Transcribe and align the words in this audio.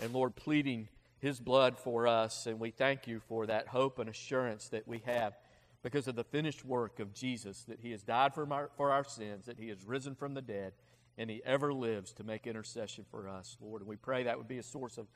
and 0.00 0.12
Lord, 0.12 0.36
pleading 0.36 0.88
his 1.18 1.40
blood 1.40 1.76
for 1.76 2.06
us. 2.06 2.46
And 2.46 2.60
we 2.60 2.70
thank 2.70 3.06
you 3.06 3.20
for 3.20 3.46
that 3.46 3.68
hope 3.68 3.98
and 3.98 4.08
assurance 4.08 4.68
that 4.68 4.86
we 4.86 5.02
have 5.04 5.34
because 5.82 6.08
of 6.08 6.16
the 6.16 6.24
finished 6.24 6.64
work 6.64 7.00
of 7.00 7.12
Jesus, 7.12 7.64
that 7.64 7.80
he 7.80 7.92
has 7.92 8.02
died 8.02 8.34
for 8.34 8.52
our, 8.52 8.70
for 8.76 8.90
our 8.90 9.04
sins, 9.04 9.46
that 9.46 9.58
he 9.58 9.68
has 9.68 9.84
risen 9.84 10.14
from 10.14 10.34
the 10.34 10.42
dead, 10.42 10.72
and 11.16 11.30
he 11.30 11.42
ever 11.44 11.72
lives 11.72 12.12
to 12.14 12.24
make 12.24 12.46
intercession 12.46 13.04
for 13.10 13.28
us, 13.28 13.56
Lord. 13.60 13.82
And 13.82 13.88
we 13.88 13.96
pray 13.96 14.24
that 14.24 14.38
would 14.38 14.48
be 14.48 14.58
a 14.58 14.62
source 14.62 14.98
of 14.98 15.06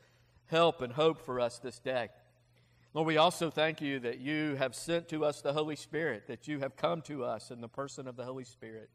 help 0.46 0.80
and 0.82 0.92
hope 0.92 1.24
for 1.24 1.40
us 1.40 1.58
this 1.58 1.78
day. 1.78 2.08
Lord, 2.94 3.06
we 3.06 3.16
also 3.16 3.50
thank 3.50 3.80
you 3.80 4.00
that 4.00 4.18
you 4.18 4.56
have 4.56 4.74
sent 4.74 5.08
to 5.08 5.24
us 5.24 5.40
the 5.40 5.52
Holy 5.52 5.76
Spirit, 5.76 6.26
that 6.26 6.46
you 6.46 6.60
have 6.60 6.76
come 6.76 7.00
to 7.02 7.24
us 7.24 7.50
in 7.50 7.60
the 7.60 7.68
person 7.68 8.06
of 8.06 8.16
the 8.16 8.24
Holy 8.24 8.44
Spirit. 8.44 8.90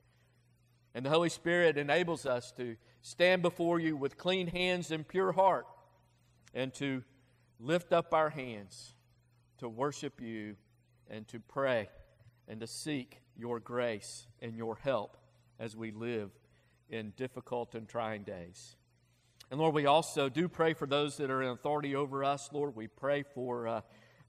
And 0.94 1.06
the 1.06 1.10
Holy 1.10 1.30
Spirit 1.30 1.78
enables 1.78 2.26
us 2.26 2.52
to 2.54 2.76
stand 3.02 3.42
before 3.42 3.80
you 3.80 3.96
with 3.96 4.18
clean 4.18 4.48
hands 4.48 4.92
and 4.92 5.08
pure 5.08 5.32
heart 5.32 5.66
and 6.54 6.74
to 6.76 7.04
lift 7.60 7.92
up 7.94 8.14
our 8.14 8.30
hands 8.30 8.94
to 9.58 9.68
worship 9.68 10.22
you 10.22 10.56
and 11.10 11.28
to 11.28 11.40
pray 11.40 11.90
and 12.48 12.60
to 12.60 12.68
seek 12.68 13.20
your 13.36 13.60
grace 13.60 14.28
and 14.42 14.56
your 14.56 14.76
help 14.76 15.18
as 15.60 15.76
we 15.76 15.92
live 15.92 16.32
in 16.90 17.12
difficult 17.18 17.76
and 17.76 17.88
trying 17.88 18.24
days. 18.24 18.76
And 19.50 19.60
Lord, 19.60 19.74
we 19.74 19.86
also 19.86 20.30
do 20.30 20.48
pray 20.48 20.74
for 20.74 20.86
those 20.86 21.18
that 21.18 21.32
are 21.32 21.42
in 21.42 21.50
authority 21.50 21.96
over 21.96 22.24
us. 22.24 22.50
Lord, 22.52 22.76
we 22.76 22.88
pray 22.88 23.24
for, 23.24 23.68
uh, 23.68 23.82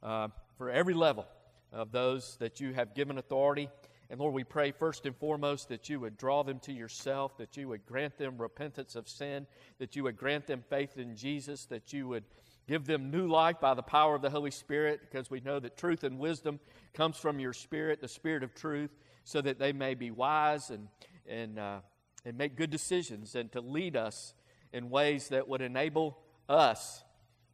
uh, 0.03 0.29
for 0.57 0.71
every 0.71 0.95
level 0.95 1.27
of 1.73 1.93
those 1.93 2.37
that 2.39 2.61
you 2.61 2.73
have 2.73 2.95
given 2.95 3.19
authority. 3.19 3.69
And 4.11 4.19
Lord, 4.19 4.33
we 4.33 4.45
pray 4.45 4.73
first 4.73 5.05
and 5.05 5.15
foremost 5.15 5.69
that 5.69 5.91
you 5.91 6.01
would 6.01 6.17
draw 6.17 6.43
them 6.43 6.61
to 6.61 6.73
yourself, 6.73 7.37
that 7.37 7.59
you 7.59 7.69
would 7.69 7.85
grant 7.85 8.17
them 8.17 8.39
repentance 8.39 8.97
of 8.97 9.09
sin, 9.09 9.47
that 9.79 9.97
you 9.97 10.05
would 10.05 10.17
grant 10.17 10.47
them 10.47 10.65
faith 10.71 10.97
in 10.97 11.15
Jesus, 11.15 11.67
that 11.67 11.93
you 11.93 12.09
would 12.09 12.25
give 12.67 12.87
them 12.87 13.11
new 13.11 13.27
life 13.27 13.61
by 13.61 13.75
the 13.75 13.83
power 13.83 14.15
of 14.15 14.23
the 14.23 14.31
Holy 14.31 14.51
Spirit, 14.51 15.01
because 15.01 15.31
we 15.31 15.41
know 15.41 15.61
that 15.61 15.77
truth 15.77 16.05
and 16.05 16.19
wisdom 16.19 16.59
comes 16.95 17.19
from 17.19 17.39
your 17.39 17.53
Spirit, 17.53 18.01
the 18.01 18.09
Spirit 18.09 18.43
of 18.43 18.55
truth, 18.55 18.91
so 19.25 19.43
that 19.43 19.59
they 19.59 19.73
may 19.73 19.95
be 19.95 20.11
wise 20.11 20.71
and, 20.71 20.89
and, 21.27 21.59
uh, 21.59 21.81
and 22.25 22.39
make 22.39 22.57
good 22.57 22.71
decisions 22.71 23.35
and 23.35 23.53
to 23.53 23.61
lead 23.61 23.95
us 23.95 24.33
in 24.73 24.89
ways 24.89 25.29
that 25.29 25.49
would 25.49 25.61
enable 25.61 26.19
us, 26.49 27.05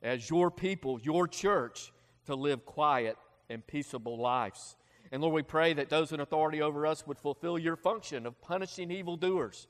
as 0.03 0.31
your 0.31 0.51
people, 0.51 1.01
your 1.01 1.27
church, 1.27 1.93
to 2.27 2.35
live 2.37 2.65
quiet 2.65 3.17
and 3.51 3.67
peaceable 3.67 4.19
lives. 4.19 4.77
And 5.13 5.23
Lord, 5.23 5.35
we 5.35 5.43
pray 5.43 5.73
that 5.75 5.91
those 5.91 6.13
in 6.13 6.21
authority 6.21 6.61
over 6.63 6.87
us 6.87 7.07
would 7.07 7.19
fulfill 7.19 7.59
your 7.59 7.77
function 7.77 8.27
of 8.27 8.41
punishing 8.41 8.91
evildoers 8.91 9.69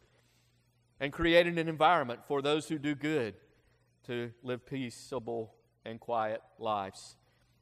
and 1.00 1.12
creating 1.12 1.58
an 1.58 1.69
environment 1.69 2.20
for 2.26 2.40
those 2.40 2.69
who 2.69 2.78
do 2.78 2.94
good 2.94 3.34
to 4.06 4.31
live 4.42 4.64
peaceable 4.66 5.54
and 5.84 6.00
quiet 6.00 6.40
lives 6.58 7.16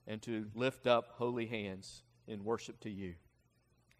and 0.06 0.20
to 0.22 0.46
lift 0.54 0.86
up 0.86 1.12
holy 1.14 1.46
hands 1.46 2.02
in 2.26 2.44
worship 2.44 2.78
to 2.80 2.90
you. 2.90 3.14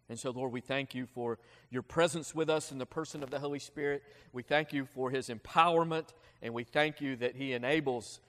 And 0.09 0.19
so, 0.19 0.31
Lord, 0.31 0.51
we 0.51 0.61
thank 0.61 0.93
you 0.93 1.05
for 1.05 1.39
your 1.69 1.81
presence 1.81 2.35
with 2.35 2.49
us 2.49 2.71
in 2.71 2.77
the 2.77 2.85
person 2.85 3.23
of 3.23 3.31
the 3.31 3.39
Holy 3.39 3.59
Spirit. 3.59 4.03
We 4.33 4.43
thank 4.43 4.73
you 4.73 4.85
for 4.85 5.09
his 5.09 5.29
empowerment, 5.29 6.09
and 6.41 6.53
we 6.53 6.63
thank 6.65 7.01
you 7.01 7.15
that 7.17 7.35
he 7.35 7.53
enables 7.53 8.19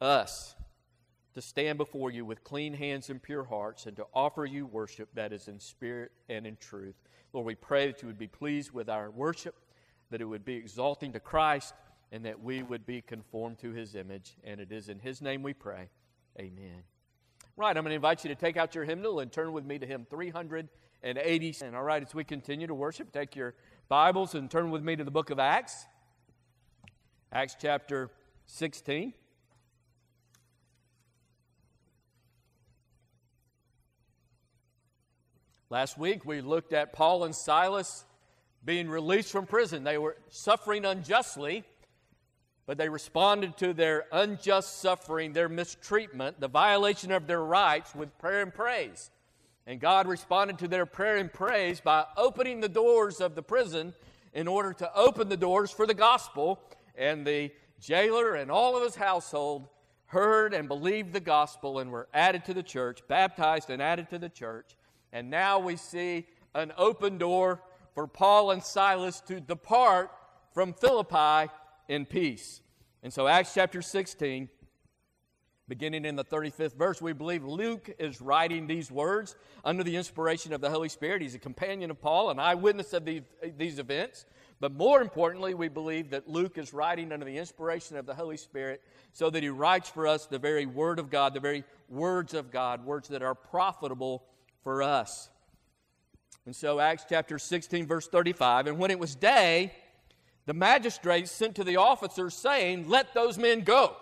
us 0.00 0.54
to 1.34 1.40
stand 1.40 1.78
before 1.78 2.10
you 2.10 2.24
with 2.24 2.44
clean 2.44 2.74
hands 2.74 3.10
and 3.10 3.22
pure 3.22 3.44
hearts 3.44 3.86
and 3.86 3.96
to 3.96 4.06
offer 4.14 4.44
you 4.44 4.66
worship 4.66 5.08
that 5.14 5.32
is 5.32 5.48
in 5.48 5.58
spirit 5.58 6.12
and 6.28 6.46
in 6.46 6.56
truth. 6.56 6.96
Lord, 7.32 7.46
we 7.46 7.54
pray 7.54 7.86
that 7.86 8.02
you 8.02 8.08
would 8.08 8.18
be 8.18 8.26
pleased 8.26 8.72
with 8.72 8.88
our 8.88 9.10
worship, 9.10 9.54
that 10.10 10.20
it 10.20 10.24
would 10.26 10.44
be 10.44 10.54
exalting 10.54 11.12
to 11.12 11.20
Christ, 11.20 11.74
and 12.10 12.24
that 12.26 12.42
we 12.42 12.62
would 12.62 12.84
be 12.84 13.00
conformed 13.00 13.58
to 13.60 13.70
his 13.70 13.94
image. 13.94 14.36
And 14.44 14.60
it 14.60 14.70
is 14.70 14.88
in 14.90 14.98
his 14.98 15.22
name 15.22 15.42
we 15.42 15.54
pray. 15.54 15.88
Amen. 16.38 16.82
Right, 17.56 17.76
I'm 17.76 17.82
going 17.82 17.90
to 17.90 17.96
invite 17.96 18.24
you 18.24 18.28
to 18.28 18.34
take 18.34 18.56
out 18.56 18.74
your 18.74 18.84
hymnal 18.84 19.20
and 19.20 19.32
turn 19.32 19.52
with 19.52 19.64
me 19.64 19.78
to 19.78 19.86
hymn 19.86 20.06
380. 20.10 21.56
And 21.64 21.76
all 21.76 21.82
right, 21.82 22.02
as 22.02 22.14
we 22.14 22.24
continue 22.24 22.66
to 22.66 22.74
worship, 22.74 23.12
take 23.12 23.34
your 23.34 23.54
Bibles 23.88 24.34
and 24.34 24.50
turn 24.50 24.70
with 24.70 24.82
me 24.82 24.96
to 24.96 25.04
the 25.04 25.10
book 25.10 25.30
of 25.30 25.38
Acts, 25.38 25.86
Acts 27.32 27.56
chapter 27.58 28.10
16. 28.46 29.14
Last 35.72 35.96
week 35.96 36.26
we 36.26 36.42
looked 36.42 36.74
at 36.74 36.92
Paul 36.92 37.24
and 37.24 37.34
Silas 37.34 38.04
being 38.62 38.90
released 38.90 39.32
from 39.32 39.46
prison. 39.46 39.84
They 39.84 39.96
were 39.96 40.18
suffering 40.28 40.84
unjustly, 40.84 41.64
but 42.66 42.76
they 42.76 42.90
responded 42.90 43.56
to 43.56 43.72
their 43.72 44.04
unjust 44.12 44.82
suffering, 44.82 45.32
their 45.32 45.48
mistreatment, 45.48 46.38
the 46.40 46.48
violation 46.48 47.10
of 47.10 47.26
their 47.26 47.42
rights 47.42 47.94
with 47.94 48.18
prayer 48.18 48.42
and 48.42 48.52
praise. 48.52 49.10
And 49.66 49.80
God 49.80 50.06
responded 50.06 50.58
to 50.58 50.68
their 50.68 50.84
prayer 50.84 51.16
and 51.16 51.32
praise 51.32 51.80
by 51.80 52.04
opening 52.18 52.60
the 52.60 52.68
doors 52.68 53.22
of 53.22 53.34
the 53.34 53.42
prison 53.42 53.94
in 54.34 54.48
order 54.48 54.74
to 54.74 54.94
open 54.94 55.30
the 55.30 55.38
doors 55.38 55.70
for 55.70 55.86
the 55.86 55.94
gospel. 55.94 56.60
And 56.98 57.26
the 57.26 57.50
jailer 57.80 58.34
and 58.34 58.50
all 58.50 58.76
of 58.76 58.82
his 58.82 58.96
household 58.96 59.68
heard 60.04 60.52
and 60.52 60.68
believed 60.68 61.14
the 61.14 61.20
gospel 61.20 61.78
and 61.78 61.90
were 61.90 62.08
added 62.12 62.44
to 62.44 62.52
the 62.52 62.62
church, 62.62 63.00
baptized 63.08 63.70
and 63.70 63.80
added 63.80 64.10
to 64.10 64.18
the 64.18 64.28
church. 64.28 64.76
And 65.12 65.30
now 65.30 65.58
we 65.58 65.76
see 65.76 66.26
an 66.54 66.72
open 66.76 67.18
door 67.18 67.60
for 67.94 68.06
Paul 68.06 68.50
and 68.50 68.62
Silas 68.62 69.20
to 69.22 69.40
depart 69.40 70.10
from 70.52 70.72
Philippi 70.72 71.52
in 71.88 72.06
peace. 72.06 72.62
And 73.02 73.12
so, 73.12 73.26
Acts 73.26 73.52
chapter 73.52 73.82
16, 73.82 74.48
beginning 75.68 76.04
in 76.04 76.16
the 76.16 76.24
35th 76.24 76.76
verse, 76.76 77.02
we 77.02 77.12
believe 77.12 77.44
Luke 77.44 77.90
is 77.98 78.20
writing 78.20 78.66
these 78.66 78.90
words 78.90 79.36
under 79.64 79.82
the 79.82 79.96
inspiration 79.96 80.52
of 80.52 80.60
the 80.60 80.70
Holy 80.70 80.88
Spirit. 80.88 81.20
He's 81.22 81.34
a 81.34 81.38
companion 81.38 81.90
of 81.90 82.00
Paul, 82.00 82.30
an 82.30 82.38
eyewitness 82.38 82.92
of 82.92 83.04
these, 83.04 83.22
these 83.56 83.78
events. 83.78 84.24
But 84.60 84.72
more 84.72 85.02
importantly, 85.02 85.54
we 85.54 85.68
believe 85.68 86.10
that 86.10 86.28
Luke 86.28 86.56
is 86.56 86.72
writing 86.72 87.10
under 87.10 87.26
the 87.26 87.36
inspiration 87.36 87.96
of 87.96 88.06
the 88.06 88.14
Holy 88.14 88.36
Spirit 88.36 88.80
so 89.12 89.28
that 89.28 89.42
he 89.42 89.48
writes 89.48 89.88
for 89.88 90.06
us 90.06 90.26
the 90.26 90.38
very 90.38 90.66
Word 90.66 91.00
of 91.00 91.10
God, 91.10 91.34
the 91.34 91.40
very 91.40 91.64
words 91.88 92.32
of 92.32 92.52
God, 92.52 92.84
words 92.84 93.08
that 93.08 93.22
are 93.22 93.34
profitable 93.34 94.22
for 94.62 94.82
us. 94.82 95.28
And 96.44 96.54
so, 96.56 96.80
Acts 96.80 97.04
chapter 97.08 97.38
16, 97.38 97.86
verse 97.86 98.08
35 98.08 98.66
And 98.66 98.78
when 98.78 98.90
it 98.90 98.98
was 98.98 99.14
day, 99.14 99.72
the 100.46 100.54
magistrates 100.54 101.30
sent 101.30 101.54
to 101.56 101.64
the 101.64 101.76
officers, 101.76 102.34
saying, 102.34 102.88
Let 102.88 103.14
those 103.14 103.38
men 103.38 103.60
go. 103.60 103.96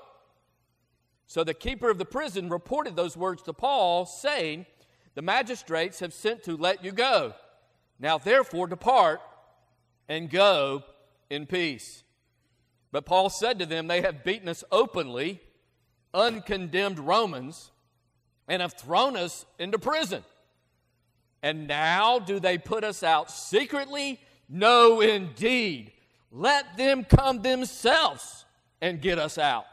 So 1.26 1.44
the 1.44 1.54
keeper 1.54 1.90
of 1.90 1.98
the 1.98 2.04
prison 2.04 2.48
reported 2.48 2.96
those 2.96 3.16
words 3.16 3.42
to 3.42 3.52
Paul, 3.52 4.06
saying, 4.06 4.66
The 5.14 5.22
magistrates 5.22 6.00
have 6.00 6.14
sent 6.14 6.42
to 6.44 6.56
let 6.56 6.82
you 6.82 6.92
go. 6.92 7.34
Now 7.98 8.18
therefore 8.18 8.66
depart 8.66 9.20
and 10.08 10.30
go 10.30 10.82
in 11.28 11.46
peace. 11.46 12.02
But 12.90 13.04
Paul 13.04 13.30
said 13.30 13.58
to 13.58 13.66
them, 13.66 13.86
They 13.86 14.00
have 14.00 14.24
beaten 14.24 14.48
us 14.48 14.64
openly, 14.72 15.40
uncondemned 16.14 16.98
Romans, 16.98 17.70
and 18.48 18.62
have 18.62 18.72
thrown 18.72 19.16
us 19.16 19.46
into 19.58 19.78
prison. 19.78 20.24
And 21.42 21.66
now 21.66 22.18
do 22.18 22.38
they 22.38 22.58
put 22.58 22.84
us 22.84 23.02
out 23.02 23.30
secretly? 23.30 24.20
No, 24.48 25.00
indeed. 25.00 25.92
Let 26.30 26.76
them 26.76 27.04
come 27.04 27.42
themselves 27.42 28.44
and 28.80 29.00
get 29.00 29.18
us 29.18 29.38
out. 29.38 29.64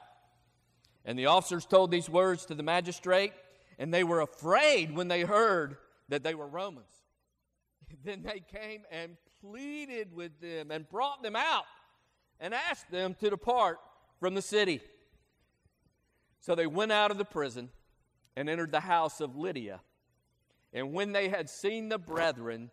And 1.05 1.17
the 1.17 1.27
officers 1.27 1.65
told 1.65 1.91
these 1.91 2.09
words 2.09 2.45
to 2.45 2.55
the 2.55 2.63
magistrate, 2.63 3.33
and 3.79 3.93
they 3.93 4.03
were 4.03 4.21
afraid 4.21 4.95
when 4.95 5.07
they 5.07 5.21
heard 5.21 5.77
that 6.09 6.23
they 6.23 6.35
were 6.35 6.47
Romans. 6.47 6.85
Then 8.03 8.21
they 8.23 8.41
came 8.41 8.83
and 8.91 9.15
pleaded 9.41 10.13
with 10.13 10.39
them 10.41 10.71
and 10.71 10.87
brought 10.89 11.23
them 11.23 11.35
out 11.35 11.65
and 12.39 12.53
asked 12.53 12.91
them 12.91 13.15
to 13.19 13.29
depart 13.29 13.79
from 14.19 14.33
the 14.33 14.41
city. 14.41 14.81
So 16.41 16.55
they 16.55 16.67
went 16.67 16.91
out 16.91 17.11
of 17.11 17.17
the 17.17 17.25
prison 17.25 17.69
and 18.35 18.49
entered 18.49 18.71
the 18.71 18.79
house 18.81 19.21
of 19.21 19.35
Lydia 19.35 19.81
and 20.73 20.93
when 20.93 21.11
they 21.11 21.29
had 21.29 21.49
seen 21.49 21.89
the 21.89 21.97
brethren, 21.97 22.71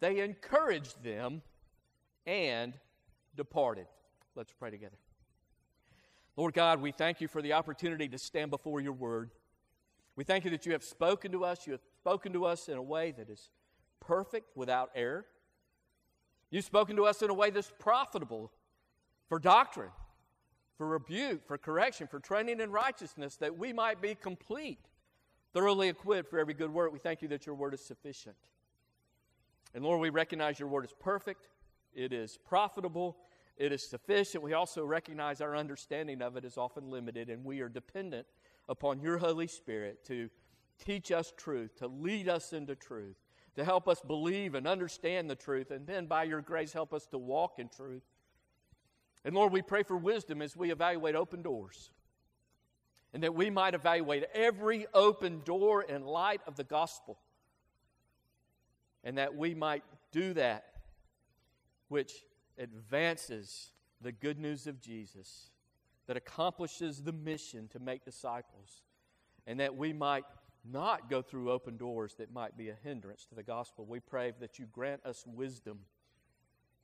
they 0.00 0.20
encouraged 0.20 1.02
them 1.02 1.42
and 2.26 2.74
departed. 3.34 3.86
Let's 4.34 4.52
pray 4.52 4.70
together. 4.70 4.96
Lord 6.36 6.54
God, 6.54 6.82
we 6.82 6.92
thank 6.92 7.20
you 7.20 7.28
for 7.28 7.40
the 7.40 7.54
opportunity 7.54 8.08
to 8.08 8.18
stand 8.18 8.50
before 8.50 8.80
your 8.80 8.92
word. 8.92 9.30
We 10.16 10.24
thank 10.24 10.44
you 10.44 10.50
that 10.50 10.66
you 10.66 10.72
have 10.72 10.84
spoken 10.84 11.32
to 11.32 11.44
us. 11.44 11.66
You 11.66 11.72
have 11.72 11.82
spoken 12.02 12.32
to 12.34 12.44
us 12.44 12.68
in 12.68 12.76
a 12.76 12.82
way 12.82 13.12
that 13.12 13.30
is 13.30 13.50
perfect, 14.00 14.56
without 14.56 14.90
error. 14.94 15.26
You've 16.50 16.64
spoken 16.64 16.96
to 16.96 17.04
us 17.04 17.22
in 17.22 17.30
a 17.30 17.34
way 17.34 17.50
that's 17.50 17.72
profitable 17.78 18.52
for 19.28 19.38
doctrine, 19.38 19.90
for 20.76 20.86
rebuke, 20.86 21.46
for 21.46 21.58
correction, 21.58 22.06
for 22.06 22.20
training 22.20 22.60
in 22.60 22.70
righteousness, 22.70 23.36
that 23.36 23.58
we 23.58 23.72
might 23.72 24.00
be 24.00 24.14
complete 24.14 24.78
thoroughly 25.56 25.88
equipped 25.88 26.28
for 26.28 26.38
every 26.38 26.52
good 26.52 26.70
work. 26.70 26.92
We 26.92 26.98
thank 26.98 27.22
you 27.22 27.28
that 27.28 27.46
your 27.46 27.54
word 27.54 27.72
is 27.72 27.82
sufficient. 27.82 28.36
And 29.74 29.82
Lord, 29.82 30.02
we 30.02 30.10
recognize 30.10 30.60
your 30.60 30.68
word 30.68 30.84
is 30.84 30.92
perfect, 31.00 31.48
it 31.94 32.12
is 32.12 32.38
profitable, 32.44 33.16
it 33.56 33.72
is 33.72 33.88
sufficient. 33.88 34.44
We 34.44 34.52
also 34.52 34.84
recognize 34.84 35.40
our 35.40 35.56
understanding 35.56 36.20
of 36.20 36.36
it 36.36 36.44
is 36.44 36.58
often 36.58 36.90
limited, 36.90 37.30
and 37.30 37.42
we 37.42 37.60
are 37.60 37.70
dependent 37.70 38.26
upon 38.68 39.00
your 39.00 39.16
Holy 39.16 39.46
Spirit 39.46 40.04
to 40.08 40.28
teach 40.84 41.10
us 41.10 41.32
truth, 41.38 41.74
to 41.76 41.86
lead 41.86 42.28
us 42.28 42.52
into 42.52 42.74
truth, 42.74 43.16
to 43.54 43.64
help 43.64 43.88
us 43.88 44.02
believe 44.06 44.54
and 44.54 44.66
understand 44.66 45.30
the 45.30 45.36
truth, 45.36 45.70
and 45.70 45.86
then 45.86 46.04
by 46.04 46.24
your 46.24 46.42
grace, 46.42 46.74
help 46.74 46.92
us 46.92 47.06
to 47.06 47.16
walk 47.16 47.54
in 47.58 47.70
truth. 47.70 48.02
And 49.24 49.34
Lord, 49.34 49.54
we 49.54 49.62
pray 49.62 49.84
for 49.84 49.96
wisdom 49.96 50.42
as 50.42 50.54
we 50.54 50.70
evaluate 50.70 51.14
open 51.14 51.40
doors, 51.40 51.92
and 53.16 53.22
that 53.22 53.34
we 53.34 53.48
might 53.48 53.72
evaluate 53.72 54.24
every 54.34 54.86
open 54.92 55.40
door 55.42 55.82
in 55.82 56.04
light 56.04 56.42
of 56.46 56.54
the 56.56 56.64
gospel, 56.64 57.16
and 59.02 59.16
that 59.16 59.34
we 59.34 59.54
might 59.54 59.82
do 60.12 60.34
that 60.34 60.66
which 61.88 62.12
advances 62.58 63.70
the 64.02 64.12
good 64.12 64.38
news 64.38 64.66
of 64.66 64.82
Jesus, 64.82 65.48
that 66.06 66.18
accomplishes 66.18 67.04
the 67.04 67.12
mission 67.12 67.68
to 67.68 67.78
make 67.78 68.04
disciples, 68.04 68.82
and 69.46 69.60
that 69.60 69.74
we 69.74 69.94
might 69.94 70.26
not 70.70 71.08
go 71.08 71.22
through 71.22 71.50
open 71.50 71.78
doors 71.78 72.16
that 72.18 72.30
might 72.30 72.54
be 72.54 72.68
a 72.68 72.76
hindrance 72.84 73.24
to 73.24 73.34
the 73.34 73.42
gospel. 73.42 73.86
We 73.86 74.00
pray 74.00 74.34
that 74.40 74.58
you 74.58 74.66
grant 74.66 75.06
us 75.06 75.24
wisdom 75.26 75.78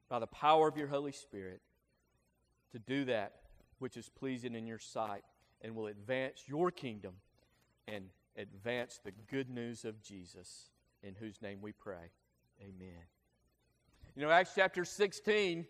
by 0.08 0.18
the 0.18 0.26
power 0.26 0.66
of 0.66 0.78
your 0.78 0.88
Holy 0.88 1.12
Spirit 1.12 1.60
to 2.70 2.78
do 2.78 3.04
that 3.04 3.34
which 3.80 3.98
is 3.98 4.08
pleasing 4.08 4.54
in 4.54 4.66
your 4.66 4.78
sight 4.78 5.24
and 5.62 5.74
will 5.74 5.86
advance 5.86 6.42
your 6.46 6.70
kingdom 6.70 7.14
and 7.88 8.06
advance 8.36 9.00
the 9.04 9.12
good 9.30 9.48
news 9.48 9.84
of 9.84 10.02
Jesus, 10.02 10.70
in 11.02 11.14
whose 11.14 11.40
name 11.40 11.58
we 11.60 11.72
pray. 11.72 12.10
Amen. 12.60 13.02
You 14.14 14.22
know, 14.22 14.30
Acts 14.30 14.52
chapter 14.54 14.84
16 14.84 15.66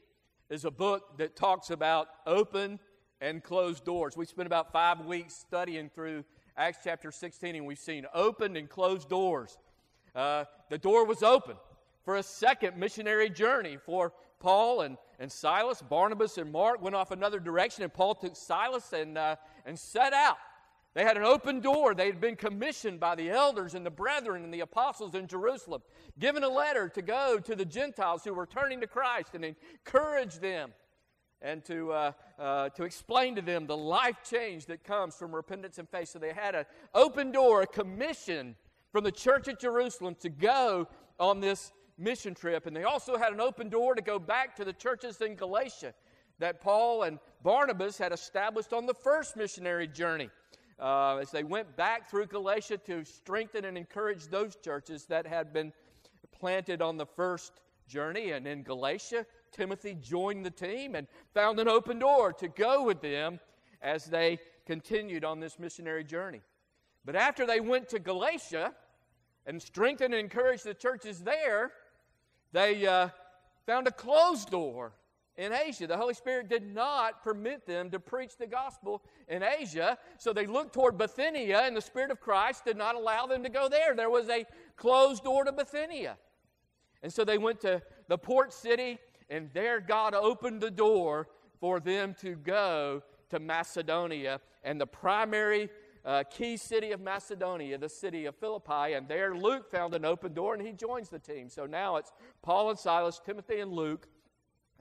is 0.50 0.64
a 0.64 0.70
book 0.70 1.16
that 1.18 1.36
talks 1.36 1.70
about 1.70 2.08
open 2.26 2.78
and 3.20 3.42
closed 3.42 3.84
doors. 3.84 4.16
We 4.16 4.26
spent 4.26 4.46
about 4.46 4.72
five 4.72 5.00
weeks 5.00 5.34
studying 5.34 5.88
through 5.88 6.24
Acts 6.56 6.78
chapter 6.84 7.10
16, 7.10 7.54
and 7.54 7.66
we've 7.66 7.78
seen 7.78 8.04
opened 8.12 8.56
and 8.56 8.68
closed 8.68 9.08
doors. 9.08 9.58
Uh, 10.14 10.44
the 10.68 10.78
door 10.78 11.06
was 11.06 11.22
open 11.22 11.56
for 12.04 12.16
a 12.16 12.22
second 12.22 12.76
missionary 12.76 13.30
journey 13.30 13.78
for 13.86 14.12
Paul 14.40 14.82
and, 14.82 14.98
and 15.22 15.30
Silas. 15.30 15.80
Barnabas 15.80 16.36
and 16.36 16.50
Mark 16.50 16.82
went 16.82 16.96
off 16.96 17.12
another 17.12 17.38
direction, 17.38 17.84
and 17.84 17.94
Paul 17.94 18.16
took 18.16 18.34
Silas 18.34 18.92
and, 18.92 19.16
uh, 19.16 19.36
and 19.64 19.78
set 19.78 20.12
out. 20.12 20.36
They 20.94 21.04
had 21.04 21.16
an 21.16 21.22
open 21.22 21.60
door. 21.60 21.94
They 21.94 22.06
had 22.06 22.20
been 22.20 22.34
commissioned 22.34 22.98
by 22.98 23.14
the 23.14 23.30
elders 23.30 23.74
and 23.74 23.86
the 23.86 23.90
brethren 23.90 24.42
and 24.42 24.52
the 24.52 24.60
apostles 24.60 25.14
in 25.14 25.28
Jerusalem, 25.28 25.80
given 26.18 26.42
a 26.42 26.48
letter 26.48 26.88
to 26.88 27.00
go 27.00 27.38
to 27.38 27.54
the 27.54 27.64
Gentiles 27.64 28.24
who 28.24 28.34
were 28.34 28.46
turning 28.46 28.80
to 28.80 28.88
Christ 28.88 29.34
and 29.34 29.44
encourage 29.44 30.40
them 30.40 30.72
and 31.40 31.64
to, 31.66 31.92
uh, 31.92 32.12
uh, 32.38 32.68
to 32.70 32.82
explain 32.82 33.36
to 33.36 33.42
them 33.42 33.66
the 33.66 33.76
life 33.76 34.16
change 34.28 34.66
that 34.66 34.82
comes 34.82 35.14
from 35.14 35.32
repentance 35.32 35.78
and 35.78 35.88
faith. 35.88 36.08
So 36.08 36.18
they 36.18 36.32
had 36.32 36.56
an 36.56 36.66
open 36.94 37.30
door, 37.30 37.62
a 37.62 37.66
commission 37.66 38.56
from 38.90 39.04
the 39.04 39.12
church 39.12 39.46
at 39.46 39.60
Jerusalem 39.60 40.16
to 40.16 40.28
go 40.28 40.88
on 41.18 41.40
this 41.40 41.72
mission 41.98 42.34
trip. 42.34 42.66
And 42.66 42.76
they 42.76 42.84
also 42.84 43.16
had 43.16 43.32
an 43.32 43.40
open 43.40 43.68
door 43.68 43.94
to 43.94 44.02
go 44.02 44.18
back 44.18 44.56
to 44.56 44.64
the 44.64 44.72
churches 44.72 45.20
in 45.20 45.34
Galatia 45.34 45.94
that 46.38 46.60
Paul 46.60 47.04
and 47.04 47.18
Barnabas 47.42 47.98
had 47.98 48.12
established 48.12 48.72
on 48.72 48.86
the 48.86 48.94
first 48.94 49.36
missionary 49.36 49.86
journey. 49.86 50.30
Uh, 50.78 51.18
as 51.18 51.30
they 51.30 51.44
went 51.44 51.76
back 51.76 52.10
through 52.10 52.26
Galatia 52.26 52.76
to 52.78 53.04
strengthen 53.04 53.66
and 53.66 53.78
encourage 53.78 54.26
those 54.26 54.56
churches 54.56 55.04
that 55.06 55.26
had 55.26 55.52
been 55.52 55.72
planted 56.32 56.82
on 56.82 56.96
the 56.96 57.06
first 57.06 57.52
journey. 57.86 58.32
And 58.32 58.46
in 58.48 58.62
Galatia, 58.62 59.24
Timothy 59.52 59.96
joined 60.00 60.44
the 60.44 60.50
team 60.50 60.96
and 60.96 61.06
found 61.34 61.60
an 61.60 61.68
open 61.68 62.00
door 62.00 62.32
to 62.32 62.48
go 62.48 62.82
with 62.84 63.00
them 63.00 63.38
as 63.80 64.06
they 64.06 64.38
continued 64.66 65.24
on 65.24 65.38
this 65.38 65.58
missionary 65.58 66.02
journey. 66.02 66.40
But 67.04 67.16
after 67.16 67.46
they 67.46 67.60
went 67.60 67.88
to 67.90 67.98
Galatia 67.98 68.72
and 69.46 69.60
strengthened 69.60 70.14
and 70.14 70.20
encouraged 70.20 70.64
the 70.64 70.74
churches 70.74 71.20
there, 71.20 71.72
they 72.52 72.86
uh, 72.86 73.08
found 73.66 73.86
a 73.86 73.92
closed 73.92 74.50
door 74.50 74.92
in 75.36 75.52
Asia. 75.52 75.86
The 75.86 75.96
Holy 75.96 76.14
Spirit 76.14 76.48
did 76.48 76.74
not 76.74 77.22
permit 77.22 77.66
them 77.66 77.90
to 77.90 77.98
preach 77.98 78.36
the 78.36 78.46
gospel 78.46 79.02
in 79.28 79.42
Asia, 79.42 79.98
so 80.18 80.32
they 80.32 80.46
looked 80.46 80.74
toward 80.74 80.98
Bithynia, 80.98 81.60
and 81.60 81.76
the 81.76 81.80
Spirit 81.80 82.10
of 82.10 82.20
Christ 82.20 82.64
did 82.64 82.76
not 82.76 82.94
allow 82.94 83.26
them 83.26 83.42
to 83.42 83.48
go 83.48 83.68
there. 83.68 83.94
There 83.94 84.10
was 84.10 84.28
a 84.28 84.44
closed 84.76 85.24
door 85.24 85.44
to 85.44 85.52
Bithynia. 85.52 86.18
And 87.02 87.12
so 87.12 87.24
they 87.24 87.38
went 87.38 87.60
to 87.62 87.82
the 88.08 88.18
port 88.18 88.52
city 88.52 88.98
and 89.32 89.48
there 89.54 89.80
God 89.80 90.14
opened 90.14 90.60
the 90.60 90.70
door 90.70 91.26
for 91.58 91.80
them 91.80 92.14
to 92.20 92.36
go 92.36 93.02
to 93.30 93.40
Macedonia. 93.40 94.40
And 94.62 94.78
the 94.78 94.86
primary 94.86 95.70
uh, 96.04 96.24
key 96.24 96.56
city 96.56 96.92
of 96.92 97.00
Macedonia, 97.00 97.78
the 97.78 97.88
city 97.88 98.26
of 98.26 98.34
Philippi. 98.36 98.94
And 98.94 99.08
there 99.08 99.36
Luke 99.36 99.70
found 99.70 99.94
an 99.94 100.04
open 100.04 100.34
door 100.34 100.54
and 100.54 100.66
he 100.66 100.72
joins 100.72 101.08
the 101.08 101.18
team. 101.18 101.48
So 101.48 101.66
now 101.66 101.96
it's 101.96 102.12
Paul 102.42 102.70
and 102.70 102.78
Silas, 102.78 103.20
Timothy 103.24 103.60
and 103.60 103.72
Luke. 103.72 104.08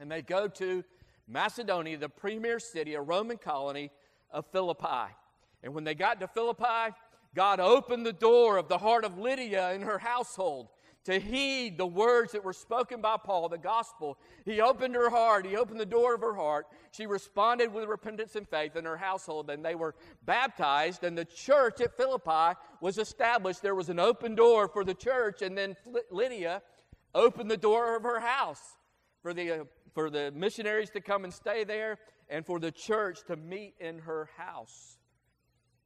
And 0.00 0.10
they 0.10 0.22
go 0.22 0.48
to 0.48 0.82
Macedonia, 1.28 1.96
the 1.96 2.08
premier 2.08 2.58
city, 2.58 2.94
a 2.94 3.00
Roman 3.00 3.38
colony 3.38 3.90
of 4.30 4.46
Philippi. 4.46 5.14
And 5.62 5.74
when 5.74 5.84
they 5.84 5.94
got 5.94 6.18
to 6.20 6.26
Philippi, 6.26 6.94
God 7.34 7.60
opened 7.60 8.04
the 8.04 8.12
door 8.12 8.56
of 8.56 8.68
the 8.68 8.78
heart 8.78 9.04
of 9.04 9.18
Lydia 9.18 9.70
and 9.70 9.84
her 9.84 9.98
household 9.98 10.68
to 11.04 11.18
heed 11.18 11.78
the 11.78 11.86
words 11.86 12.32
that 12.32 12.44
were 12.44 12.52
spoken 12.52 13.00
by 13.00 13.16
Paul, 13.16 13.48
the 13.48 13.58
gospel. 13.58 14.18
He 14.44 14.60
opened 14.60 14.94
her 14.94 15.10
heart, 15.10 15.46
he 15.46 15.56
opened 15.56 15.80
the 15.80 15.86
door 15.86 16.14
of 16.14 16.20
her 16.20 16.34
heart. 16.34 16.66
She 16.92 17.06
responded 17.06 17.72
with 17.72 17.88
repentance 17.88 18.36
and 18.36 18.48
faith 18.48 18.76
in 18.76 18.84
her 18.84 18.96
household, 18.96 19.50
and 19.50 19.64
they 19.64 19.74
were 19.74 19.94
baptized, 20.24 21.02
and 21.04 21.16
the 21.18 21.24
church 21.24 21.80
at 21.80 21.96
Philippi 21.96 22.58
was 22.80 22.98
established. 22.98 23.62
There 23.62 23.74
was 23.74 23.88
an 23.88 23.98
open 23.98 24.34
door 24.34 24.68
for 24.68 24.84
the 24.84 24.94
church, 24.94 25.42
and 25.42 25.58
then 25.58 25.76
Lydia 26.10 26.62
opened 27.14 27.50
the 27.50 27.56
door 27.56 27.96
of 27.96 28.04
her 28.04 28.20
house 28.20 28.76
for 29.22 29.34
the, 29.34 29.66
for 29.94 30.10
the 30.10 30.32
missionaries 30.34 30.90
to 30.90 31.00
come 31.00 31.24
and 31.24 31.32
stay 31.32 31.64
there, 31.64 31.98
and 32.28 32.46
for 32.46 32.58
the 32.58 32.70
church 32.70 33.24
to 33.26 33.36
meet 33.36 33.74
in 33.78 33.98
her 34.00 34.30
house. 34.36 34.98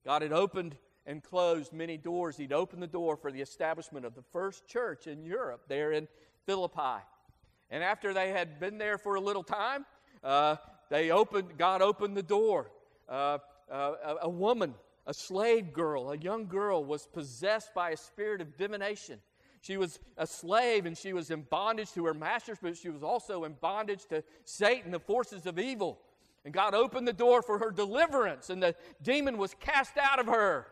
God 0.05 0.23
had 0.23 0.33
opened 0.33 0.77
and 1.07 1.23
closed 1.23 1.73
many 1.73 1.97
doors. 1.97 2.37
He'd 2.37 2.53
opened 2.53 2.83
the 2.83 2.89
door 2.89 3.17
for 3.17 3.31
the 3.31 3.41
establishment 3.41 4.05
of 4.05 4.15
the 4.15 4.23
first 4.33 4.67
church 4.67 5.07
in 5.07 5.25
Europe, 5.25 5.63
there 5.69 5.93
in 5.93 6.09
Philippi. 6.47 7.03
And 7.71 7.83
after 7.83 8.13
they 8.13 8.31
had 8.31 8.61
been 8.61 8.79
there 8.79 8.99
for 8.99 9.15
a 9.15 9.21
little 9.21 9.43
time, 9.43 9.87
uh, 10.23 10.57
they 10.91 11.11
opened, 11.11 11.59
God 11.59 11.83
opened 11.83 12.17
the 12.17 12.23
door. 12.23 12.71
Uh, 13.09 13.39
uh, 13.71 13.93
a, 14.05 14.17
a 14.23 14.29
woman, 14.29 14.75
a 15.07 15.15
slave 15.15 15.73
girl, 15.73 16.11
a 16.11 16.17
young 16.17 16.47
girl, 16.47 16.85
was 16.85 17.07
possessed 17.07 17.75
by 17.75 17.91
a 17.91 17.97
spirit 17.97 18.41
of 18.41 18.57
divination. 18.57 19.21
She 19.61 19.77
was 19.77 19.99
a 20.17 20.27
slave 20.27 20.87
and 20.87 20.97
she 20.97 21.13
was 21.13 21.31
in 21.31 21.43
bondage 21.43 21.93
to 21.93 22.05
her 22.07 22.15
masters, 22.15 22.59
but 22.63 22.77
she 22.77 22.89
was 22.89 23.03
also 23.03 23.45
in 23.45 23.55
bondage 23.61 24.05
to 24.11 24.23
Satan, 24.45 24.93
the 24.93 25.01
forces 25.01 25.47
of 25.47 25.59
evil. 25.59 25.99
And 26.45 26.55
God 26.55 26.75
opened 26.75 27.09
the 27.09 27.13
door 27.13 27.43
for 27.43 27.59
her 27.59 27.73
deliverance, 27.73 28.51
and 28.51 28.63
the 28.63 28.77
demon 29.03 29.37
was 29.37 29.55
cast 29.59 29.99
out 29.99 30.21
of 30.21 30.27
her. 30.27 30.69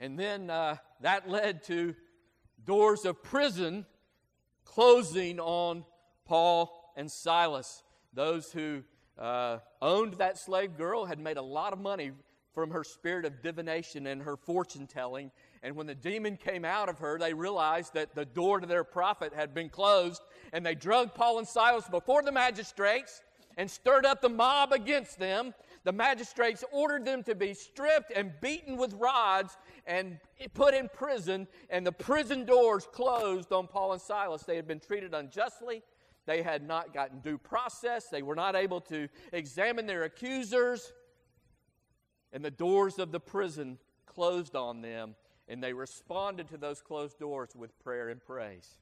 And 0.00 0.18
then 0.18 0.50
uh, 0.50 0.76
that 1.00 1.28
led 1.28 1.62
to 1.64 1.94
doors 2.64 3.04
of 3.04 3.22
prison 3.22 3.86
closing 4.64 5.38
on 5.40 5.84
Paul 6.24 6.92
and 6.96 7.10
Silas. 7.10 7.82
Those 8.12 8.52
who 8.52 8.82
uh, 9.18 9.58
owned 9.80 10.14
that 10.14 10.38
slave 10.38 10.76
girl 10.76 11.04
had 11.04 11.18
made 11.18 11.36
a 11.36 11.42
lot 11.42 11.72
of 11.72 11.78
money 11.78 12.12
from 12.52 12.70
her 12.70 12.84
spirit 12.84 13.24
of 13.24 13.42
divination 13.42 14.06
and 14.06 14.22
her 14.22 14.36
fortune 14.36 14.86
telling. 14.86 15.30
And 15.62 15.74
when 15.74 15.86
the 15.86 15.94
demon 15.94 16.36
came 16.36 16.64
out 16.64 16.88
of 16.88 16.98
her, 16.98 17.18
they 17.18 17.32
realized 17.32 17.94
that 17.94 18.14
the 18.14 18.24
door 18.24 18.60
to 18.60 18.66
their 18.66 18.84
profit 18.84 19.32
had 19.32 19.54
been 19.54 19.68
closed. 19.68 20.22
And 20.52 20.64
they 20.64 20.74
drug 20.74 21.14
Paul 21.14 21.38
and 21.38 21.48
Silas 21.48 21.88
before 21.88 22.22
the 22.22 22.32
magistrates 22.32 23.22
and 23.56 23.70
stirred 23.70 24.04
up 24.04 24.20
the 24.20 24.28
mob 24.28 24.72
against 24.72 25.18
them 25.18 25.54
the 25.84 25.92
magistrates 25.92 26.64
ordered 26.70 27.04
them 27.04 27.22
to 27.24 27.34
be 27.34 27.54
stripped 27.54 28.12
and 28.14 28.32
beaten 28.40 28.76
with 28.76 28.92
rods 28.94 29.56
and 29.86 30.18
put 30.54 30.74
in 30.74 30.88
prison, 30.88 31.48
and 31.70 31.86
the 31.86 31.92
prison 31.92 32.44
doors 32.44 32.86
closed 32.92 33.52
on 33.52 33.66
Paul 33.66 33.92
and 33.92 34.00
Silas. 34.00 34.42
They 34.42 34.56
had 34.56 34.68
been 34.68 34.80
treated 34.80 35.12
unjustly. 35.12 35.82
They 36.24 36.42
had 36.42 36.66
not 36.66 36.94
gotten 36.94 37.18
due 37.18 37.36
process. 37.36 38.06
They 38.08 38.22
were 38.22 38.36
not 38.36 38.54
able 38.54 38.80
to 38.82 39.08
examine 39.32 39.86
their 39.86 40.04
accusers. 40.04 40.92
And 42.32 42.44
the 42.44 42.50
doors 42.50 43.00
of 43.00 43.10
the 43.10 43.20
prison 43.20 43.78
closed 44.06 44.54
on 44.54 44.82
them, 44.82 45.16
and 45.48 45.62
they 45.62 45.72
responded 45.72 46.48
to 46.50 46.58
those 46.58 46.80
closed 46.80 47.18
doors 47.18 47.50
with 47.56 47.76
prayer 47.80 48.08
and 48.08 48.22
praise. 48.24 48.78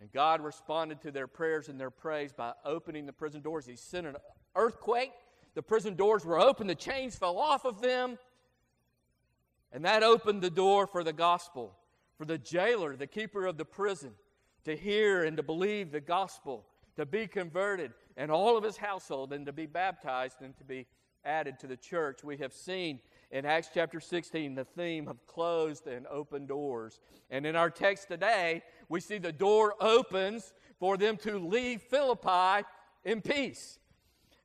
And 0.00 0.12
God 0.12 0.40
responded 0.40 1.00
to 1.02 1.10
their 1.10 1.26
prayers 1.26 1.68
and 1.68 1.80
their 1.80 1.90
praise 1.90 2.32
by 2.32 2.52
opening 2.64 3.06
the 3.06 3.12
prison 3.12 3.40
doors. 3.40 3.66
He 3.66 3.76
sent 3.76 4.06
an 4.06 4.16
earthquake 4.54 5.12
the 5.56 5.62
prison 5.62 5.94
doors 5.94 6.22
were 6.22 6.38
open, 6.38 6.66
the 6.66 6.74
chains 6.74 7.16
fell 7.16 7.38
off 7.38 7.64
of 7.64 7.80
them. 7.80 8.18
And 9.72 9.86
that 9.86 10.02
opened 10.02 10.42
the 10.42 10.50
door 10.50 10.86
for 10.86 11.02
the 11.02 11.14
gospel, 11.14 11.74
for 12.18 12.26
the 12.26 12.36
jailer, 12.36 12.94
the 12.94 13.06
keeper 13.06 13.46
of 13.46 13.56
the 13.56 13.64
prison, 13.64 14.12
to 14.64 14.76
hear 14.76 15.24
and 15.24 15.34
to 15.38 15.42
believe 15.42 15.90
the 15.90 16.00
gospel, 16.00 16.66
to 16.96 17.06
be 17.06 17.26
converted, 17.26 17.94
and 18.18 18.30
all 18.30 18.58
of 18.58 18.64
his 18.64 18.76
household, 18.76 19.32
and 19.32 19.46
to 19.46 19.52
be 19.52 19.64
baptized 19.64 20.42
and 20.42 20.54
to 20.58 20.64
be 20.64 20.86
added 21.24 21.58
to 21.60 21.66
the 21.66 21.76
church. 21.76 22.22
We 22.22 22.36
have 22.36 22.52
seen 22.52 23.00
in 23.30 23.46
Acts 23.46 23.70
chapter 23.72 23.98
16 23.98 24.54
the 24.54 24.64
theme 24.64 25.08
of 25.08 25.26
closed 25.26 25.86
and 25.86 26.06
open 26.08 26.44
doors. 26.44 27.00
And 27.30 27.46
in 27.46 27.56
our 27.56 27.70
text 27.70 28.08
today, 28.08 28.62
we 28.90 29.00
see 29.00 29.16
the 29.16 29.32
door 29.32 29.74
opens 29.80 30.52
for 30.78 30.98
them 30.98 31.16
to 31.18 31.38
leave 31.38 31.80
Philippi 31.80 32.66
in 33.04 33.22
peace. 33.22 33.78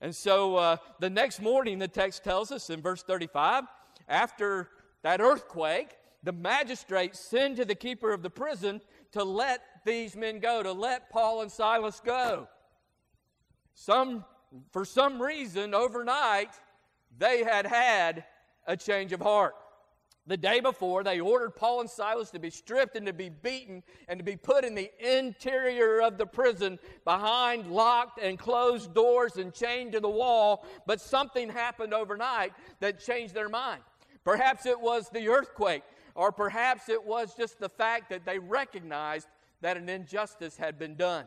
And 0.01 0.15
so 0.15 0.55
uh, 0.55 0.77
the 1.00 1.10
next 1.10 1.41
morning, 1.41 1.77
the 1.77 1.88
text 1.88 2.24
tells 2.24 2.51
us 2.51 2.72
in 2.72 2.81
verse 2.81 3.03
35, 3.03 3.65
after 4.10 4.70
that 5.03 5.22
earthquake, 5.22 5.98
the 6.24 6.31
magistrates 6.31 7.20
send 7.20 7.58
to 7.58 7.65
the 7.65 7.75
keeper 7.75 8.12
of 8.12 8.24
the 8.24 8.29
prison 8.29 8.81
to 9.12 9.24
let 9.24 9.62
these 9.86 10.15
men 10.15 10.39
go, 10.39 10.63
to 10.63 10.72
let 10.72 11.12
Paul 11.12 11.41
and 11.41 11.51
Silas 11.51 12.01
go. 12.03 12.48
Some, 13.74 14.25
for 14.72 14.86
some 14.86 15.22
reason, 15.22 15.74
overnight, 15.74 16.50
they 17.17 17.43
had 17.43 17.65
had 17.65 18.25
a 18.65 18.75
change 18.75 19.13
of 19.13 19.22
heart. 19.22 19.55
The 20.32 20.38
day 20.38 20.62
before, 20.62 21.04
they 21.04 21.20
ordered 21.20 21.58
Paul 21.58 21.82
and 21.82 21.90
Silas 21.90 22.32
to 22.32 22.40
be 22.40 22.50
stripped 22.50 22.96
and 22.96 23.06
to 23.06 23.12
be 23.12 23.28
beaten 23.28 23.84
and 24.08 24.18
to 24.18 24.24
be 24.24 24.38
put 24.38 24.64
in 24.64 24.76
the 24.76 24.90
interior 24.98 26.02
of 26.02 26.18
the 26.18 26.26
prison 26.26 26.80
behind 27.04 27.70
locked 27.70 28.18
and 28.18 28.40
closed 28.40 28.94
doors 28.94 29.36
and 29.36 29.54
chained 29.54 29.92
to 29.92 30.00
the 30.00 30.10
wall. 30.10 30.66
But 30.86 31.02
something 31.02 31.50
happened 31.50 31.94
overnight 31.94 32.54
that 32.80 33.02
changed 33.02 33.34
their 33.34 33.50
mind. 33.50 33.82
Perhaps 34.24 34.66
it 34.66 34.80
was 34.80 35.10
the 35.10 35.28
earthquake, 35.28 35.84
or 36.16 36.32
perhaps 36.32 36.88
it 36.88 37.04
was 37.04 37.36
just 37.36 37.60
the 37.60 37.68
fact 37.68 38.10
that 38.10 38.24
they 38.24 38.40
recognized 38.40 39.28
that 39.60 39.76
an 39.76 39.90
injustice 39.90 40.56
had 40.56 40.80
been 40.80 40.96
done, 40.96 41.26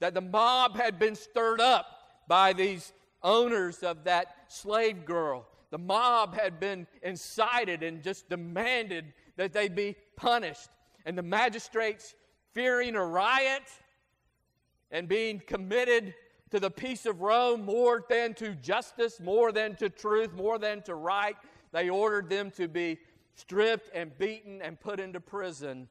that 0.00 0.14
the 0.14 0.20
mob 0.20 0.74
had 0.74 0.98
been 0.98 1.14
stirred 1.14 1.60
up 1.60 1.86
by 2.26 2.52
these 2.52 2.92
owners 3.22 3.84
of 3.84 4.02
that 4.02 4.34
slave 4.48 5.04
girl 5.04 5.46
the 5.70 5.78
mob 5.78 6.34
had 6.34 6.58
been 6.58 6.86
incited 7.02 7.82
and 7.82 8.02
just 8.02 8.28
demanded 8.28 9.12
that 9.36 9.52
they 9.52 9.68
be 9.68 9.96
punished. 10.16 10.68
And 11.04 11.16
the 11.16 11.22
magistrates, 11.22 12.14
fearing 12.52 12.96
a 12.96 13.04
riot 13.04 13.62
and 14.90 15.08
being 15.08 15.40
committed 15.46 16.14
to 16.50 16.58
the 16.58 16.70
peace 16.70 17.04
of 17.06 17.20
Rome 17.20 17.64
more 17.64 18.04
than 18.08 18.34
to 18.34 18.54
justice, 18.54 19.20
more 19.20 19.52
than 19.52 19.76
to 19.76 19.90
truth, 19.90 20.32
more 20.34 20.58
than 20.58 20.82
to 20.82 20.94
right, 20.94 21.36
they 21.72 21.90
ordered 21.90 22.30
them 22.30 22.50
to 22.52 22.68
be 22.68 22.98
stripped 23.34 23.90
and 23.94 24.16
beaten 24.18 24.62
and 24.62 24.80
put 24.80 24.98
into 24.98 25.20
prison. 25.20 25.88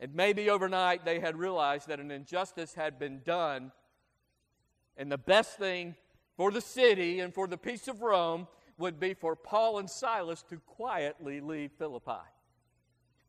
And 0.00 0.14
maybe 0.14 0.50
overnight 0.50 1.04
they 1.04 1.20
had 1.20 1.36
realized 1.36 1.88
that 1.88 2.00
an 2.00 2.10
injustice 2.10 2.74
had 2.74 2.98
been 2.98 3.20
done. 3.24 3.70
And 4.96 5.12
the 5.12 5.18
best 5.18 5.58
thing 5.58 5.94
for 6.36 6.50
the 6.50 6.60
city 6.60 7.20
and 7.20 7.32
for 7.32 7.46
the 7.46 7.58
peace 7.58 7.86
of 7.86 8.02
Rome 8.02 8.48
would 8.78 8.98
be 8.98 9.14
for 9.14 9.36
Paul 9.36 9.78
and 9.78 9.88
Silas 9.88 10.42
to 10.50 10.58
quietly 10.58 11.40
leave 11.40 11.72
Philippi. 11.78 12.22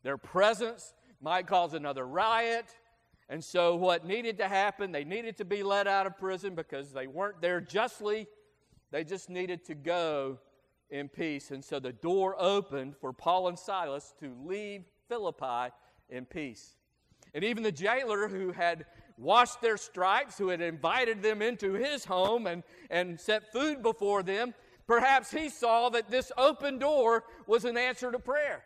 Their 0.04 0.18
presence 0.18 0.94
might 1.22 1.48
cause 1.48 1.74
another 1.74 2.06
riot. 2.06 2.66
And 3.30 3.44
so, 3.44 3.76
what 3.76 4.06
needed 4.06 4.38
to 4.40 4.48
happen, 4.48 4.92
they 4.92 5.06
needed 5.06 5.38
to 5.38 5.46
be 5.46 5.64
let 5.64 5.88
out 5.88 6.06
of 6.06 6.18
prison 6.18 6.56
because 6.56 6.92
they 6.92 7.08
weren't 7.08 7.42
there 7.42 7.62
justly. 7.62 8.28
They 8.92 9.04
just 9.04 9.30
needed 9.30 9.64
to 9.66 9.76
go 9.76 10.40
in 10.90 11.08
peace. 11.08 11.52
And 11.52 11.64
so, 11.64 11.80
the 11.80 11.94
door 11.94 12.36
opened 12.38 12.96
for 12.98 13.14
Paul 13.14 13.48
and 13.48 13.58
Silas 13.58 14.14
to 14.20 14.36
leave 14.44 14.84
Philippi 15.08 15.74
in 16.10 16.26
peace. 16.26 16.76
And 17.34 17.44
even 17.44 17.64
the 17.64 17.72
jailer 17.72 18.28
who 18.28 18.52
had 18.52 18.86
washed 19.18 19.62
their 19.62 19.78
stripes, 19.78 20.38
who 20.38 20.50
had 20.50 20.62
invited 20.62 21.22
them 21.22 21.42
into 21.42 21.74
his 21.74 22.06
home 22.06 22.46
and, 22.46 22.64
and 22.90 23.20
set 23.20 23.52
food 23.52 23.82
before 23.82 24.22
them, 24.24 24.54
Perhaps 24.88 25.32
he 25.32 25.50
saw 25.50 25.90
that 25.90 26.10
this 26.10 26.32
open 26.38 26.78
door 26.78 27.24
was 27.48 27.66
an 27.66 27.78
answer 27.78 28.12
to 28.12 28.20
prayer. 28.20 28.64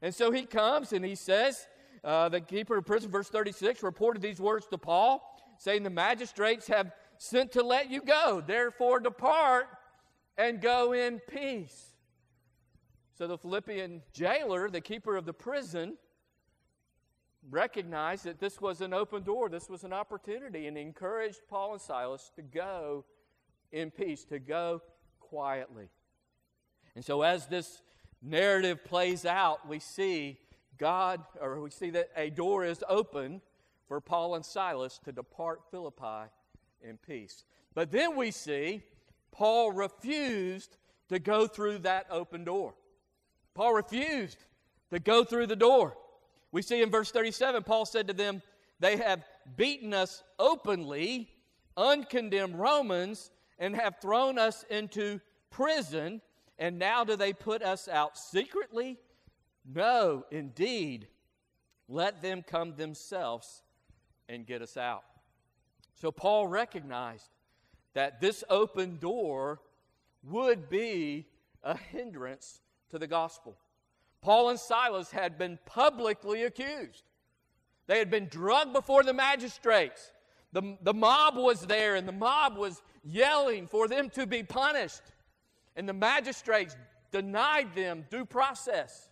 And 0.00 0.14
so 0.14 0.30
he 0.30 0.44
comes 0.44 0.92
and 0.92 1.04
he 1.04 1.14
says, 1.14 1.66
uh, 2.04 2.28
the 2.28 2.40
keeper 2.40 2.78
of 2.78 2.86
prison, 2.86 3.10
verse 3.10 3.28
36, 3.28 3.82
reported 3.82 4.22
these 4.22 4.40
words 4.40 4.66
to 4.68 4.78
Paul, 4.78 5.22
saying, 5.58 5.82
The 5.82 5.90
magistrates 5.90 6.68
have 6.68 6.92
sent 7.18 7.52
to 7.52 7.62
let 7.62 7.90
you 7.90 8.00
go. 8.00 8.42
Therefore, 8.44 9.00
depart 9.00 9.66
and 10.36 10.60
go 10.60 10.92
in 10.92 11.20
peace. 11.28 11.92
So 13.16 13.26
the 13.26 13.36
Philippian 13.36 14.02
jailer, 14.12 14.70
the 14.70 14.80
keeper 14.80 15.16
of 15.16 15.26
the 15.26 15.32
prison, 15.32 15.96
recognized 17.50 18.24
that 18.24 18.38
this 18.38 18.60
was 18.60 18.80
an 18.80 18.94
open 18.94 19.24
door, 19.24 19.48
this 19.48 19.68
was 19.68 19.82
an 19.82 19.92
opportunity, 19.92 20.66
and 20.66 20.78
encouraged 20.78 21.40
Paul 21.50 21.72
and 21.72 21.80
Silas 21.80 22.30
to 22.36 22.42
go 22.42 23.04
in 23.72 23.90
peace, 23.90 24.24
to 24.26 24.38
go 24.38 24.82
quietly. 25.28 25.88
And 26.94 27.04
so, 27.04 27.22
as 27.22 27.46
this 27.46 27.82
narrative 28.22 28.84
plays 28.84 29.24
out, 29.24 29.68
we 29.68 29.78
see 29.78 30.38
God, 30.78 31.22
or 31.40 31.60
we 31.60 31.70
see 31.70 31.90
that 31.90 32.10
a 32.16 32.30
door 32.30 32.64
is 32.64 32.82
open 32.88 33.40
for 33.86 34.00
Paul 34.00 34.34
and 34.34 34.44
Silas 34.44 34.98
to 35.04 35.12
depart 35.12 35.62
Philippi 35.70 36.30
in 36.82 36.96
peace. 36.98 37.44
But 37.74 37.90
then 37.90 38.16
we 38.16 38.30
see 38.30 38.82
Paul 39.32 39.72
refused 39.72 40.76
to 41.08 41.18
go 41.18 41.46
through 41.46 41.78
that 41.78 42.06
open 42.10 42.44
door. 42.44 42.74
Paul 43.54 43.74
refused 43.74 44.38
to 44.90 44.98
go 44.98 45.24
through 45.24 45.46
the 45.46 45.56
door. 45.56 45.96
We 46.52 46.62
see 46.62 46.82
in 46.82 46.90
verse 46.90 47.10
37, 47.10 47.62
Paul 47.64 47.84
said 47.84 48.08
to 48.08 48.14
them, 48.14 48.42
They 48.80 48.96
have 48.96 49.24
beaten 49.56 49.92
us 49.92 50.22
openly, 50.38 51.28
uncondemned 51.76 52.58
Romans, 52.58 53.30
and 53.58 53.74
have 53.74 53.96
thrown 54.00 54.38
us 54.38 54.64
into 54.70 55.20
prison, 55.50 56.20
and 56.58 56.78
now 56.78 57.04
do 57.04 57.16
they 57.16 57.32
put 57.32 57.62
us 57.62 57.88
out 57.88 58.16
secretly? 58.16 58.98
No, 59.64 60.24
indeed. 60.30 61.08
Let 61.88 62.22
them 62.22 62.42
come 62.46 62.76
themselves 62.76 63.62
and 64.28 64.46
get 64.46 64.62
us 64.62 64.76
out. 64.76 65.04
So 65.94 66.12
Paul 66.12 66.46
recognized 66.46 67.30
that 67.94 68.20
this 68.20 68.44
open 68.48 68.98
door 68.98 69.60
would 70.22 70.68
be 70.68 71.26
a 71.62 71.76
hindrance 71.76 72.60
to 72.90 72.98
the 72.98 73.06
gospel. 73.06 73.56
Paul 74.20 74.50
and 74.50 74.60
Silas 74.60 75.10
had 75.10 75.38
been 75.38 75.58
publicly 75.64 76.44
accused. 76.44 77.04
They 77.86 77.98
had 77.98 78.10
been 78.10 78.28
drugged 78.28 78.72
before 78.72 79.02
the 79.02 79.14
magistrates. 79.14 80.12
The, 80.52 80.76
the 80.82 80.94
mob 80.94 81.36
was 81.36 81.62
there, 81.62 81.96
and 81.96 82.08
the 82.08 82.12
mob 82.12 82.56
was 82.56 82.82
yelling 83.04 83.66
for 83.66 83.88
them 83.88 84.10
to 84.10 84.26
be 84.26 84.42
punished. 84.42 85.02
And 85.76 85.88
the 85.88 85.92
magistrates 85.92 86.76
denied 87.12 87.74
them 87.74 88.06
due 88.10 88.24
process. 88.24 89.08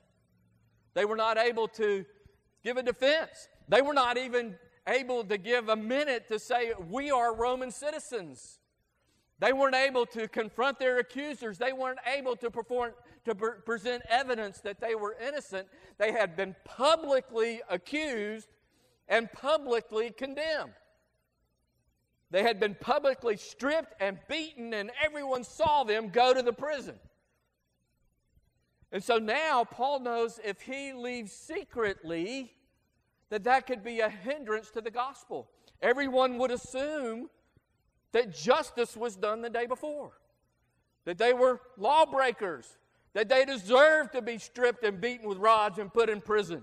They 0.94 1.04
were 1.04 1.16
not 1.16 1.38
able 1.38 1.68
to 1.68 2.04
give 2.64 2.76
a 2.76 2.82
defense. 2.82 3.48
They 3.68 3.82
were 3.82 3.92
not 3.92 4.16
even 4.16 4.56
able 4.88 5.24
to 5.24 5.38
give 5.38 5.68
a 5.68 5.76
minute 5.76 6.28
to 6.28 6.38
say, 6.38 6.72
We 6.88 7.10
are 7.10 7.34
Roman 7.34 7.70
citizens. 7.70 8.58
They 9.38 9.52
weren't 9.52 9.74
able 9.74 10.06
to 10.06 10.28
confront 10.28 10.78
their 10.78 10.98
accusers. 10.98 11.58
They 11.58 11.72
weren't 11.72 11.98
able 12.06 12.36
to 12.36 12.50
perform 12.50 12.92
to 13.26 13.34
present 13.34 14.02
evidence 14.08 14.60
that 14.60 14.80
they 14.80 14.94
were 14.94 15.16
innocent. 15.20 15.68
They 15.98 16.12
had 16.12 16.36
been 16.36 16.54
publicly 16.64 17.60
accused 17.68 18.48
and 19.08 19.30
publicly 19.32 20.10
condemned. 20.10 20.72
They 22.30 22.42
had 22.42 22.58
been 22.58 22.74
publicly 22.74 23.36
stripped 23.36 23.94
and 24.00 24.18
beaten, 24.28 24.74
and 24.74 24.90
everyone 25.04 25.44
saw 25.44 25.84
them 25.84 26.08
go 26.08 26.34
to 26.34 26.42
the 26.42 26.52
prison. 26.52 26.98
And 28.92 29.02
so 29.02 29.18
now 29.18 29.64
Paul 29.64 30.00
knows 30.00 30.40
if 30.44 30.62
he 30.62 30.92
leaves 30.92 31.32
secretly, 31.32 32.52
that 33.30 33.44
that 33.44 33.66
could 33.66 33.82
be 33.82 34.00
a 34.00 34.08
hindrance 34.08 34.70
to 34.70 34.80
the 34.80 34.90
gospel. 34.90 35.48
Everyone 35.82 36.38
would 36.38 36.50
assume 36.50 37.28
that 38.12 38.34
justice 38.34 38.96
was 38.96 39.16
done 39.16 39.42
the 39.42 39.50
day 39.50 39.66
before, 39.66 40.12
that 41.04 41.18
they 41.18 41.32
were 41.32 41.60
lawbreakers, 41.76 42.78
that 43.12 43.28
they 43.28 43.44
deserved 43.44 44.12
to 44.12 44.22
be 44.22 44.38
stripped 44.38 44.84
and 44.84 45.00
beaten 45.00 45.28
with 45.28 45.38
rods 45.38 45.78
and 45.78 45.92
put 45.92 46.08
in 46.08 46.20
prison. 46.20 46.62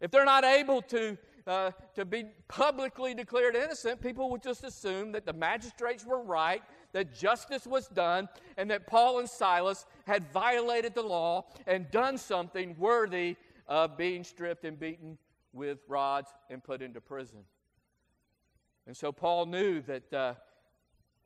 If 0.00 0.10
they're 0.10 0.24
not 0.24 0.44
able 0.44 0.82
to 0.82 1.16
uh, 1.48 1.72
to 1.94 2.04
be 2.04 2.26
publicly 2.46 3.14
declared 3.14 3.56
innocent, 3.56 4.00
people 4.00 4.30
would 4.30 4.42
just 4.42 4.64
assume 4.64 5.12
that 5.12 5.24
the 5.24 5.32
magistrates 5.32 6.04
were 6.04 6.22
right, 6.22 6.62
that 6.92 7.14
justice 7.14 7.66
was 7.66 7.88
done, 7.88 8.28
and 8.56 8.70
that 8.70 8.86
Paul 8.86 9.18
and 9.18 9.28
Silas 9.28 9.86
had 10.06 10.30
violated 10.32 10.94
the 10.94 11.02
law 11.02 11.46
and 11.66 11.90
done 11.90 12.18
something 12.18 12.76
worthy 12.78 13.36
of 13.66 13.96
being 13.96 14.24
stripped 14.24 14.64
and 14.64 14.78
beaten 14.78 15.18
with 15.52 15.78
rods 15.88 16.30
and 16.50 16.62
put 16.62 16.82
into 16.82 17.00
prison. 17.00 17.40
And 18.86 18.96
so 18.96 19.10
Paul 19.10 19.46
knew 19.46 19.80
that, 19.82 20.12
uh, 20.12 20.34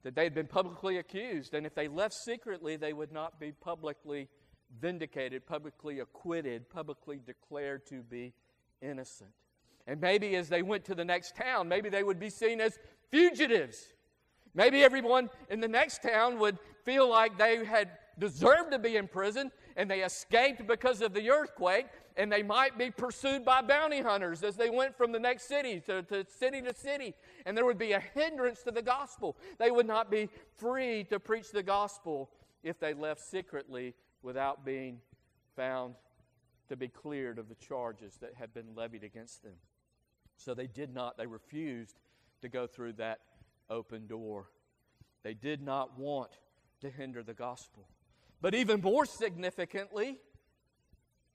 that 0.02 0.14
they 0.14 0.24
had 0.24 0.34
been 0.34 0.46
publicly 0.46 0.98
accused, 0.98 1.54
and 1.54 1.66
if 1.66 1.74
they 1.74 1.88
left 1.88 2.14
secretly, 2.14 2.76
they 2.76 2.92
would 2.92 3.12
not 3.12 3.38
be 3.40 3.52
publicly 3.52 4.28
vindicated, 4.80 5.46
publicly 5.46 6.00
acquitted, 6.00 6.70
publicly 6.70 7.20
declared 7.24 7.86
to 7.86 8.02
be 8.02 8.32
innocent. 8.80 9.30
And 9.86 10.00
maybe 10.00 10.36
as 10.36 10.48
they 10.48 10.62
went 10.62 10.84
to 10.86 10.94
the 10.94 11.04
next 11.04 11.36
town, 11.36 11.68
maybe 11.68 11.88
they 11.88 12.04
would 12.04 12.20
be 12.20 12.30
seen 12.30 12.60
as 12.60 12.78
fugitives. 13.10 13.92
Maybe 14.54 14.84
everyone 14.84 15.30
in 15.50 15.60
the 15.60 15.68
next 15.68 16.02
town 16.02 16.38
would 16.38 16.58
feel 16.84 17.08
like 17.08 17.38
they 17.38 17.64
had 17.64 17.90
deserved 18.18 18.72
to 18.72 18.78
be 18.78 18.96
in 18.96 19.08
prison 19.08 19.50
and 19.76 19.90
they 19.90 20.02
escaped 20.02 20.66
because 20.66 21.00
of 21.00 21.14
the 21.14 21.30
earthquake, 21.30 21.86
and 22.16 22.30
they 22.30 22.42
might 22.42 22.76
be 22.76 22.90
pursued 22.90 23.42
by 23.42 23.62
bounty 23.62 24.02
hunters 24.02 24.42
as 24.42 24.54
they 24.54 24.68
went 24.68 24.96
from 24.96 25.12
the 25.12 25.18
next 25.18 25.48
city 25.48 25.80
to, 25.80 26.02
to 26.02 26.26
city 26.28 26.60
to 26.60 26.74
city, 26.74 27.14
and 27.46 27.56
there 27.56 27.64
would 27.64 27.78
be 27.78 27.92
a 27.92 28.00
hindrance 28.00 28.62
to 28.62 28.70
the 28.70 28.82
gospel. 28.82 29.36
They 29.58 29.70
would 29.70 29.86
not 29.86 30.10
be 30.10 30.28
free 30.56 31.04
to 31.04 31.18
preach 31.18 31.52
the 31.52 31.62
gospel 31.62 32.30
if 32.62 32.78
they 32.78 32.92
left 32.92 33.22
secretly 33.22 33.94
without 34.22 34.64
being 34.64 34.98
found 35.56 35.94
to 36.68 36.76
be 36.76 36.88
cleared 36.88 37.38
of 37.38 37.48
the 37.48 37.54
charges 37.54 38.18
that 38.20 38.34
had 38.34 38.52
been 38.54 38.74
levied 38.76 39.04
against 39.04 39.42
them. 39.42 39.54
So 40.44 40.54
they 40.54 40.66
did 40.66 40.92
not, 40.92 41.16
they 41.16 41.26
refused 41.26 42.00
to 42.40 42.48
go 42.48 42.66
through 42.66 42.94
that 42.94 43.20
open 43.70 44.06
door. 44.08 44.50
They 45.22 45.34
did 45.34 45.62
not 45.62 45.96
want 45.98 46.30
to 46.80 46.90
hinder 46.90 47.22
the 47.22 47.34
gospel. 47.34 47.86
But 48.40 48.54
even 48.54 48.80
more 48.80 49.06
significantly, 49.06 50.18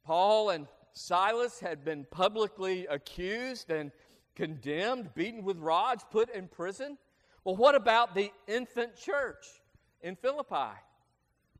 Paul 0.04 0.50
and 0.50 0.68
Silas 0.92 1.62
had 1.62 1.86
been 1.86 2.06
publicly 2.12 2.86
accused 2.88 3.72
and 3.72 3.92
condemned, 4.36 5.14
beaten 5.16 5.44
with 5.44 5.58
rods, 5.58 6.04
put 6.12 6.30
in 6.30 6.50
prison. 6.50 6.98
Well, 7.46 7.56
what 7.56 7.76
about 7.76 8.14
the 8.14 8.32
infant 8.46 8.98
church 8.98 9.46
in 10.02 10.18
Philippi? 10.18 10.76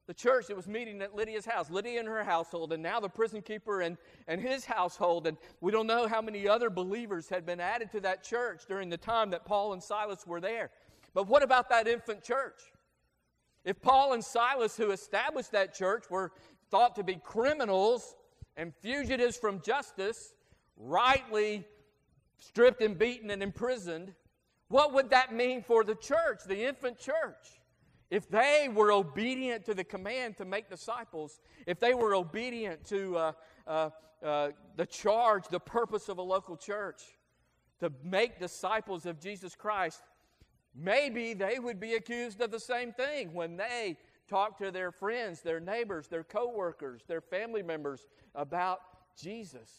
The 0.08 0.14
church 0.14 0.48
that 0.48 0.56
was 0.56 0.68
meeting 0.68 1.02
at 1.02 1.16
Lydia's 1.16 1.46
house, 1.46 1.70
Lydia 1.70 2.00
and 2.00 2.08
her 2.08 2.24
household, 2.24 2.72
and 2.72 2.82
now 2.82 3.02
the 3.02 3.10
prison 3.10 3.42
keeper 3.42 3.82
and, 3.82 3.98
and 4.28 4.40
his 4.40 4.64
household. 4.64 5.28
And 5.28 5.38
we 5.60 5.72
don't 5.72 5.86
know 5.86 6.08
how 6.08 6.22
many 6.22 6.48
other 6.48 6.70
believers 6.70 7.28
had 7.28 7.46
been 7.46 7.60
added 7.60 7.92
to 7.92 8.00
that 8.00 8.24
church 8.24 8.64
during 8.68 8.90
the 8.90 8.98
time 8.98 9.30
that 9.32 9.44
Paul 9.44 9.74
and 9.74 9.84
Silas 9.84 10.26
were 10.26 10.40
there. 10.40 10.70
But 11.14 11.28
what 11.28 11.44
about 11.44 11.70
that 11.70 11.90
infant 11.90 12.24
church? 12.24 12.62
If 13.66 13.82
Paul 13.82 14.14
and 14.14 14.24
Silas, 14.24 14.78
who 14.78 14.92
established 14.92 15.52
that 15.52 15.74
church, 15.74 16.06
were 16.10 16.32
thought 16.72 16.96
to 16.96 17.04
be 17.04 17.16
criminals 17.16 18.16
and 18.56 18.74
fugitives 18.82 19.36
from 19.36 19.62
justice, 19.62 20.34
rightly 20.78 21.66
stripped 22.38 22.82
and 22.82 22.98
beaten 22.98 23.30
and 23.30 23.44
imprisoned, 23.44 24.14
what 24.70 24.94
would 24.94 25.10
that 25.10 25.34
mean 25.34 25.64
for 25.64 25.84
the 25.84 25.96
church, 25.96 26.40
the 26.46 26.64
infant 26.66 26.98
church? 26.98 27.60
If 28.10 28.30
they 28.30 28.70
were 28.74 28.92
obedient 28.92 29.66
to 29.66 29.74
the 29.74 29.84
command 29.84 30.38
to 30.38 30.46
make 30.46 30.70
disciples, 30.70 31.42
if 31.66 31.80
they 31.80 31.94
were 31.94 32.16
obedient 32.16 32.86
to 32.86 33.18
uh, 33.18 33.32
uh, 33.68 33.90
uh, 34.24 34.50
the 34.78 34.86
charge, 34.86 35.48
the 35.50 35.60
purpose 35.60 36.08
of 36.08 36.18
a 36.18 36.22
local 36.22 36.56
church, 36.56 37.02
to 37.80 37.92
make 38.04 38.40
disciples 38.40 39.06
of 39.06 39.20
Jesus 39.20 39.56
Christ, 39.56 40.02
maybe 40.74 41.34
they 41.34 41.60
would 41.60 41.80
be 41.80 41.94
accused 41.96 42.40
of 42.42 42.50
the 42.50 42.60
same 42.60 42.94
thing 42.94 43.34
when 43.34 43.58
they 43.58 43.98
talk 44.28 44.58
to 44.60 44.72
their 44.72 44.92
friends, 44.92 45.42
their 45.42 45.60
neighbors, 45.60 46.08
their 46.08 46.24
coworkers, 46.24 47.02
their 47.08 47.22
family 47.22 47.62
members 47.62 48.08
about 48.36 48.80
Jesus. 49.22 49.70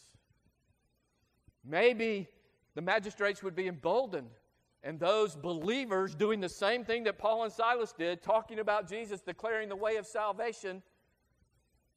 Maybe 1.64 2.28
the 2.74 2.82
magistrates 2.82 3.42
would 3.42 3.56
be 3.56 3.68
emboldened 3.68 4.30
and 4.82 4.98
those 5.00 5.34
believers 5.34 6.14
doing 6.14 6.40
the 6.40 6.48
same 6.48 6.84
thing 6.84 7.04
that 7.04 7.18
Paul 7.18 7.44
and 7.44 7.52
Silas 7.52 7.92
did, 7.92 8.22
talking 8.22 8.60
about 8.60 8.88
Jesus, 8.88 9.20
declaring 9.20 9.68
the 9.68 9.76
way 9.76 9.96
of 9.96 10.06
salvation, 10.06 10.82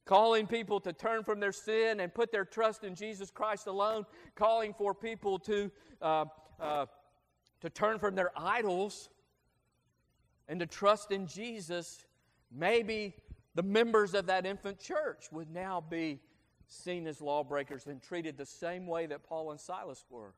calling 0.06 0.48
people 0.48 0.80
to 0.82 0.92
turn 0.92 1.24
from 1.24 1.40
their 1.40 1.52
sin 1.52 2.00
and 2.00 2.14
put 2.14 2.32
their 2.32 2.46
trust 2.46 2.84
in 2.84 2.96
Jesus 2.96 3.30
Christ 3.30 3.68
alone, 3.68 4.06
calling 4.36 4.74
for 4.74 4.96
people 4.96 5.38
to, 5.40 5.72
uh, 6.02 6.26
uh, 6.60 6.86
to 7.62 7.70
turn 7.70 8.00
from 8.00 8.16
their 8.16 8.32
idols 8.36 9.10
and 10.48 10.60
to 10.60 10.66
trust 10.66 11.12
in 11.12 11.28
Jesus, 11.28 12.06
maybe 12.52 13.16
the 13.54 13.64
members 13.64 14.14
of 14.14 14.26
that 14.26 14.46
infant 14.46 14.80
church 14.80 15.28
would 15.32 15.52
now 15.52 15.82
be 15.82 16.20
seen 16.68 17.06
as 17.06 17.22
lawbreakers 17.22 17.86
and 17.86 18.02
treated 18.02 18.38
the 18.38 18.46
same 18.46 18.88
way 18.88 19.06
that 19.06 19.24
Paul 19.24 19.52
and 19.52 19.60
Silas 19.60 20.04
were 20.10 20.34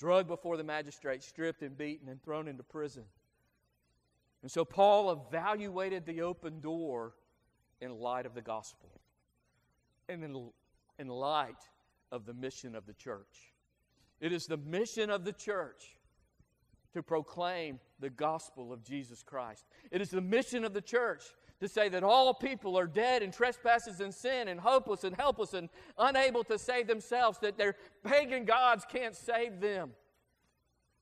drugged 0.00 0.28
before 0.28 0.56
the 0.56 0.64
magistrate, 0.64 1.22
stripped 1.22 1.60
and 1.62 1.76
beaten, 1.76 2.08
and 2.08 2.22
thrown 2.22 2.48
into 2.48 2.62
prison. 2.62 3.04
And 4.40 4.50
so 4.50 4.64
Paul 4.64 5.12
evaluated 5.12 6.06
the 6.06 6.22
open 6.22 6.60
door 6.60 7.12
in 7.82 7.98
light 7.98 8.24
of 8.24 8.34
the 8.34 8.40
gospel 8.40 8.88
and 10.08 10.24
in, 10.24 10.50
in 10.98 11.08
light 11.08 11.68
of 12.10 12.24
the 12.24 12.32
mission 12.32 12.74
of 12.74 12.86
the 12.86 12.94
church. 12.94 13.52
It 14.20 14.32
is 14.32 14.46
the 14.46 14.56
mission 14.56 15.10
of 15.10 15.24
the 15.24 15.32
church 15.32 15.98
to 16.94 17.02
proclaim 17.02 17.78
the 18.00 18.10
gospel 18.10 18.72
of 18.72 18.82
Jesus 18.82 19.22
Christ. 19.22 19.66
It 19.90 20.00
is 20.00 20.08
the 20.08 20.22
mission 20.22 20.64
of 20.64 20.72
the 20.72 20.80
church 20.80 21.24
to 21.60 21.68
say 21.68 21.88
that 21.90 22.02
all 22.02 22.32
people 22.34 22.78
are 22.78 22.86
dead 22.86 23.22
in 23.22 23.30
trespasses 23.30 24.00
and 24.00 24.12
sin 24.12 24.48
and 24.48 24.58
hopeless 24.58 25.04
and 25.04 25.14
helpless 25.16 25.54
and 25.54 25.68
unable 25.98 26.42
to 26.44 26.58
save 26.58 26.86
themselves, 26.86 27.38
that 27.38 27.58
their 27.58 27.76
pagan 28.02 28.44
gods 28.44 28.84
can't 28.90 29.14
save 29.14 29.60
them. 29.60 29.90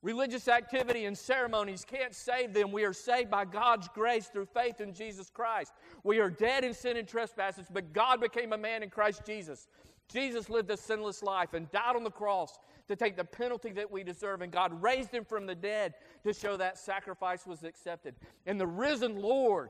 Religious 0.01 0.47
activity 0.47 1.05
and 1.05 1.17
ceremonies 1.17 1.83
can't 1.83 2.15
save 2.15 2.53
them. 2.53 2.71
We 2.71 2.85
are 2.85 2.93
saved 2.93 3.29
by 3.29 3.43
God's 3.43 3.89
grace 3.89 4.27
through 4.27 4.45
faith 4.45 4.79
in 4.79 4.93
Jesus 4.93 5.29
Christ. 5.29 5.73
We 6.03 6.19
are 6.19 6.29
dead 6.29 6.63
in 6.63 6.73
sin 6.73 6.95
and 6.95 7.07
trespasses, 7.07 7.67
but 7.69 7.91
God 7.91 8.21
became 8.21 8.53
a 8.53 8.57
man 8.57 8.81
in 8.81 8.89
Christ 8.89 9.23
Jesus. 9.25 9.67
Jesus 10.07 10.49
lived 10.49 10.71
a 10.71 10.77
sinless 10.77 11.21
life 11.21 11.53
and 11.53 11.69
died 11.71 11.95
on 11.95 12.03
the 12.03 12.11
cross 12.11 12.57
to 12.87 12.95
take 12.95 13.15
the 13.15 13.25
penalty 13.25 13.71
that 13.73 13.91
we 13.91 14.03
deserve, 14.03 14.41
and 14.41 14.51
God 14.51 14.81
raised 14.81 15.11
him 15.11 15.23
from 15.23 15.45
the 15.45 15.53
dead 15.53 15.93
to 16.23 16.33
show 16.33 16.57
that 16.57 16.77
sacrifice 16.77 17.45
was 17.45 17.63
accepted. 17.63 18.15
And 18.45 18.59
the 18.59 18.67
risen 18.67 19.21
Lord 19.21 19.69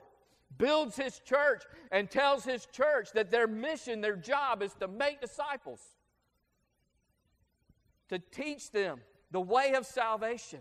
builds 0.57 0.95
his 0.95 1.19
church 1.19 1.63
and 1.91 2.09
tells 2.09 2.43
his 2.43 2.65
church 2.65 3.09
that 3.13 3.31
their 3.31 3.47
mission, 3.47 4.01
their 4.01 4.15
job 4.15 4.61
is 4.61 4.73
to 4.75 4.87
make 4.87 5.21
disciples, 5.21 5.79
to 8.09 8.19
teach 8.19 8.71
them 8.71 8.99
the 9.31 9.41
way 9.41 9.73
of 9.73 9.85
salvation 9.85 10.59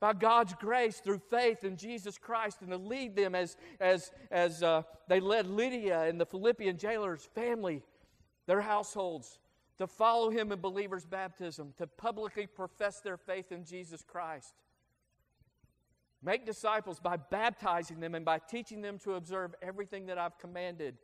by 0.00 0.12
God's 0.12 0.54
grace 0.54 0.98
through 0.98 1.18
faith 1.30 1.64
in 1.64 1.76
Jesus 1.76 2.18
Christ 2.18 2.58
and 2.60 2.70
to 2.70 2.76
lead 2.76 3.16
them 3.16 3.34
as, 3.34 3.56
as, 3.80 4.10
as 4.30 4.62
uh, 4.62 4.82
they 5.08 5.20
led 5.20 5.46
Lydia 5.46 6.02
and 6.02 6.20
the 6.20 6.26
Philippian 6.26 6.76
jailer's 6.76 7.28
family, 7.34 7.82
their 8.46 8.60
households, 8.60 9.38
to 9.78 9.86
follow 9.86 10.30
him 10.30 10.52
in 10.52 10.60
believers' 10.60 11.06
baptism, 11.06 11.72
to 11.78 11.86
publicly 11.86 12.46
profess 12.46 13.00
their 13.00 13.16
faith 13.16 13.50
in 13.50 13.64
Jesus 13.64 14.02
Christ. 14.06 14.54
Make 16.24 16.46
disciples 16.46 17.00
by 17.00 17.18
baptizing 17.18 18.00
them 18.00 18.14
and 18.14 18.24
by 18.24 18.38
teaching 18.38 18.80
them 18.80 18.98
to 19.00 19.14
observe 19.14 19.54
everything 19.60 20.06
that 20.06 20.16
I've 20.16 20.38
commanded. 20.38 20.96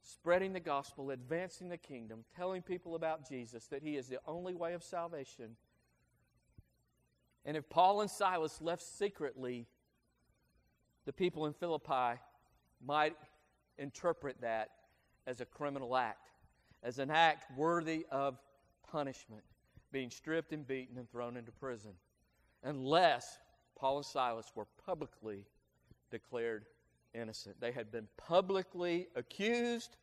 Spreading 0.00 0.52
the 0.52 0.60
gospel, 0.60 1.10
advancing 1.10 1.68
the 1.68 1.76
kingdom, 1.76 2.24
telling 2.34 2.62
people 2.62 2.94
about 2.94 3.28
Jesus, 3.28 3.66
that 3.66 3.82
He 3.82 3.96
is 3.96 4.08
the 4.08 4.18
only 4.26 4.54
way 4.54 4.72
of 4.72 4.82
salvation. 4.82 5.56
And 7.44 7.56
if 7.56 7.68
Paul 7.68 8.00
and 8.00 8.10
Silas 8.10 8.60
left 8.60 8.82
secretly, 8.82 9.66
the 11.04 11.12
people 11.12 11.46
in 11.46 11.52
Philippi 11.52 12.18
might 12.84 13.16
interpret 13.78 14.40
that 14.40 14.70
as 15.26 15.40
a 15.40 15.44
criminal 15.44 15.96
act, 15.96 16.30
as 16.82 16.98
an 16.98 17.10
act 17.10 17.56
worthy 17.56 18.06
of 18.10 18.38
punishment, 18.90 19.42
being 19.92 20.10
stripped 20.10 20.52
and 20.52 20.66
beaten 20.66 20.98
and 20.98 21.08
thrown 21.10 21.36
into 21.36 21.52
prison, 21.52 21.92
unless 22.64 23.38
Paul 23.78 23.98
and 23.98 24.06
Silas 24.06 24.52
were 24.54 24.66
publicly 24.84 25.46
declared 26.10 26.66
innocent. 27.14 27.60
They 27.60 27.72
had 27.72 27.90
been 27.90 28.08
publicly 28.16 29.08
accused, 29.16 29.96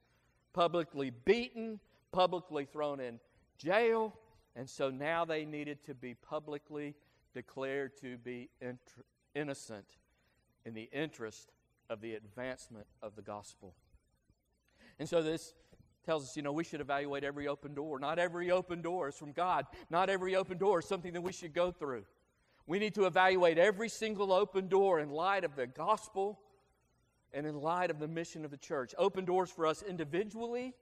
publicly 0.53 1.12
beaten, 1.12 1.79
publicly 2.12 2.65
thrown 2.65 2.99
in 2.99 3.19
jail, 3.58 4.17
and 4.55 4.69
so 4.69 4.89
now 4.89 5.25
they 5.25 5.45
needed 5.45 5.84
to 5.86 5.93
be 5.93 6.13
publicly 6.13 6.95
declared 7.34 7.95
to 8.01 8.17
be 8.17 8.49
int- 8.62 8.79
innocent 9.36 9.97
in 10.65 10.73
the 10.73 10.89
interest 10.91 11.51
of 11.89 12.01
the 12.01 12.15
advancement 12.15 12.88
of 13.01 13.15
the 13.15 13.21
gospel. 13.21 13.73
And 14.99 15.08
so 15.08 15.21
this 15.23 15.53
tells 16.05 16.23
us, 16.23 16.36
you 16.36 16.41
know, 16.41 16.51
we 16.51 16.63
should 16.63 16.82
evaluate 16.82 17.23
every 17.23 17.47
open 17.47 17.73
door. 17.73 17.99
Not 17.99 18.19
every 18.19 18.51
open 18.51 18.82
door 18.82 19.10
is 19.10 19.15
from 19.15 19.32
God. 19.32 19.65
Not 19.89 20.10
every 20.10 20.36
open 20.36 20.58
door 20.58 20.79
is 20.79 20.86
something 20.86 21.13
that 21.13 21.21
we 21.21 21.32
should 21.32 21.53
go 21.53 21.71
through. 21.71 22.03
We 22.69 22.77
need 22.77 22.93
to 22.95 23.08
evaluate 23.08 23.58
every 23.58 23.89
single 23.89 24.32
open 24.32 24.67
door 24.67 24.99
in 24.99 25.10
light 25.10 25.43
of 25.43 25.55
the 25.55 25.65
gospel 25.65 26.39
and 27.34 27.47
in 27.47 27.60
light 27.60 27.89
of 27.89 27.97
the 27.97 28.08
mission 28.08 28.45
of 28.45 28.51
the 28.51 28.58
church. 28.58 28.93
Open 28.95 29.25
doors 29.25 29.49
for 29.49 29.65
us 29.65 29.82
individually, 29.82 30.75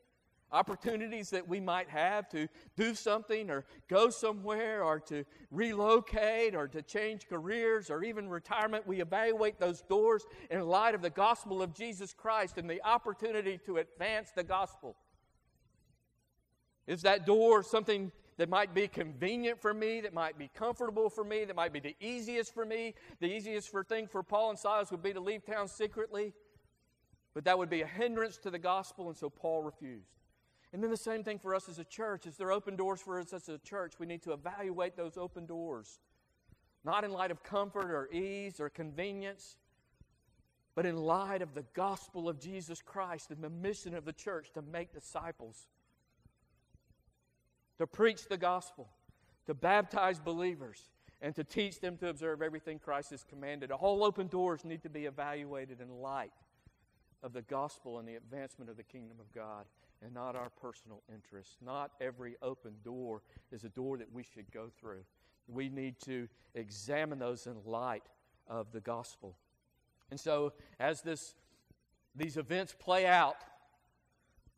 opportunities 0.52 1.30
that 1.30 1.48
we 1.48 1.62
might 1.62 1.88
have 1.88 2.28
to 2.32 2.50
do 2.76 2.94
something 2.94 3.50
or 3.50 3.64
go 3.88 4.10
somewhere 4.10 4.84
or 4.84 5.00
to 5.00 5.24
relocate 5.50 6.56
or 6.56 6.68
to 6.68 6.82
change 6.82 7.30
careers 7.30 7.90
or 7.90 8.04
even 8.04 8.28
retirement. 8.28 8.86
We 8.86 9.00
evaluate 9.00 9.58
those 9.58 9.82
doors 9.84 10.26
in 10.52 10.60
light 10.68 10.94
of 10.94 11.02
the 11.02 11.10
gospel 11.10 11.62
of 11.62 11.74
Jesus 11.74 12.14
Christ 12.14 12.58
and 12.58 12.70
the 12.70 12.84
opportunity 12.84 13.62
to 13.66 13.78
advance 13.78 14.32
the 14.36 14.44
gospel. 14.44 14.98
Is 16.86 17.04
that 17.04 17.26
door 17.26 17.64
something 17.64 18.12
that 18.38 18.50
might 18.50 18.74
be 18.74 18.88
convenient 18.88 19.60
for 19.60 19.74
me, 19.74 20.02
that 20.02 20.14
might 20.14 20.38
be 20.38 20.50
comfortable 20.54 21.10
for 21.10 21.24
me, 21.24 21.44
that 21.46 21.56
might 21.56 21.74
be 21.74 21.80
the 21.80 21.96
easiest 22.00 22.54
for 22.54 22.66
me. 22.66 22.94
The 23.20 23.28
easiest 23.28 23.70
for 23.70 23.84
thing 23.84 24.08
for 24.08 24.22
Paul 24.24 24.52
and 24.52 24.60
Silas 24.60 24.92
would 24.92 25.02
be 25.02 25.14
to 25.14 25.20
leave 25.20 25.46
town 25.46 25.68
secretly, 25.68 26.34
but 27.34 27.46
that 27.46 27.58
would 27.58 27.70
be 27.70 27.82
a 27.82 27.88
hindrance 27.88 28.38
to 28.38 28.52
the 28.52 28.60
gospel, 28.60 29.08
and 29.08 29.18
so 29.18 29.30
Paul 29.30 29.64
refused. 29.64 30.12
And 30.74 30.84
then 30.84 30.92
the 30.92 30.98
same 30.98 31.24
thing 31.24 31.40
for 31.40 31.56
us 31.56 31.70
as 31.70 31.80
a 31.80 31.84
church. 31.84 32.28
As 32.28 32.38
there 32.38 32.52
open 32.52 32.76
doors 32.76 33.02
for 33.02 33.20
us 33.20 33.34
as 33.34 33.48
a 33.50 33.58
church, 33.58 33.94
we 34.00 34.06
need 34.06 34.22
to 34.24 34.34
evaluate 34.34 34.96
those 34.96 35.18
open 35.18 35.46
doors. 35.46 36.00
Not 36.84 37.04
in 37.04 37.12
light 37.12 37.32
of 37.32 37.42
comfort 37.42 37.90
or 37.90 38.10
ease 38.12 38.60
or 38.60 38.70
convenience, 38.70 39.58
but 40.76 40.86
in 40.86 40.98
light 40.98 41.42
of 41.42 41.56
the 41.56 41.66
gospel 41.74 42.30
of 42.30 42.40
Jesus 42.40 42.82
Christ 42.82 43.32
and 43.32 43.44
the 43.44 43.50
mission 43.50 43.96
of 43.96 44.06
the 44.06 44.14
church 44.14 44.52
to 44.54 44.62
make 44.62 44.94
disciples, 44.94 45.68
to 47.78 47.88
preach 47.88 48.28
the 48.28 48.38
gospel, 48.38 48.88
to 49.46 49.54
baptize 49.54 50.20
believers, 50.20 50.90
and 51.22 51.36
to 51.36 51.44
teach 51.44 51.80
them 51.80 51.98
to 51.98 52.10
observe 52.10 52.42
everything 52.42 52.80
Christ 52.80 53.12
has 53.12 53.24
commanded. 53.24 53.72
All 53.72 54.04
open 54.04 54.28
doors 54.28 54.64
need 54.64 54.84
to 54.84 54.90
be 54.90 55.06
evaluated 55.06 55.82
in 55.82 55.90
light 56.02 56.32
of 57.24 57.34
the 57.34 57.42
gospel 57.42 57.98
and 57.98 58.08
the 58.08 58.16
advancement 58.16 58.70
of 58.70 58.78
the 58.78 58.84
kingdom 58.84 59.18
of 59.20 59.32
God 59.34 59.66
and 60.04 60.14
not 60.14 60.36
our 60.36 60.50
personal 60.62 61.02
interests. 61.12 61.58
Not 61.64 61.92
every 62.00 62.36
open 62.42 62.74
door 62.84 63.22
is 63.52 63.64
a 63.64 63.70
door 63.70 63.98
that 63.98 64.12
we 64.12 64.24
should 64.24 64.52
go 64.52 64.70
through. 64.80 65.04
We 65.48 65.70
need 65.70 65.96
to 66.06 66.28
examine 66.54 67.20
those 67.20 67.48
in 67.48 67.56
light 67.66 68.04
of 68.48 68.72
the 68.72 68.82
gospel. 68.82 69.36
And 70.12 70.20
so, 70.20 70.54
as 70.80 71.02
this, 71.02 71.36
these 72.16 72.38
events 72.38 72.76
play 72.78 73.06
out, 73.06 73.38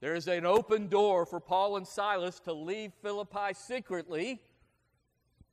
there 0.02 0.16
is 0.16 0.28
an 0.28 0.46
open 0.46 0.88
door 0.88 1.26
for 1.26 1.40
Paul 1.40 1.78
and 1.78 1.88
Silas 1.88 2.40
to 2.42 2.54
leave 2.54 2.94
Philippi 3.02 3.54
secretly 3.54 4.42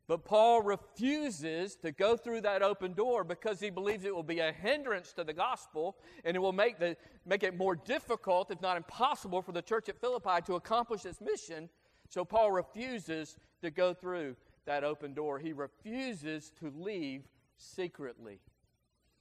but 0.08 0.24
Paul 0.24 0.62
refuses 0.62 1.74
to 1.76 1.90
go 1.90 2.16
through 2.16 2.42
that 2.42 2.62
open 2.62 2.92
door 2.92 3.24
because 3.24 3.58
he 3.58 3.70
believes 3.70 4.04
it 4.04 4.14
will 4.14 4.22
be 4.22 4.38
a 4.38 4.52
hindrance 4.52 5.12
to 5.14 5.24
the 5.24 5.32
gospel 5.32 5.96
and 6.24 6.36
it 6.36 6.40
will 6.40 6.52
make, 6.52 6.78
the, 6.78 6.96
make 7.24 7.42
it 7.42 7.56
more 7.56 7.74
difficult, 7.74 8.52
if 8.52 8.60
not 8.60 8.76
impossible, 8.76 9.42
for 9.42 9.50
the 9.50 9.62
church 9.62 9.88
at 9.88 10.00
Philippi 10.00 10.40
to 10.46 10.54
accomplish 10.54 11.04
its 11.04 11.20
mission. 11.20 11.68
So 12.08 12.24
Paul 12.24 12.52
refuses 12.52 13.36
to 13.62 13.70
go 13.70 13.92
through 13.92 14.36
that 14.64 14.84
open 14.84 15.12
door. 15.12 15.40
He 15.40 15.52
refuses 15.52 16.52
to 16.60 16.72
leave 16.76 17.24
secretly. 17.56 18.38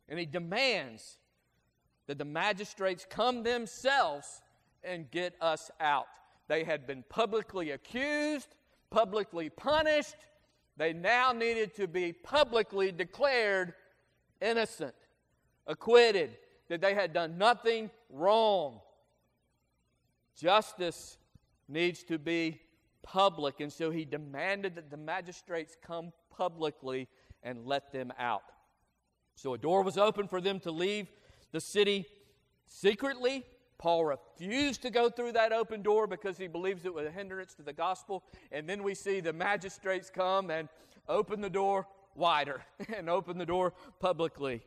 And 0.08 0.20
he 0.20 0.28
demands 0.28 1.18
that 2.06 2.20
the 2.20 2.26
magistrates 2.26 3.08
come 3.10 3.42
themselves 3.42 4.44
and 4.86 5.10
get 5.12 5.36
us 5.42 5.72
out. 5.80 6.08
They 6.48 6.64
had 6.64 6.86
been 6.86 7.04
publicly 7.10 7.72
accused, 7.72 8.56
publicly 8.90 9.50
punished 9.50 10.16
they 10.78 10.94
now 10.94 11.32
needed 11.32 11.76
to 11.76 11.88
be 11.88 12.12
publicly 12.12 12.92
declared 12.92 13.74
innocent, 14.42 14.96
acquitted, 15.68 16.38
that 16.68 16.82
they 16.82 16.94
had 16.94 17.14
done 17.14 17.38
nothing 17.38 17.90
wrong. 18.10 18.82
Justice 20.38 21.18
needs 21.70 22.04
to 22.04 22.20
be 22.20 22.60
public, 23.04 23.62
and 23.62 23.72
so 23.72 23.90
he 23.90 24.04
demanded 24.04 24.76
that 24.76 24.90
the 24.90 24.98
magistrates 24.98 25.78
come 25.82 26.12
publicly 26.36 27.08
and 27.42 27.66
let 27.66 27.94
them 27.94 28.12
out. 28.20 28.44
So 29.36 29.54
a 29.54 29.58
door 29.58 29.82
was 29.82 29.98
open 29.98 30.28
for 30.28 30.42
them 30.42 30.60
to 30.62 30.72
leave 30.72 31.08
the 31.52 31.62
city 31.62 32.06
secretly 32.66 33.46
Paul 33.78 34.06
refused 34.06 34.82
to 34.84 34.90
go 34.90 35.10
through 35.10 35.34
that 35.34 35.52
open 35.52 35.82
door 35.82 36.08
because 36.08 36.38
he 36.38 36.48
believes 36.48 36.86
it 36.86 36.94
was 36.94 37.06
a 37.06 37.12
hindrance 37.12 37.54
to 37.56 37.64
the 37.64 37.74
gospel. 37.74 38.24
And 38.52 38.68
then 38.68 38.84
we 38.84 38.96
see 38.96 39.20
the 39.20 39.34
magistrates 39.34 40.10
come 40.10 40.50
and 40.50 40.70
open 41.08 41.42
the 41.42 41.50
door 41.50 41.88
wider 42.16 42.62
and 42.96 43.10
open 43.10 43.38
the 43.38 43.46
door 43.46 43.74
publicly. 44.00 44.62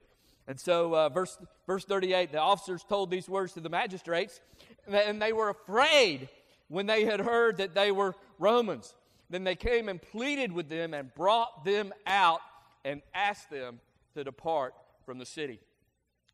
And 0.46 0.58
so, 0.58 0.94
uh, 0.94 1.08
verse, 1.10 1.38
verse 1.66 1.84
38, 1.84 2.32
the 2.32 2.38
officers 2.38 2.84
told 2.88 3.10
these 3.10 3.28
words 3.28 3.52
to 3.52 3.60
the 3.60 3.68
magistrates, 3.68 4.40
and 4.86 5.20
they 5.20 5.34
were 5.34 5.50
afraid 5.50 6.28
when 6.68 6.86
they 6.86 7.04
had 7.04 7.20
heard 7.20 7.58
that 7.58 7.74
they 7.74 7.92
were 7.92 8.14
Romans. 8.38 8.94
Then 9.28 9.44
they 9.44 9.56
came 9.56 9.90
and 9.90 10.00
pleaded 10.00 10.52
with 10.52 10.70
them 10.70 10.94
and 10.94 11.14
brought 11.14 11.64
them 11.64 11.92
out 12.06 12.40
and 12.84 13.02
asked 13.14 13.50
them 13.50 13.80
to 14.14 14.24
depart 14.24 14.74
from 15.04 15.18
the 15.18 15.26
city. 15.26 15.60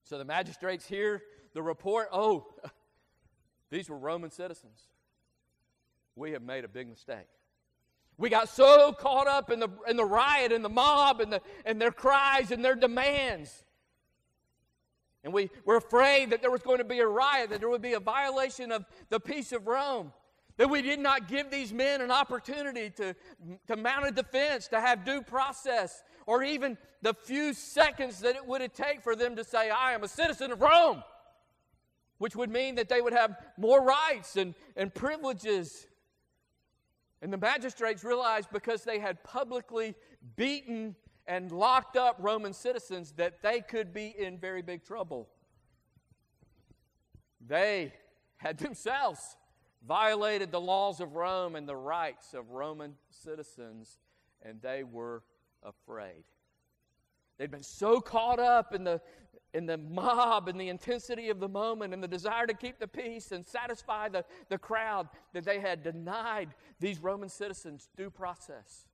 So 0.04 0.16
the 0.16 0.24
magistrates 0.24 0.86
hear 0.86 1.22
the 1.54 1.62
report 1.62 2.08
oh, 2.12 2.46
these 3.70 3.88
were 3.88 3.98
Roman 3.98 4.30
citizens. 4.30 4.82
We 6.16 6.32
have 6.32 6.42
made 6.42 6.64
a 6.64 6.68
big 6.68 6.88
mistake. 6.88 7.26
We 8.16 8.28
got 8.28 8.48
so 8.48 8.92
caught 8.92 9.26
up 9.26 9.50
in 9.50 9.58
the, 9.58 9.68
in 9.88 9.96
the 9.96 10.04
riot 10.04 10.52
and 10.52 10.64
the 10.64 10.68
mob 10.68 11.20
and, 11.20 11.32
the, 11.32 11.40
and 11.64 11.80
their 11.80 11.90
cries 11.90 12.52
and 12.52 12.64
their 12.64 12.76
demands. 12.76 13.64
And 15.24 15.32
we 15.32 15.50
were 15.64 15.76
afraid 15.76 16.30
that 16.30 16.40
there 16.40 16.50
was 16.50 16.62
going 16.62 16.78
to 16.78 16.84
be 16.84 17.00
a 17.00 17.06
riot, 17.06 17.50
that 17.50 17.58
there 17.58 17.68
would 17.68 17.82
be 17.82 17.94
a 17.94 18.00
violation 18.00 18.70
of 18.70 18.84
the 19.08 19.18
peace 19.18 19.50
of 19.52 19.66
Rome. 19.66 20.12
That 20.56 20.70
we 20.70 20.82
did 20.82 21.00
not 21.00 21.26
give 21.26 21.50
these 21.50 21.72
men 21.72 22.00
an 22.00 22.12
opportunity 22.12 22.90
to, 22.90 23.16
to 23.66 23.76
mount 23.76 24.06
a 24.06 24.12
defense, 24.12 24.68
to 24.68 24.80
have 24.80 25.04
due 25.04 25.22
process, 25.22 26.04
or 26.26 26.44
even 26.44 26.78
the 27.02 27.14
few 27.14 27.52
seconds 27.52 28.20
that 28.20 28.36
it 28.36 28.46
would 28.46 28.72
take 28.72 29.02
for 29.02 29.16
them 29.16 29.34
to 29.34 29.42
say, 29.42 29.70
I 29.70 29.94
am 29.94 30.04
a 30.04 30.08
citizen 30.08 30.52
of 30.52 30.60
Rome 30.60 31.02
which 32.18 32.36
would 32.36 32.50
mean 32.50 32.76
that 32.76 32.88
they 32.88 33.00
would 33.00 33.12
have 33.12 33.36
more 33.56 33.82
rights 33.82 34.36
and, 34.36 34.54
and 34.76 34.94
privileges. 34.94 35.86
And 37.22 37.32
the 37.32 37.38
magistrates 37.38 38.04
realized 38.04 38.48
because 38.52 38.84
they 38.84 38.98
had 38.98 39.22
publicly 39.24 39.94
beaten 40.36 40.94
and 41.26 41.50
locked 41.50 41.96
up 41.96 42.16
Roman 42.18 42.52
citizens 42.52 43.12
that 43.12 43.42
they 43.42 43.60
could 43.60 43.92
be 43.92 44.14
in 44.16 44.38
very 44.38 44.62
big 44.62 44.84
trouble. 44.84 45.28
They 47.46 47.92
had 48.36 48.58
themselves 48.58 49.36
violated 49.86 50.50
the 50.50 50.60
laws 50.60 51.00
of 51.00 51.14
Rome 51.14 51.56
and 51.56 51.68
the 51.68 51.76
rights 51.76 52.34
of 52.34 52.50
Roman 52.50 52.94
citizens, 53.10 53.98
and 54.42 54.60
they 54.62 54.82
were 54.82 55.22
afraid. 55.62 56.24
They'd 57.38 57.50
been 57.50 57.62
so 57.62 58.00
caught 58.00 58.38
up 58.38 58.74
in 58.74 58.84
the, 58.84 59.00
in 59.52 59.66
the 59.66 59.76
mob 59.76 60.48
and 60.48 60.60
the 60.60 60.68
intensity 60.68 61.30
of 61.30 61.40
the 61.40 61.48
moment 61.48 61.92
and 61.92 62.02
the 62.02 62.08
desire 62.08 62.46
to 62.46 62.54
keep 62.54 62.78
the 62.78 62.88
peace 62.88 63.32
and 63.32 63.46
satisfy 63.46 64.08
the, 64.08 64.24
the 64.48 64.58
crowd 64.58 65.08
that 65.32 65.44
they 65.44 65.60
had 65.60 65.82
denied 65.82 66.50
these 66.80 66.98
Roman 67.00 67.28
citizens 67.28 67.88
due 67.96 68.10
process. 68.10 68.86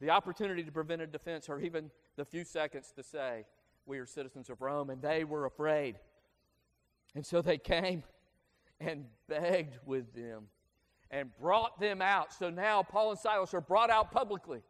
The 0.00 0.10
opportunity 0.10 0.62
to 0.62 0.72
prevent 0.72 1.00
a 1.00 1.06
defense, 1.06 1.48
or 1.48 1.58
even 1.60 1.90
the 2.16 2.24
few 2.24 2.44
seconds 2.44 2.92
to 2.96 3.02
say, 3.02 3.46
We 3.86 3.98
are 3.98 4.06
citizens 4.06 4.50
of 4.50 4.60
Rome, 4.60 4.90
and 4.90 5.00
they 5.00 5.24
were 5.24 5.46
afraid. 5.46 5.96
And 7.14 7.24
so 7.24 7.40
they 7.40 7.56
came 7.56 8.02
and 8.78 9.06
begged 9.26 9.78
with 9.86 10.12
them 10.14 10.48
and 11.10 11.30
brought 11.40 11.80
them 11.80 12.02
out. 12.02 12.32
So 12.32 12.50
now 12.50 12.82
Paul 12.82 13.10
and 13.10 13.18
Silas 13.18 13.54
are 13.54 13.60
brought 13.60 13.90
out 13.90 14.10
publicly. 14.10 14.60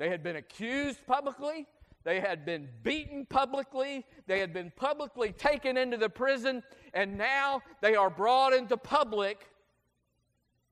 They 0.00 0.08
had 0.08 0.24
been 0.24 0.36
accused 0.36 1.06
publicly, 1.06 1.68
they 2.02 2.20
had 2.20 2.44
been 2.44 2.68
beaten 2.82 3.26
publicly. 3.26 4.06
They 4.26 4.38
had 4.38 4.52
been 4.52 4.72
publicly 4.74 5.32
taken 5.32 5.76
into 5.76 5.96
the 5.96 6.08
prison. 6.08 6.62
And 6.94 7.18
now 7.18 7.62
they 7.80 7.94
are 7.94 8.10
brought 8.10 8.52
into 8.52 8.76
public. 8.76 9.46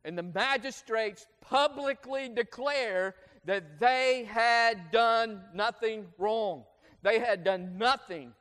And 0.04 0.16
the 0.16 0.22
magistrates 0.22 1.26
publicly 1.40 2.28
declare 2.30 3.14
that 3.44 3.78
they 3.78 4.24
had 4.24 4.90
done 4.90 5.42
nothing 5.54 6.06
wrong. 6.16 6.64
They 7.02 7.18
had 7.18 7.44
done 7.44 7.76
nothing 7.76 8.32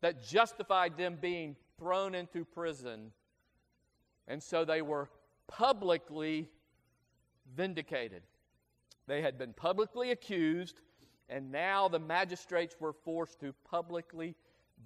that 0.00 0.22
justified 0.22 0.96
them 0.96 1.18
being 1.20 1.56
thrown 1.78 2.14
into 2.14 2.44
prison. 2.44 3.12
And 4.26 4.42
so 4.42 4.64
they 4.64 4.80
were 4.80 5.10
publicly 5.46 6.48
vindicated. 7.54 8.22
They 9.10 9.22
had 9.22 9.36
been 9.36 9.52
publicly 9.52 10.12
accused 10.12 10.82
and 11.28 11.50
now 11.50 11.88
the 11.88 11.98
magistrates 11.98 12.76
were 12.78 12.92
forced 12.92 13.40
to 13.40 13.52
publicly 13.68 14.36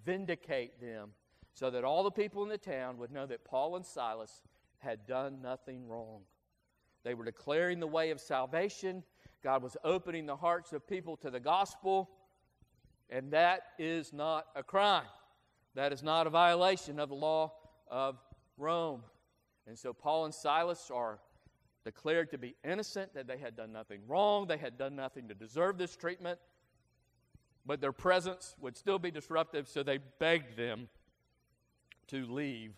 vindicate 0.06 0.80
them 0.80 1.10
so 1.52 1.70
that 1.70 1.84
all 1.84 2.02
the 2.02 2.10
people 2.10 2.42
in 2.42 2.48
the 2.48 2.56
town 2.56 2.96
would 2.96 3.12
know 3.12 3.26
that 3.26 3.44
Paul 3.44 3.76
and 3.76 3.84
Silas 3.84 4.40
had 4.78 5.06
done 5.06 5.42
nothing 5.42 5.87
wrong. 5.87 6.22
They 7.02 7.12
were 7.12 7.26
declaring 7.26 7.80
the 7.80 7.87
way 7.87 8.08
of 8.12 8.18
salvation. 8.18 9.02
God 9.42 9.62
was 9.62 9.76
opening 9.84 10.24
the 10.24 10.37
hearts 10.37 10.72
of 10.72 10.88
people 10.88 11.18
to 11.18 11.30
the 11.30 11.38
gospel. 11.38 12.08
And 13.10 13.30
that 13.32 13.60
is 13.78 14.14
not 14.14 14.46
a 14.56 14.62
crime. 14.62 15.04
That 15.74 15.92
is 15.92 16.02
not 16.02 16.26
a 16.26 16.30
violation 16.30 16.98
of 16.98 17.10
the 17.10 17.14
law 17.14 17.52
of 17.88 18.16
Rome. 18.56 19.02
And 19.66 19.78
so 19.78 19.92
Paul 19.92 20.24
and 20.24 20.34
Silas 20.34 20.90
are 20.90 21.18
declared 21.84 22.30
to 22.30 22.38
be 22.38 22.56
innocent, 22.64 23.14
that 23.14 23.26
they 23.26 23.36
had 23.36 23.56
done 23.56 23.72
nothing 23.72 24.00
wrong, 24.08 24.46
they 24.46 24.56
had 24.56 24.78
done 24.78 24.96
nothing 24.96 25.28
to 25.28 25.34
deserve 25.34 25.78
this 25.78 25.96
treatment, 25.96 26.38
but 27.66 27.80
their 27.80 27.92
presence 27.92 28.56
would 28.60 28.76
still 28.76 28.98
be 28.98 29.10
disruptive, 29.10 29.68
so 29.68 29.82
they 29.82 29.98
begged 30.18 30.56
them 30.56 30.88
to 32.08 32.26
leave 32.26 32.74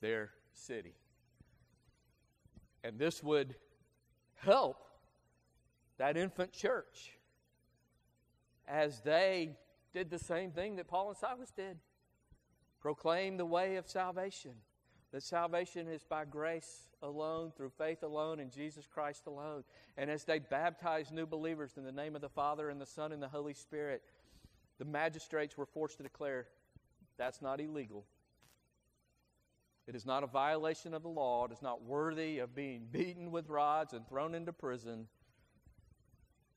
their 0.00 0.30
city. 0.52 0.94
And 2.84 2.98
this 2.98 3.22
would 3.22 3.54
help 4.34 4.76
that 5.98 6.16
infant 6.16 6.52
church 6.52 7.18
as 8.66 9.00
they 9.00 9.56
did 9.92 10.10
the 10.10 10.18
same 10.18 10.52
thing 10.52 10.76
that 10.76 10.86
Paul 10.86 11.08
and 11.08 11.16
Silas 11.16 11.50
did 11.50 11.78
proclaim 12.80 13.36
the 13.36 13.46
way 13.46 13.76
of 13.76 13.88
salvation. 13.88 14.52
That 15.12 15.22
salvation 15.22 15.88
is 15.88 16.04
by 16.04 16.26
grace 16.26 16.88
alone, 17.02 17.52
through 17.56 17.70
faith 17.70 18.02
alone, 18.02 18.40
in 18.40 18.50
Jesus 18.50 18.86
Christ 18.86 19.26
alone. 19.26 19.64
And 19.96 20.10
as 20.10 20.24
they 20.24 20.38
baptized 20.38 21.12
new 21.12 21.26
believers 21.26 21.76
in 21.76 21.84
the 21.84 21.92
name 21.92 22.14
of 22.14 22.20
the 22.20 22.28
Father 22.28 22.68
and 22.68 22.80
the 22.80 22.86
Son 22.86 23.12
and 23.12 23.22
the 23.22 23.28
Holy 23.28 23.54
Spirit, 23.54 24.02
the 24.78 24.84
magistrates 24.84 25.56
were 25.56 25.66
forced 25.66 25.96
to 25.96 26.02
declare 26.02 26.46
that's 27.16 27.40
not 27.40 27.60
illegal. 27.60 28.04
It 29.86 29.94
is 29.94 30.04
not 30.04 30.22
a 30.22 30.26
violation 30.26 30.92
of 30.92 31.02
the 31.02 31.08
law. 31.08 31.46
It 31.46 31.52
is 31.52 31.62
not 31.62 31.82
worthy 31.82 32.40
of 32.40 32.54
being 32.54 32.86
beaten 32.90 33.30
with 33.30 33.48
rods 33.48 33.94
and 33.94 34.06
thrown 34.06 34.34
into 34.34 34.52
prison. 34.52 35.06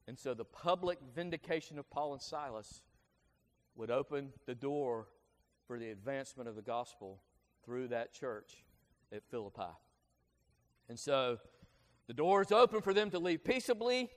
And 0.08 0.20
so 0.20 0.34
the 0.34 0.44
public 0.44 1.00
vindication 1.16 1.80
of 1.80 1.90
Paul 1.90 2.12
and 2.12 2.22
Silas 2.22 2.82
would 3.76 3.90
open 3.90 4.34
the 4.46 4.56
door 4.56 5.08
for 5.66 5.80
the 5.80 5.90
advancement 5.90 6.50
of 6.50 6.58
the 6.58 6.62
gospel 6.62 7.22
through 7.66 7.90
that 7.90 8.14
church 8.14 8.64
at 9.12 9.24
Philippi. 9.30 9.72
And 10.90 11.00
so 11.00 11.38
the 12.08 12.14
door 12.14 12.42
is 12.42 12.52
open 12.52 12.82
for 12.82 12.94
them 12.94 13.10
to 13.12 13.20
leave 13.20 13.44
peaceably. 13.44 14.10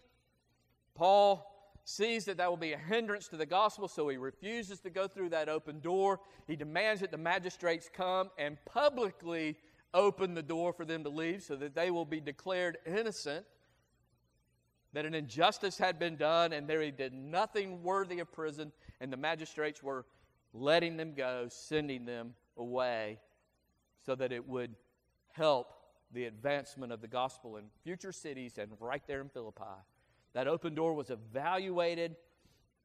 Paul 0.94 1.50
sees 1.84 2.24
that 2.24 2.38
that 2.38 2.48
will 2.48 2.56
be 2.56 2.72
a 2.72 2.78
hindrance 2.78 3.28
to 3.28 3.36
the 3.36 3.46
gospel, 3.46 3.88
so 3.88 4.08
he 4.08 4.16
refuses 4.16 4.80
to 4.80 4.90
go 4.90 5.06
through 5.06 5.28
that 5.30 5.48
open 5.48 5.80
door. 5.80 6.20
He 6.46 6.56
demands 6.56 7.00
that 7.02 7.10
the 7.10 7.18
magistrates 7.18 7.90
come 7.92 8.30
and 8.38 8.56
publicly 8.64 9.56
open 9.92 10.34
the 10.34 10.42
door 10.42 10.72
for 10.72 10.84
them 10.84 11.04
to 11.04 11.10
leave 11.10 11.42
so 11.42 11.56
that 11.56 11.74
they 11.74 11.90
will 11.90 12.04
be 12.04 12.20
declared 12.20 12.78
innocent, 12.86 13.44
that 14.92 15.04
an 15.04 15.14
injustice 15.14 15.76
had 15.76 15.98
been 15.98 16.16
done, 16.16 16.52
and 16.52 16.66
they 16.66 16.90
did 16.90 17.12
nothing 17.12 17.82
worthy 17.82 18.18
of 18.20 18.32
prison, 18.32 18.72
and 19.00 19.12
the 19.12 19.16
magistrates 19.16 19.82
were 19.82 20.06
letting 20.52 20.96
them 20.96 21.14
go, 21.14 21.46
sending 21.50 22.04
them 22.06 22.34
away, 22.56 23.18
so 24.04 24.14
that 24.14 24.32
it 24.32 24.48
would 24.48 24.74
help 25.32 25.72
the 26.12 26.24
advancement 26.24 26.92
of 26.92 27.00
the 27.00 27.08
gospel 27.08 27.56
in 27.56 27.64
future 27.82 28.12
cities 28.12 28.58
and 28.58 28.70
right 28.80 29.02
there 29.06 29.20
in 29.20 29.28
Philippi. 29.28 29.64
That 30.32 30.46
open 30.48 30.74
door 30.74 30.94
was 30.94 31.10
evaluated 31.10 32.16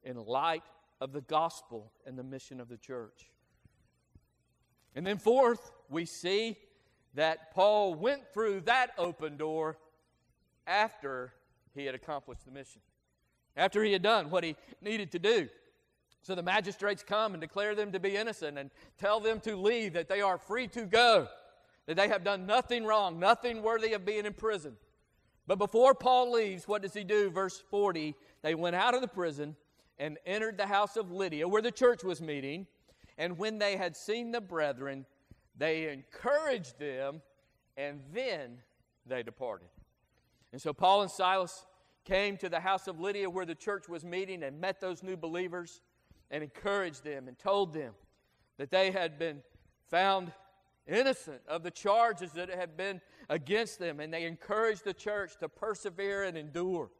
in 0.02 0.16
light 0.16 0.64
of 1.00 1.12
the 1.12 1.20
gospel 1.20 1.92
and 2.06 2.18
the 2.18 2.22
mission 2.22 2.60
of 2.60 2.68
the 2.68 2.76
church. 2.76 3.30
And 4.94 5.06
then, 5.06 5.18
fourth, 5.18 5.70
we 5.88 6.04
see 6.04 6.56
that 7.14 7.52
Paul 7.54 7.94
went 7.94 8.32
through 8.32 8.62
that 8.62 8.90
open 8.98 9.36
door 9.36 9.78
after 10.66 11.32
he 11.74 11.84
had 11.84 11.94
accomplished 11.94 12.44
the 12.44 12.50
mission, 12.50 12.80
after 13.56 13.82
he 13.84 13.92
had 13.92 14.02
done 14.02 14.30
what 14.30 14.44
he 14.44 14.56
needed 14.80 15.12
to 15.12 15.18
do. 15.18 15.48
So 16.22 16.34
the 16.34 16.42
magistrates 16.42 17.02
come 17.02 17.32
and 17.32 17.40
declare 17.40 17.74
them 17.74 17.92
to 17.92 18.00
be 18.00 18.16
innocent 18.16 18.58
and 18.58 18.70
tell 18.98 19.20
them 19.20 19.40
to 19.40 19.56
leave, 19.56 19.94
that 19.94 20.08
they 20.08 20.20
are 20.20 20.38
free 20.38 20.68
to 20.68 20.84
go, 20.84 21.28
that 21.86 21.96
they 21.96 22.08
have 22.08 22.24
done 22.24 22.46
nothing 22.46 22.84
wrong, 22.84 23.18
nothing 23.18 23.62
worthy 23.62 23.94
of 23.94 24.04
being 24.04 24.26
in 24.26 24.34
prison. 24.34 24.76
But 25.46 25.58
before 25.58 25.94
Paul 25.94 26.32
leaves, 26.32 26.68
what 26.68 26.82
does 26.82 26.94
he 26.94 27.04
do? 27.04 27.30
Verse 27.30 27.62
40 27.70 28.14
They 28.42 28.54
went 28.54 28.76
out 28.76 28.94
of 28.94 29.00
the 29.00 29.08
prison 29.08 29.56
and 29.98 30.18
entered 30.26 30.56
the 30.56 30.66
house 30.66 30.96
of 30.96 31.10
Lydia, 31.10 31.48
where 31.48 31.62
the 31.62 31.72
church 31.72 32.04
was 32.04 32.20
meeting. 32.20 32.66
And 33.18 33.36
when 33.36 33.58
they 33.58 33.76
had 33.76 33.96
seen 33.96 34.30
the 34.30 34.40
brethren, 34.40 35.04
they 35.56 35.88
encouraged 35.88 36.78
them, 36.78 37.20
and 37.76 38.00
then 38.12 38.58
they 39.06 39.22
departed. 39.22 39.68
And 40.52 40.60
so 40.60 40.72
Paul 40.72 41.02
and 41.02 41.10
Silas 41.10 41.66
came 42.04 42.36
to 42.38 42.48
the 42.48 42.60
house 42.60 42.88
of 42.88 42.98
Lydia, 42.98 43.28
where 43.28 43.44
the 43.44 43.54
church 43.54 43.88
was 43.88 44.04
meeting, 44.04 44.42
and 44.42 44.60
met 44.60 44.80
those 44.80 45.02
new 45.02 45.16
believers 45.16 45.80
and 46.30 46.42
encouraged 46.42 47.04
them 47.04 47.28
and 47.28 47.38
told 47.38 47.72
them 47.72 47.92
that 48.58 48.70
they 48.70 48.90
had 48.90 49.18
been 49.18 49.42
found 49.88 50.32
innocent 50.86 51.40
of 51.48 51.62
the 51.62 51.70
charges 51.70 52.32
that 52.32 52.48
had 52.48 52.76
been 52.76 53.00
against 53.28 53.78
them. 53.78 54.00
And 54.00 54.12
they 54.12 54.24
encouraged 54.24 54.84
the 54.84 54.94
church 54.94 55.32
to 55.40 55.48
persevere 55.48 56.24
and 56.24 56.36
endure 56.36 56.90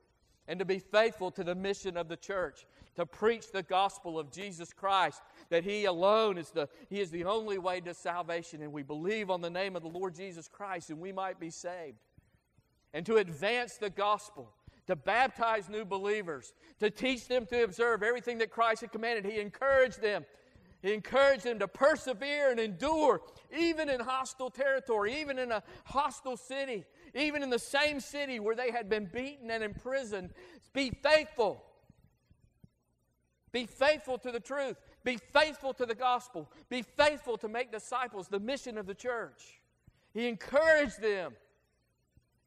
and 0.48 0.58
to 0.58 0.64
be 0.64 0.78
faithful 0.78 1.30
to 1.30 1.44
the 1.44 1.54
mission 1.54 1.96
of 1.96 2.08
the 2.08 2.16
church, 2.16 2.66
to 2.96 3.06
preach 3.06 3.52
the 3.52 3.62
gospel 3.62 4.18
of 4.18 4.32
Jesus 4.32 4.72
Christ, 4.72 5.22
that 5.48 5.62
He 5.62 5.84
alone 5.84 6.38
is 6.38 6.50
the, 6.50 6.68
He 6.88 7.00
is 7.00 7.10
the 7.10 7.24
only 7.24 7.58
way 7.58 7.80
to 7.82 7.94
salvation. 7.94 8.62
And 8.62 8.72
we 8.72 8.82
believe 8.82 9.30
on 9.30 9.40
the 9.40 9.50
name 9.50 9.76
of 9.76 9.82
the 9.82 9.88
Lord 9.88 10.14
Jesus 10.14 10.48
Christ 10.48 10.90
and 10.90 10.98
we 10.98 11.12
might 11.12 11.38
be 11.38 11.50
saved. 11.50 11.98
And 12.92 13.06
to 13.06 13.16
advance 13.16 13.76
the 13.76 13.90
gospel 13.90 14.50
to 14.86 14.96
baptize 14.96 15.68
new 15.68 15.84
believers, 15.84 16.52
to 16.78 16.90
teach 16.90 17.28
them 17.28 17.46
to 17.46 17.62
observe 17.62 18.02
everything 18.02 18.38
that 18.38 18.50
Christ 18.50 18.80
had 18.82 18.92
commanded. 18.92 19.24
He 19.24 19.40
encouraged 19.40 20.00
them. 20.00 20.24
He 20.82 20.94
encouraged 20.94 21.44
them 21.44 21.58
to 21.58 21.68
persevere 21.68 22.50
and 22.50 22.58
endure, 22.58 23.20
even 23.56 23.90
in 23.90 24.00
hostile 24.00 24.50
territory, 24.50 25.20
even 25.20 25.38
in 25.38 25.52
a 25.52 25.62
hostile 25.84 26.36
city, 26.36 26.84
even 27.14 27.42
in 27.42 27.50
the 27.50 27.58
same 27.58 28.00
city 28.00 28.40
where 28.40 28.54
they 28.54 28.70
had 28.70 28.88
been 28.88 29.04
beaten 29.12 29.50
and 29.50 29.62
imprisoned. 29.62 30.30
Be 30.72 30.90
faithful. 30.90 31.62
Be 33.52 33.66
faithful 33.66 34.16
to 34.18 34.30
the 34.30 34.40
truth. 34.40 34.76
Be 35.04 35.16
faithful 35.16 35.74
to 35.74 35.84
the 35.84 35.94
gospel. 35.94 36.50
Be 36.68 36.82
faithful 36.82 37.36
to 37.38 37.48
make 37.48 37.72
disciples, 37.72 38.28
the 38.28 38.40
mission 38.40 38.78
of 38.78 38.86
the 38.86 38.94
church. 38.94 39.60
He 40.14 40.28
encouraged 40.28 41.02
them. 41.02 41.34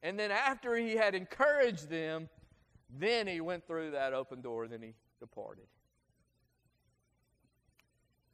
And 0.03 0.19
then 0.19 0.31
after 0.31 0.75
he 0.75 0.95
had 0.95 1.15
encouraged 1.15 1.89
them, 1.89 2.27
then 2.99 3.25
he 3.25 3.39
went 3.39 3.65
through 3.65 3.91
that 3.91 4.13
open 4.13 4.41
door, 4.41 4.67
then 4.67 4.81
he 4.81 4.93
departed. 5.19 5.65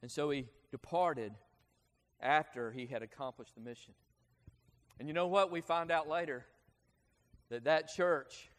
And 0.01 0.11
so 0.11 0.31
he 0.31 0.47
departed 0.71 1.33
after 2.19 2.71
he 2.71 2.87
had 2.87 3.03
accomplished 3.03 3.53
the 3.53 3.61
mission. 3.61 3.93
And 4.99 5.07
you 5.07 5.13
know 5.13 5.27
what? 5.27 5.51
We 5.51 5.61
find 5.61 5.91
out 5.91 6.09
later 6.09 6.45
that 7.49 7.65
that 7.65 7.87
church 7.87 8.49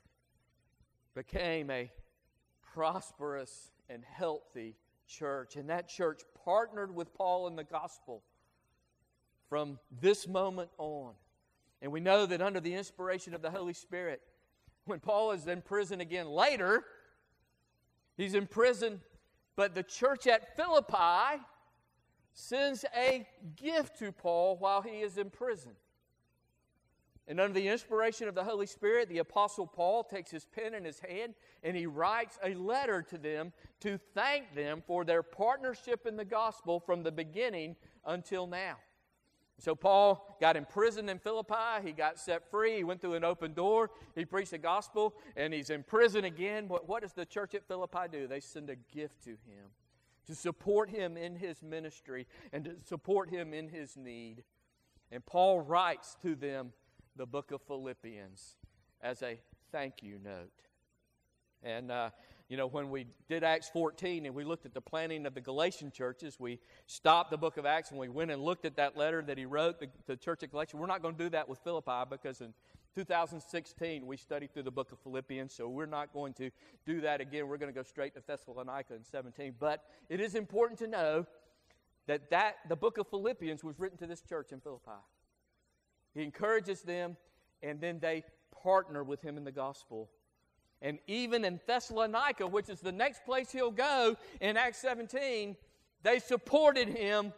became 1.15 1.69
a 1.71 1.91
prosperous 2.73 3.73
and 3.89 4.05
healthy 4.05 4.77
church. 5.09 5.57
And 5.57 5.69
that 5.69 5.89
church 5.89 6.23
partnered 6.45 6.95
with 6.95 7.13
Paul 7.13 7.49
in 7.49 7.57
the 7.57 7.65
gospel 7.65 8.23
from 9.49 9.79
this 10.01 10.29
moment 10.29 10.71
on. 10.79 11.15
And 11.83 11.93
we 11.93 12.01
know 12.01 12.27
that 12.27 12.43
under 12.43 12.61
the 12.61 12.75
inspiration 12.75 13.35
of 13.35 13.43
the 13.43 13.51
Holy 13.51 13.73
Spirit, 13.73 14.21
when 14.85 15.01
Paul 15.01 15.33
is 15.33 15.47
in 15.47 15.63
prison 15.63 16.01
again 16.01 16.29
later, 16.29 16.85
he's 18.17 18.35
in 18.35 18.47
prison, 18.47 19.01
but 19.57 19.75
the 19.75 19.83
church 19.83 20.27
at 20.27 20.57
Philippi 20.57 21.43
sends 22.33 22.85
a 22.97 23.27
gift 23.57 23.99
to 23.99 24.13
Paul 24.13 24.57
while 24.59 24.83
he 24.83 25.01
is 25.01 25.19
in 25.19 25.31
prison. 25.31 25.73
And 27.27 27.39
under 27.39 27.55
the 27.55 27.69
inspiration 27.69 28.27
of 28.27 28.35
the 28.35 28.43
Holy 28.43 28.67
Spirit, 28.67 29.09
the 29.09 29.19
Apostle 29.19 29.67
Paul 29.67 30.03
takes 30.03 30.33
his 30.33 30.47
pen 30.47 30.75
in 30.75 30.85
his 30.85 30.99
hand 30.99 31.35
and 31.63 31.77
he 31.77 31.87
writes 31.87 32.39
a 32.43 32.55
letter 32.55 33.03
to 33.03 33.19
them 33.19 33.53
to 33.81 33.99
thank 34.15 34.55
them 34.55 34.83
for 34.85 35.05
their 35.05 35.23
partnership 35.23 36.07
in 36.07 36.17
the 36.17 36.25
gospel 36.25 36.81
from 36.81 37.05
the 37.05 37.13
beginning 37.13 37.77
until 38.05 38.49
now. 38.49 38.79
So 39.61 39.75
Paul 39.75 40.37
got 40.41 40.57
imprisoned 40.57 41.11
in 41.11 41.19
Philippi. 41.19 41.85
He 41.85 41.93
got 41.93 42.19
set 42.19 42.51
free. 42.51 42.79
He 42.79 42.85
went 42.85 43.01
through 43.01 43.15
an 43.15 43.25
open 43.25 43.53
door. 43.53 43.91
He 44.15 44.25
preached 44.25 44.53
the 44.53 44.59
gospel, 44.59 45.15
and 45.37 45.53
he's 45.53 45.71
in 45.71 45.83
prison 45.83 46.25
again. 46.25 46.67
What, 46.67 46.89
what 46.89 47.03
does 47.03 47.13
the 47.13 47.27
church 47.27 47.55
at 47.55 47.69
Philippi 47.69 48.09
do? 48.11 48.27
They 48.27 48.41
send 48.41 48.71
a 48.71 48.77
gift 48.77 49.23
to 49.25 49.31
him 49.31 49.71
to 50.27 50.35
support 50.35 50.91
him 50.91 51.17
in 51.17 51.37
his 51.37 51.63
ministry 51.63 52.27
and 52.53 52.65
to 52.65 52.77
support 52.87 53.31
him 53.31 53.53
in 53.53 53.69
his 53.69 53.97
need. 53.97 54.45
And 55.11 55.25
Paul 55.27 55.61
writes 55.61 56.17
to 56.23 56.35
them 56.35 56.73
the 57.17 57.27
book 57.27 57.51
of 57.51 57.61
Philippians 57.63 58.57
as 59.01 59.23
a 59.23 59.41
thank 59.73 60.03
you 60.03 60.19
note. 60.23 60.53
And 61.63 61.91
uh, 61.91 62.11
you 62.51 62.57
know, 62.57 62.67
when 62.67 62.91
we 62.91 63.07
did 63.29 63.45
Acts 63.45 63.71
14 63.71 64.27
and 64.27 64.35
we 64.35 64.43
looked 64.43 64.67
at 64.67 64.75
the 64.75 64.81
planning 64.81 65.25
of 65.25 65.35
the 65.35 65.41
Galatian 65.41 65.93
churches, 65.93 66.37
we 66.41 66.59
stopped 66.87 67.31
the 67.31 67.39
book 67.39 67.57
of 67.59 67.65
Acts 67.65 67.93
and 67.93 67.99
we 67.99 68.09
went 68.09 68.33
and 68.33 68.43
looked 68.43 68.65
at 68.65 68.75
that 68.75 68.97
letter 68.97 69.23
that 69.23 69.39
he 69.39 69.47
wrote 69.47 69.79
to 69.79 69.87
the 70.09 70.17
church 70.17 70.43
of 70.43 70.51
Galatia. 70.51 70.77
We're 70.77 70.89
not 70.89 71.01
going 71.01 71.15
to 71.15 71.25
do 71.25 71.31
that 71.31 71.49
with 71.49 71.61
Philippi 71.61 72.11
because 72.11 72.41
in 72.41 72.53
2016 72.97 74.05
we 74.05 74.17
studied 74.17 74.53
through 74.53 74.65
the 74.65 74.71
book 74.73 74.91
of 74.91 74.99
Philippians, 74.99 75.55
so 75.55 75.69
we're 75.69 75.87
not 75.87 76.13
going 76.13 76.35
to 76.35 76.51
do 76.85 77.01
that 77.03 77.21
again. 77.21 77.47
We're 77.47 77.57
going 77.57 77.73
to 77.73 77.79
go 77.79 77.85
straight 77.85 78.15
to 78.15 78.23
Thessalonica 78.27 78.95
in 78.97 79.05
17. 79.05 79.55
But 79.61 79.85
it 80.09 80.21
is 80.21 80.35
important 80.35 80.81
to 80.81 80.89
know 80.89 81.27
that, 82.09 82.31
that 82.31 82.57
the 82.69 82.75
book 82.75 82.99
of 82.99 83.07
Philippians 83.07 83.63
was 83.63 83.79
written 83.79 83.97
to 83.99 84.09
this 84.09 84.23
church 84.23 84.51
in 84.51 84.59
Philippi. 84.59 84.91
He 86.15 86.25
encourages 86.25 86.83
them, 86.83 87.17
and 87.63 87.81
then 87.81 88.01
they 88.01 88.25
partner 88.61 89.05
with 89.05 89.23
him 89.23 89.37
in 89.37 89.45
the 89.45 89.53
gospel 89.53 90.11
and 90.83 90.99
even 91.07 91.45
in 91.45 91.61
Thessalonica, 91.67 92.47
which 92.47 92.69
is 92.69 92.81
the 92.81 92.93
next 92.93 93.25
place 93.25 93.53
he'll 93.53 93.71
go 93.71 94.17
in 94.41 94.57
Acts 94.57 94.79
17, 94.79 95.57
they 96.03 96.19
supported 96.19 96.89
him 96.89 97.33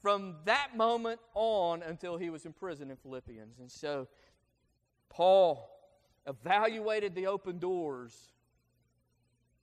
from 0.00 0.36
that 0.44 0.76
moment 0.76 1.20
on 1.34 1.82
until 1.82 2.16
he 2.16 2.30
was 2.30 2.46
in 2.46 2.52
prison 2.52 2.90
in 2.90 2.96
Philippians. 2.96 3.58
And 3.58 3.70
so 3.70 4.08
Paul 5.10 5.68
evaluated 6.26 7.14
the 7.14 7.26
open 7.26 7.58
doors 7.58 8.14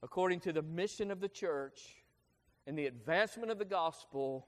according 0.02 0.40
to 0.40 0.52
the 0.52 0.62
mission 0.62 1.10
of 1.10 1.20
the 1.20 1.28
church 1.28 1.80
and 2.66 2.78
the 2.78 2.86
advancement 2.86 3.50
of 3.50 3.58
the 3.58 3.64
gospel, 3.64 4.46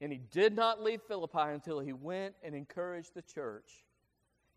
and 0.00 0.12
he 0.12 0.18
did 0.18 0.54
not 0.54 0.82
leave 0.82 1.02
Philippi 1.02 1.52
until 1.52 1.80
he 1.80 1.92
went 1.92 2.34
and 2.42 2.54
encouraged 2.54 3.14
the 3.14 3.22
church. 3.22 3.84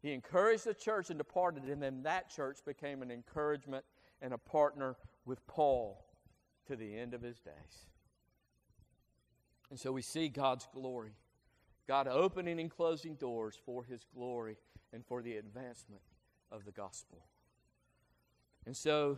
He 0.05 0.13
encouraged 0.13 0.65
the 0.65 0.75
church 0.75 1.09
and 1.09 1.17
departed, 1.17 1.63
and 1.63 1.81
then 1.81 2.03
that 2.03 2.29
church 2.29 2.59
became 2.63 3.01
an 3.01 3.09
encouragement 3.09 3.83
and 4.21 4.35
a 4.35 4.37
partner 4.37 4.97
with 5.25 5.43
Paul 5.47 6.05
to 6.67 6.75
the 6.75 6.95
end 6.95 7.15
of 7.15 7.23
his 7.23 7.39
days. 7.39 7.87
And 9.71 9.79
so 9.79 9.91
we 9.91 10.03
see 10.03 10.29
God's 10.29 10.67
glory. 10.71 11.15
God 11.87 12.07
opening 12.07 12.59
and 12.59 12.69
closing 12.69 13.15
doors 13.15 13.57
for 13.65 13.83
his 13.83 14.05
glory 14.13 14.57
and 14.93 15.03
for 15.03 15.23
the 15.23 15.37
advancement 15.37 16.03
of 16.51 16.65
the 16.65 16.71
gospel. 16.71 17.25
And 18.67 18.77
so, 18.77 19.17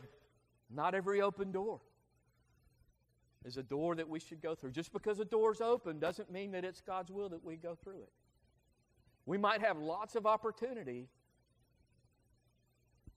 not 0.74 0.96
every 0.96 1.20
open 1.20 1.52
door 1.52 1.82
is 3.44 3.58
a 3.58 3.64
door 3.64 3.94
that 3.96 4.08
we 4.08 4.22
should 4.22 4.42
go 4.42 4.56
through. 4.56 4.72
Just 4.72 4.94
because 4.94 5.20
a 5.20 5.26
door's 5.26 5.60
open 5.60 6.00
doesn't 6.00 6.32
mean 6.32 6.52
that 6.52 6.64
it's 6.64 6.80
God's 6.80 7.12
will 7.12 7.28
that 7.28 7.44
we 7.44 7.58
go 7.58 7.76
through 7.76 8.04
it. 8.04 8.12
We 9.28 9.38
might 9.38 9.62
have 9.62 9.78
lots 9.78 10.16
of 10.16 10.26
opportunity, 10.26 11.10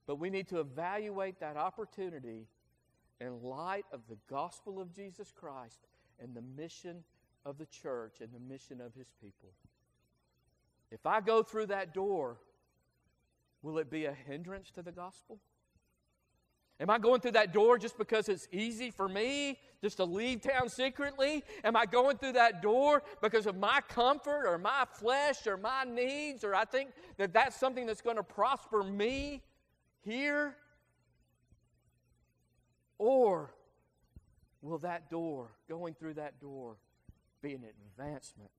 but 0.07 0.17
we 0.17 0.29
need 0.29 0.49
to 0.49 0.59
evaluate 0.59 1.39
that 1.39 1.57
opportunity 1.57 2.49
in 3.21 3.41
light 3.43 3.85
of 3.93 4.01
the 4.09 4.17
gospel 4.29 4.81
of 4.81 4.93
Jesus 4.93 5.33
Christ 5.33 5.87
and 6.21 6.35
the 6.35 6.43
mission 6.43 7.05
of 7.47 7.59
the 7.59 7.67
church 7.67 8.21
and 8.21 8.31
the 8.35 8.41
mission 8.41 8.81
of 8.81 8.93
his 8.93 9.13
people. 9.23 9.51
If 10.91 11.07
I 11.07 11.21
go 11.21 11.45
through 11.45 11.67
that 11.67 11.95
door, 11.95 12.39
will 13.63 13.79
it 13.79 13.89
be 13.89 14.07
a 14.07 14.13
hindrance 14.13 14.73
to 14.73 14.83
the 14.83 14.93
gospel? 14.93 15.39
Am 16.81 16.89
I 16.89 16.99
going 16.99 17.21
through 17.21 17.33
that 17.33 17.53
door 17.53 17.79
just 17.79 17.99
because 17.99 18.31
it's 18.31 18.49
easy 18.51 18.91
for 18.91 19.07
me 19.07 19.59
just 19.83 19.99
to 19.99 20.05
leave 20.05 20.41
town 20.41 20.71
secretly? 20.71 21.45
Am 21.63 21.77
I 21.77 21.85
going 21.85 22.17
through 22.17 22.33
that 22.33 22.63
door 22.63 23.03
because 23.21 23.47
of 23.47 23.59
my 23.59 23.83
comfort 23.87 24.47
or 24.47 24.57
my 24.57 24.87
flesh 24.95 25.47
or 25.47 25.59
my 25.59 25.85
needs 25.85 26.43
or 26.43 26.55
I 26.55 26.65
think 26.65 26.91
that 27.19 27.35
that's 27.35 27.61
something 27.61 27.85
that's 27.85 28.01
going 28.01 28.17
to 28.17 28.23
prosper 28.23 28.83
me 28.83 29.43
here? 30.01 30.57
Or 32.97 33.53
will 34.63 34.79
that 34.79 35.11
door, 35.11 35.51
going 35.69 35.93
through 35.93 36.15
that 36.15 36.41
door, 36.41 36.77
be 37.43 37.53
an 37.53 37.65
advancement 37.99 38.51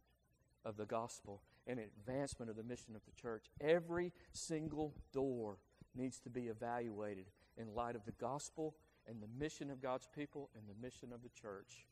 of 0.64 0.78
the 0.78 0.86
gospel, 0.86 1.42
an 1.66 1.80
advancement 1.80 2.52
of 2.52 2.56
the 2.56 2.64
mission 2.64 2.96
of 2.96 3.02
the 3.06 3.20
church. 3.20 3.46
Every 3.60 4.14
single 4.32 4.94
door 5.12 5.58
needs 5.96 6.20
to 6.20 6.30
be 6.30 6.48
evaluated 6.48 7.26
in 7.62 7.74
light 7.76 7.96
of 7.96 8.06
the 8.06 8.12
gospel 8.14 8.76
and 9.08 9.22
the 9.22 9.28
mission 9.40 9.70
of 9.70 9.82
God's 9.82 10.08
people 10.16 10.50
and 10.56 10.64
the 10.68 10.86
mission 10.86 11.14
of 11.14 11.22
the 11.22 11.30
church. 11.30 11.86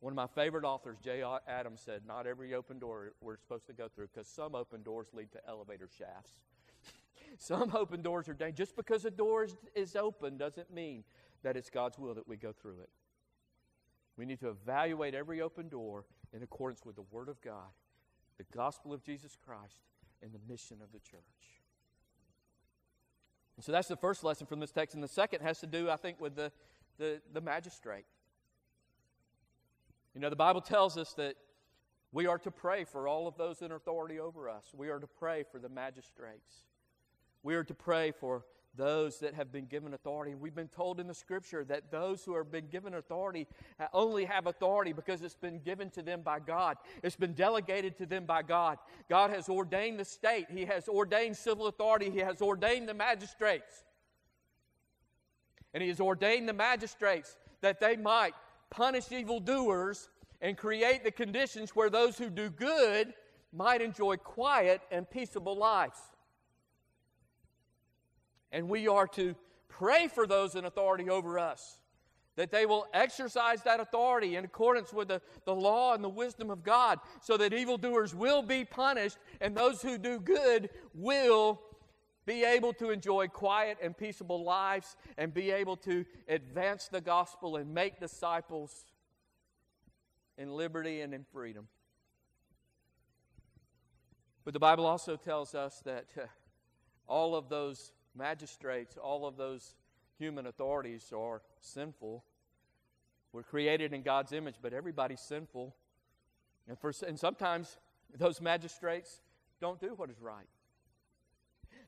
One 0.00 0.12
of 0.12 0.16
my 0.16 0.28
favorite 0.28 0.64
authors, 0.64 0.98
Jay 1.02 1.24
Adams, 1.48 1.80
said, 1.84 2.02
Not 2.06 2.26
every 2.26 2.54
open 2.54 2.78
door 2.78 3.12
we're 3.20 3.36
supposed 3.36 3.66
to 3.66 3.72
go 3.72 3.88
through 3.88 4.08
because 4.14 4.28
some 4.28 4.54
open 4.54 4.82
doors 4.82 5.08
lead 5.12 5.32
to 5.32 5.40
elevator 5.48 5.88
shafts. 5.98 6.38
some 7.38 7.74
open 7.74 8.02
doors 8.02 8.28
are 8.28 8.34
dangerous. 8.34 8.68
Just 8.68 8.76
because 8.76 9.04
a 9.04 9.10
door 9.10 9.44
is, 9.44 9.56
is 9.74 9.96
open 9.96 10.36
doesn't 10.36 10.72
mean 10.72 11.02
that 11.42 11.56
it's 11.56 11.70
God's 11.70 11.98
will 11.98 12.14
that 12.14 12.28
we 12.28 12.36
go 12.36 12.52
through 12.52 12.80
it. 12.80 12.90
We 14.16 14.24
need 14.24 14.40
to 14.40 14.50
evaluate 14.50 15.14
every 15.14 15.40
open 15.40 15.68
door 15.68 16.04
in 16.32 16.42
accordance 16.42 16.84
with 16.84 16.96
the 16.96 17.04
Word 17.10 17.28
of 17.28 17.40
God, 17.40 17.70
the 18.36 18.44
gospel 18.56 18.92
of 18.92 19.02
Jesus 19.02 19.36
Christ, 19.44 19.78
and 20.22 20.32
the 20.32 20.40
mission 20.48 20.78
of 20.82 20.92
the 20.92 20.98
church. 21.00 21.57
And 23.58 23.64
so 23.64 23.72
that's 23.72 23.88
the 23.88 23.96
first 23.96 24.22
lesson 24.22 24.46
from 24.46 24.60
this 24.60 24.70
text. 24.70 24.94
And 24.94 25.02
the 25.02 25.08
second 25.08 25.40
has 25.40 25.58
to 25.58 25.66
do, 25.66 25.90
I 25.90 25.96
think, 25.96 26.20
with 26.20 26.36
the, 26.36 26.52
the, 26.96 27.20
the 27.32 27.40
magistrate. 27.40 28.04
You 30.14 30.20
know, 30.20 30.30
the 30.30 30.36
Bible 30.36 30.60
tells 30.60 30.96
us 30.96 31.12
that 31.14 31.34
we 32.12 32.28
are 32.28 32.38
to 32.38 32.52
pray 32.52 32.84
for 32.84 33.08
all 33.08 33.26
of 33.26 33.36
those 33.36 33.60
in 33.60 33.72
authority 33.72 34.20
over 34.20 34.48
us. 34.48 34.66
We 34.72 34.90
are 34.90 35.00
to 35.00 35.08
pray 35.08 35.42
for 35.50 35.58
the 35.58 35.68
magistrates. 35.68 36.66
We 37.42 37.56
are 37.56 37.64
to 37.64 37.74
pray 37.74 38.12
for 38.12 38.44
those 38.78 39.18
that 39.18 39.34
have 39.34 39.52
been 39.52 39.66
given 39.66 39.92
authority. 39.92 40.32
And 40.32 40.40
We've 40.40 40.54
been 40.54 40.68
told 40.68 41.00
in 41.00 41.06
the 41.06 41.14
scripture 41.14 41.64
that 41.64 41.90
those 41.90 42.24
who 42.24 42.36
have 42.36 42.50
been 42.50 42.68
given 42.68 42.94
authority 42.94 43.46
only 43.92 44.24
have 44.24 44.46
authority 44.46 44.94
because 44.94 45.20
it's 45.20 45.34
been 45.34 45.58
given 45.58 45.90
to 45.90 46.02
them 46.02 46.22
by 46.22 46.38
God. 46.38 46.78
It's 47.02 47.16
been 47.16 47.34
delegated 47.34 47.98
to 47.98 48.06
them 48.06 48.24
by 48.24 48.42
God. 48.42 48.78
God 49.10 49.30
has 49.30 49.50
ordained 49.50 50.00
the 50.00 50.04
state, 50.06 50.46
He 50.50 50.64
has 50.64 50.88
ordained 50.88 51.36
civil 51.36 51.66
authority, 51.66 52.08
He 52.08 52.20
has 52.20 52.40
ordained 52.40 52.88
the 52.88 52.94
magistrates. 52.94 53.84
And 55.74 55.82
He 55.82 55.90
has 55.90 56.00
ordained 56.00 56.48
the 56.48 56.54
magistrates 56.54 57.36
that 57.60 57.80
they 57.80 57.96
might 57.96 58.32
punish 58.70 59.10
evildoers 59.12 60.08
and 60.40 60.56
create 60.56 61.04
the 61.04 61.10
conditions 61.10 61.74
where 61.74 61.90
those 61.90 62.16
who 62.16 62.30
do 62.30 62.48
good 62.48 63.12
might 63.52 63.82
enjoy 63.82 64.16
quiet 64.16 64.80
and 64.90 65.10
peaceable 65.10 65.56
lives. 65.56 65.98
And 68.52 68.68
we 68.68 68.88
are 68.88 69.06
to 69.08 69.34
pray 69.68 70.08
for 70.08 70.26
those 70.26 70.54
in 70.54 70.64
authority 70.64 71.10
over 71.10 71.38
us, 71.38 71.78
that 72.36 72.50
they 72.50 72.66
will 72.66 72.86
exercise 72.94 73.62
that 73.62 73.80
authority 73.80 74.36
in 74.36 74.44
accordance 74.44 74.92
with 74.92 75.08
the, 75.08 75.20
the 75.44 75.54
law 75.54 75.94
and 75.94 76.02
the 76.02 76.08
wisdom 76.08 76.50
of 76.50 76.62
God, 76.62 76.98
so 77.20 77.36
that 77.36 77.52
evildoers 77.52 78.14
will 78.14 78.42
be 78.42 78.64
punished 78.64 79.18
and 79.40 79.56
those 79.56 79.82
who 79.82 79.98
do 79.98 80.18
good 80.18 80.70
will 80.94 81.60
be 82.26 82.44
able 82.44 82.74
to 82.74 82.90
enjoy 82.90 83.26
quiet 83.26 83.78
and 83.82 83.96
peaceable 83.96 84.44
lives 84.44 84.96
and 85.16 85.32
be 85.32 85.50
able 85.50 85.76
to 85.76 86.04
advance 86.28 86.88
the 86.88 87.00
gospel 87.00 87.56
and 87.56 87.72
make 87.72 87.98
disciples 87.98 88.84
in 90.36 90.50
liberty 90.50 91.00
and 91.00 91.14
in 91.14 91.24
freedom. 91.32 91.66
But 94.44 94.52
the 94.54 94.60
Bible 94.60 94.86
also 94.86 95.16
tells 95.16 95.54
us 95.54 95.82
that 95.84 96.06
uh, 96.16 96.26
all 97.06 97.34
of 97.34 97.48
those 97.48 97.92
magistrates, 98.18 98.96
all 98.96 99.26
of 99.26 99.36
those 99.36 99.74
human 100.18 100.46
authorities 100.46 101.12
are 101.16 101.40
sinful. 101.60 102.24
We're 103.32 103.44
created 103.44 103.92
in 103.92 104.02
God's 104.02 104.32
image, 104.32 104.56
but 104.60 104.72
everybody's 104.72 105.20
sinful. 105.20 105.74
And, 106.68 106.78
for, 106.78 106.92
and 107.06 107.18
sometimes 107.18 107.78
those 108.18 108.40
magistrates 108.40 109.22
don't 109.60 109.80
do 109.80 109.94
what 109.96 110.10
is 110.10 110.20
right. 110.20 110.48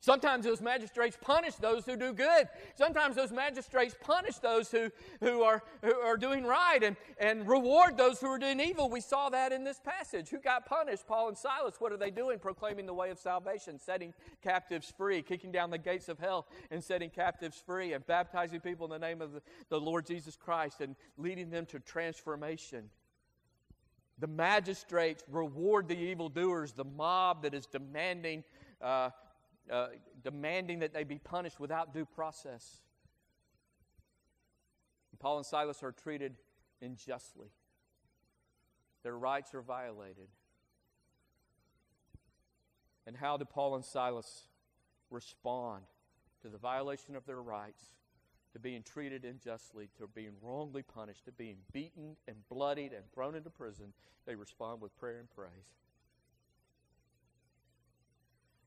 Sometimes 0.03 0.47
those 0.47 0.63
magistrates 0.63 1.19
punish 1.21 1.57
those 1.57 1.85
who 1.85 1.95
do 1.95 2.15
good. 2.15 2.49
Sometimes 2.75 3.17
those 3.17 3.31
magistrates 3.31 3.95
punish 4.01 4.37
those 4.37 4.71
who, 4.71 4.91
who, 5.21 5.43
are, 5.43 5.63
who 5.83 5.95
are 5.95 6.17
doing 6.17 6.45
right 6.45 6.83
and, 6.83 6.97
and 7.19 7.47
reward 7.47 7.99
those 7.99 8.19
who 8.19 8.29
are 8.29 8.39
doing 8.39 8.61
evil. 8.61 8.89
We 8.89 9.03
saw 9.03 9.29
that 9.29 9.53
in 9.53 9.63
this 9.63 9.79
passage. 9.79 10.31
Who 10.31 10.39
got 10.39 10.65
punished? 10.65 11.07
Paul 11.07 11.29
and 11.29 11.37
Silas. 11.37 11.75
What 11.81 11.93
are 11.93 11.99
they 11.99 12.11
doing? 12.11 12.39
Proclaiming 12.39 12.87
the 12.87 12.95
way 12.95 13.11
of 13.11 13.19
salvation, 13.19 13.79
setting 13.79 14.15
captives 14.43 14.91
free, 14.97 15.21
kicking 15.21 15.53
down 15.53 15.69
the 15.69 15.79
gates 15.79 16.09
of 16.09 16.19
hell 16.19 16.47
and 16.71 16.83
setting 16.83 17.11
captives 17.11 17.63
free, 17.65 17.93
and 17.93 18.07
baptizing 18.07 18.61
people 18.61 18.87
in 18.87 18.99
the 18.99 19.07
name 19.07 19.21
of 19.21 19.35
the, 19.35 19.43
the 19.69 19.79
Lord 19.79 20.07
Jesus 20.07 20.35
Christ 20.35 20.81
and 20.81 20.97
leading 21.19 21.51
them 21.51 21.67
to 21.67 21.79
transformation. 21.79 22.89
The 24.19 24.29
magistrates 24.29 25.25
reward 25.31 25.89
the 25.89 25.99
evildoers, 25.99 26.73
the 26.73 26.85
mob 26.85 27.43
that 27.43 27.53
is 27.53 27.67
demanding 27.67 28.45
uh, 28.81 29.11
uh, 29.71 29.89
demanding 30.23 30.81
that 30.81 30.93
they 30.93 31.05
be 31.05 31.19
punished 31.19 31.61
without 31.61 31.95
due 31.95 32.05
process. 32.05 32.81
Paul 35.21 35.37
and 35.37 35.47
Silas 35.47 35.83
are 35.83 35.93
treated 35.93 36.35
unjustly, 36.81 37.49
their 39.05 39.17
rights 39.17 39.55
are 39.55 39.63
violated. 39.63 40.29
And 43.07 43.17
how 43.17 43.37
do 43.37 43.45
Paul 43.45 43.75
and 43.75 43.85
Silas 43.85 44.49
respond 45.11 45.83
to 46.43 46.49
the 46.49 46.59
violation 46.59 47.17
of 47.17 47.27
their 47.27 47.43
rights, 47.43 47.83
to 48.53 48.59
being 48.59 48.83
treated 48.83 49.25
unjustly, 49.25 49.89
to 49.99 50.07
being 50.07 50.33
wrongly 50.41 50.83
punished, 50.83 51.25
to 51.25 51.33
being 51.33 51.57
beaten 51.73 52.17
and 52.29 52.37
bloodied 52.49 52.93
and 52.93 53.05
thrown 53.13 53.35
into 53.35 53.51
prison? 53.51 53.93
They 54.27 54.35
respond 54.37 54.81
with 54.81 54.97
prayer 54.97 55.19
and 55.19 55.31
praise. 55.31 55.75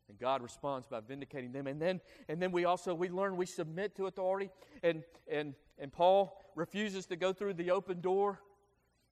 And 0.09 0.19
God 0.19 0.41
responds 0.41 0.87
by 0.87 0.99
vindicating 0.99 1.51
them. 1.51 1.67
And 1.67 1.81
then, 1.81 2.01
and 2.27 2.41
then 2.41 2.51
we 2.51 2.65
also 2.65 2.93
we 2.93 3.09
learn 3.09 3.37
we 3.37 3.45
submit 3.45 3.95
to 3.95 4.07
authority. 4.07 4.49
And, 4.83 5.03
and, 5.31 5.55
and 5.79 5.91
Paul 5.91 6.39
refuses 6.55 7.05
to 7.07 7.15
go 7.15 7.33
through 7.33 7.53
the 7.53 7.71
open 7.71 8.01
door, 8.01 8.39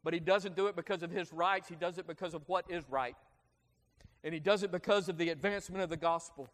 but 0.04 0.14
he 0.14 0.20
doesn't 0.20 0.56
do 0.56 0.68
it 0.68 0.76
because 0.76 1.02
of 1.02 1.12
his 1.12 1.32
rights. 1.32 1.70
He 1.70 1.76
does 1.76 1.98
it 1.98 2.08
because 2.08 2.34
of 2.34 2.44
what 2.48 2.66
is 2.70 2.84
right. 2.90 3.16
And 4.24 4.34
he 4.34 4.40
does 4.40 4.64
it 4.64 4.72
because 4.72 5.10
of 5.10 5.18
the 5.18 5.30
advancement 5.30 5.84
of 5.84 5.90
the 5.90 5.98
gospel. 5.98 6.50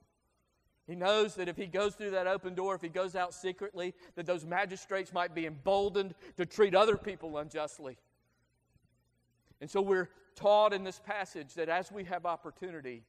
He 0.86 0.96
knows 0.96 1.36
that 1.36 1.50
if 1.50 1.58
he 1.58 1.66
goes 1.66 1.96
through 1.96 2.12
that 2.12 2.28
open 2.28 2.56
door, 2.56 2.74
if 2.74 2.82
he 2.82 2.88
goes 2.88 3.16
out 3.16 3.34
secretly, 3.34 3.94
that 4.16 4.26
those 4.26 4.46
magistrates 4.46 5.12
might 5.12 5.36
be 5.36 5.46
emboldened 5.46 6.16
to 6.38 6.46
treat 6.46 6.74
other 6.74 6.96
people 6.96 7.38
unjustly. 7.38 7.98
And 9.60 9.70
so 9.70 9.82
we're 9.82 10.10
taught 10.36 10.72
in 10.72 10.86
this 10.86 11.02
passage 11.04 11.56
that 11.56 11.68
as 11.68 11.92
we 11.92 12.06
have 12.06 12.26
opportunity, 12.26 13.04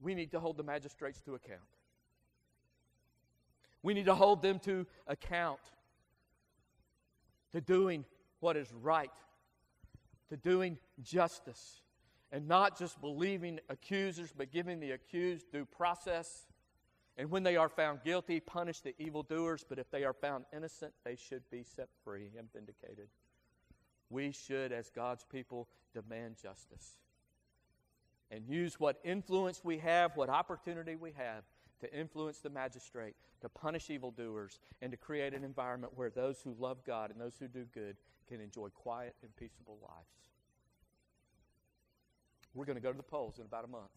we 0.00 0.14
need 0.14 0.30
to 0.32 0.40
hold 0.40 0.56
the 0.56 0.62
magistrates 0.62 1.20
to 1.22 1.34
account. 1.34 1.60
We 3.82 3.94
need 3.94 4.06
to 4.06 4.14
hold 4.14 4.42
them 4.42 4.58
to 4.60 4.86
account 5.06 5.60
to 7.52 7.60
doing 7.60 8.04
what 8.40 8.56
is 8.56 8.72
right, 8.72 9.10
to 10.28 10.36
doing 10.36 10.78
justice, 11.02 11.82
and 12.30 12.46
not 12.46 12.78
just 12.78 13.00
believing 13.00 13.60
accusers, 13.68 14.32
but 14.36 14.52
giving 14.52 14.80
the 14.80 14.90
accused 14.90 15.50
due 15.50 15.64
process. 15.64 16.46
And 17.16 17.30
when 17.30 17.42
they 17.42 17.56
are 17.56 17.68
found 17.68 18.02
guilty, 18.04 18.38
punish 18.38 18.80
the 18.80 18.94
evildoers, 18.98 19.64
but 19.68 19.78
if 19.78 19.90
they 19.90 20.04
are 20.04 20.12
found 20.12 20.44
innocent, 20.54 20.92
they 21.04 21.16
should 21.16 21.42
be 21.50 21.62
set 21.64 21.88
free 22.04 22.30
and 22.38 22.52
vindicated. 22.52 23.08
We 24.10 24.32
should, 24.32 24.72
as 24.72 24.90
God's 24.90 25.24
people, 25.24 25.68
demand 25.94 26.36
justice 26.40 26.98
and 28.30 28.44
use 28.46 28.78
what 28.78 28.98
influence 29.04 29.62
we 29.64 29.78
have, 29.78 30.16
what 30.16 30.28
opportunity 30.28 30.96
we 30.96 31.12
have 31.12 31.44
to 31.80 31.92
influence 31.94 32.38
the 32.38 32.50
magistrate, 32.50 33.14
to 33.40 33.48
punish 33.48 33.88
evildoers, 33.90 34.58
and 34.82 34.90
to 34.90 34.96
create 34.96 35.32
an 35.32 35.44
environment 35.44 35.92
where 35.96 36.10
those 36.10 36.40
who 36.42 36.54
love 36.58 36.78
God 36.84 37.10
and 37.10 37.20
those 37.20 37.36
who 37.38 37.46
do 37.46 37.64
good 37.72 37.96
can 38.28 38.40
enjoy 38.40 38.68
quiet 38.68 39.14
and 39.22 39.34
peaceable 39.36 39.78
lives. 39.80 40.28
We're 42.54 42.64
going 42.64 42.76
to 42.76 42.82
go 42.82 42.90
to 42.90 42.96
the 42.96 43.02
polls 43.02 43.38
in 43.38 43.44
about 43.44 43.64
a 43.64 43.68
month. 43.68 43.90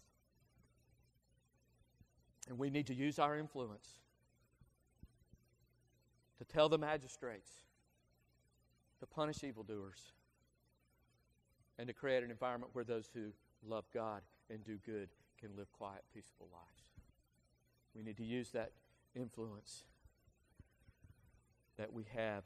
And 2.49 2.59
we 2.59 2.69
need 2.69 2.87
to 2.87 2.93
use 2.93 3.17
our 3.17 3.37
influence 3.37 3.89
to 6.37 6.45
tell 6.45 6.69
the 6.69 6.77
magistrates 6.77 7.51
to 8.99 9.05
punish 9.05 9.43
evildoers 9.43 10.13
and 11.77 11.87
to 11.87 11.93
create 11.93 12.23
an 12.23 12.29
environment 12.29 12.71
where 12.73 12.83
those 12.83 13.09
who 13.13 13.31
love 13.67 13.85
God 13.93 14.21
and 14.49 14.63
do 14.63 14.77
good 14.85 15.09
can 15.39 15.49
live 15.57 15.71
quiet, 15.73 16.03
peaceful 16.13 16.47
lives. 16.51 16.83
We 17.95 18.03
need 18.03 18.17
to 18.17 18.23
use 18.23 18.51
that 18.51 18.71
influence 19.15 19.83
that 21.77 21.91
we 21.91 22.05
have, 22.15 22.43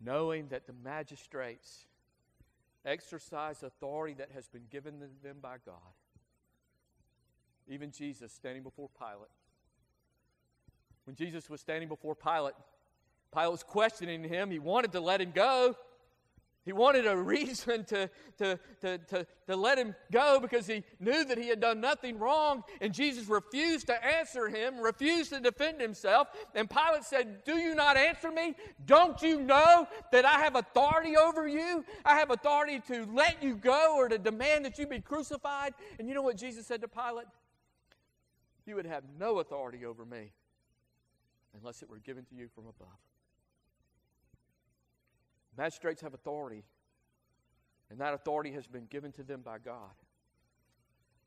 knowing 0.00 0.48
that 0.48 0.66
the 0.66 0.72
magistrates 0.84 1.86
exercise 2.84 3.62
authority 3.62 4.14
that 4.14 4.30
has 4.34 4.46
been 4.48 4.64
given 4.70 5.00
to 5.00 5.06
them 5.22 5.38
by 5.42 5.56
God. 5.64 5.74
Even 7.66 7.90
Jesus 7.90 8.32
standing 8.32 8.62
before 8.62 8.88
Pilate. 8.98 9.30
When 11.04 11.16
Jesus 11.16 11.50
was 11.50 11.60
standing 11.60 11.88
before 11.88 12.14
Pilate, 12.14 12.54
Pilate 13.32 13.50
was 13.50 13.62
questioning 13.62 14.24
him. 14.24 14.50
He 14.50 14.58
wanted 14.58 14.92
to 14.92 15.00
let 15.00 15.20
him 15.20 15.32
go. 15.34 15.74
He 16.68 16.74
wanted 16.74 17.06
a 17.06 17.16
reason 17.36 17.82
to, 17.86 18.10
to, 18.36 18.60
to, 18.82 18.98
to, 18.98 19.26
to 19.46 19.56
let 19.56 19.78
him 19.78 19.94
go 20.12 20.38
because 20.38 20.66
he 20.66 20.84
knew 21.00 21.24
that 21.24 21.38
he 21.38 21.48
had 21.48 21.60
done 21.60 21.80
nothing 21.80 22.18
wrong. 22.18 22.62
And 22.82 22.92
Jesus 22.92 23.26
refused 23.26 23.86
to 23.86 24.04
answer 24.04 24.48
him, 24.50 24.78
refused 24.78 25.30
to 25.32 25.40
defend 25.40 25.80
himself. 25.80 26.28
And 26.54 26.68
Pilate 26.68 27.04
said, 27.04 27.42
Do 27.46 27.56
you 27.56 27.74
not 27.74 27.96
answer 27.96 28.30
me? 28.30 28.54
Don't 28.84 29.22
you 29.22 29.40
know 29.40 29.88
that 30.12 30.26
I 30.26 30.40
have 30.40 30.56
authority 30.56 31.16
over 31.16 31.48
you? 31.48 31.86
I 32.04 32.18
have 32.18 32.30
authority 32.30 32.80
to 32.88 33.08
let 33.14 33.42
you 33.42 33.56
go 33.56 33.96
or 33.96 34.10
to 34.10 34.18
demand 34.18 34.66
that 34.66 34.76
you 34.78 34.86
be 34.86 35.00
crucified. 35.00 35.72
And 35.98 36.06
you 36.06 36.12
know 36.12 36.20
what 36.20 36.36
Jesus 36.36 36.66
said 36.66 36.82
to 36.82 36.88
Pilate? 36.88 37.28
You 38.66 38.74
would 38.74 38.84
have 38.84 39.04
no 39.18 39.38
authority 39.38 39.86
over 39.86 40.04
me 40.04 40.34
unless 41.58 41.80
it 41.80 41.88
were 41.88 42.00
given 42.00 42.26
to 42.26 42.34
you 42.34 42.48
from 42.54 42.64
above. 42.66 43.07
Magistrates 45.58 46.00
have 46.02 46.14
authority, 46.14 46.62
and 47.90 48.00
that 48.00 48.14
authority 48.14 48.52
has 48.52 48.68
been 48.68 48.86
given 48.86 49.10
to 49.12 49.24
them 49.24 49.40
by 49.42 49.58
God. 49.58 49.90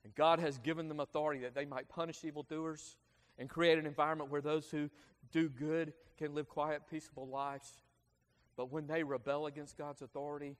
And 0.05 0.15
God 0.15 0.39
has 0.39 0.57
given 0.57 0.87
them 0.87 1.01
authority 1.01 1.41
that 1.41 1.53
they 1.53 1.65
might 1.65 1.89
punish 1.89 2.23
evildoers 2.23 2.95
and 3.37 3.49
create 3.49 3.77
an 3.77 3.85
environment 3.85 4.31
where 4.31 4.39
those 4.39 4.71
who 4.71 4.89
do 5.33 5.49
good 5.49 5.91
can 6.17 6.33
live 6.33 6.47
quiet, 6.47 6.83
peaceable 6.89 7.27
lives. 7.27 7.81
But 8.55 8.71
when 8.71 8.87
they 8.87 9.03
rebel 9.03 9.47
against 9.47 9.77
God's 9.77 10.01
authority, 10.01 10.55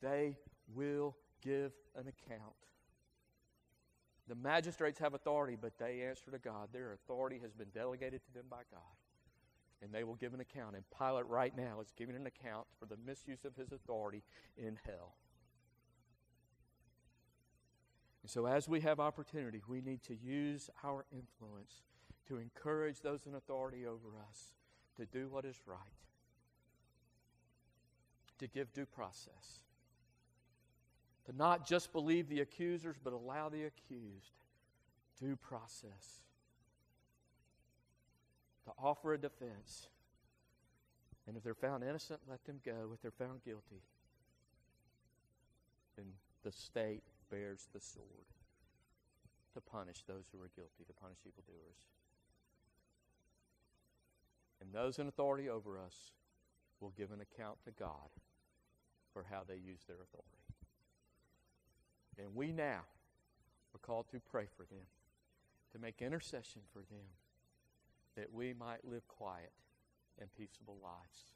they 0.00 0.36
will 0.74 1.14
give 1.42 1.72
an 1.94 2.08
account. 2.08 2.54
The 4.26 4.34
magistrates 4.34 4.98
have 4.98 5.14
authority, 5.14 5.56
but 5.60 5.78
they 5.78 6.02
answer 6.02 6.32
to 6.32 6.38
God. 6.38 6.70
Their 6.72 6.92
authority 6.92 7.38
has 7.42 7.52
been 7.52 7.68
delegated 7.72 8.24
to 8.24 8.34
them 8.34 8.46
by 8.50 8.62
God 8.72 9.01
and 9.82 9.92
they 9.92 10.04
will 10.04 10.14
give 10.14 10.34
an 10.34 10.40
account. 10.40 10.76
And 10.76 10.84
Pilate, 10.96 11.26
right 11.26 11.56
now, 11.56 11.80
is 11.80 11.92
giving 11.96 12.16
an 12.16 12.26
account 12.26 12.66
for 12.78 12.86
the 12.86 12.96
misuse 13.06 13.44
of 13.44 13.56
his 13.56 13.72
authority 13.72 14.22
in 14.56 14.78
hell. 14.86 15.14
And 18.22 18.30
so, 18.30 18.46
as 18.46 18.68
we 18.68 18.80
have 18.80 19.00
opportunity, 19.00 19.60
we 19.66 19.80
need 19.80 20.02
to 20.04 20.14
use 20.14 20.70
our 20.84 21.04
influence 21.12 21.82
to 22.28 22.38
encourage 22.38 23.00
those 23.00 23.26
in 23.26 23.34
authority 23.34 23.84
over 23.86 24.08
us 24.30 24.54
to 24.96 25.06
do 25.06 25.28
what 25.28 25.44
is 25.44 25.56
right, 25.66 25.78
to 28.38 28.46
give 28.46 28.72
due 28.72 28.86
process, 28.86 29.62
to 31.26 31.36
not 31.36 31.66
just 31.66 31.92
believe 31.92 32.28
the 32.28 32.40
accusers, 32.40 32.96
but 33.02 33.12
allow 33.12 33.48
the 33.48 33.64
accused 33.64 34.32
due 35.18 35.34
process 35.36 36.22
to 38.64 38.72
offer 38.78 39.14
a 39.14 39.18
defense. 39.18 39.88
And 41.26 41.36
if 41.36 41.42
they're 41.42 41.54
found 41.54 41.84
innocent, 41.84 42.20
let 42.28 42.44
them 42.44 42.60
go. 42.64 42.90
If 42.92 43.02
they're 43.02 43.10
found 43.10 43.44
guilty, 43.44 43.82
then 45.96 46.06
the 46.42 46.52
state 46.52 47.02
bears 47.30 47.68
the 47.72 47.80
sword 47.80 48.06
to 49.54 49.60
punish 49.60 50.02
those 50.06 50.24
who 50.32 50.42
are 50.42 50.50
guilty, 50.56 50.84
to 50.86 50.92
punish 51.00 51.18
evildoers. 51.26 51.86
And 54.60 54.72
those 54.72 54.98
in 54.98 55.08
authority 55.08 55.48
over 55.48 55.78
us 55.78 56.12
will 56.80 56.92
give 56.96 57.10
an 57.12 57.20
account 57.20 57.58
to 57.64 57.70
God 57.72 58.10
for 59.12 59.26
how 59.30 59.42
they 59.46 59.56
use 59.56 59.80
their 59.86 59.96
authority. 59.96 60.28
And 62.18 62.34
we 62.34 62.52
now 62.52 62.80
are 63.74 63.78
called 63.80 64.06
to 64.12 64.20
pray 64.20 64.46
for 64.56 64.64
them, 64.64 64.86
to 65.72 65.78
make 65.78 66.02
intercession 66.02 66.62
for 66.72 66.80
them 66.80 67.06
that 68.16 68.32
we 68.32 68.52
might 68.52 68.84
live 68.84 69.06
quiet 69.08 69.52
and 70.20 70.28
peaceable 70.34 70.76
lives, 70.82 71.32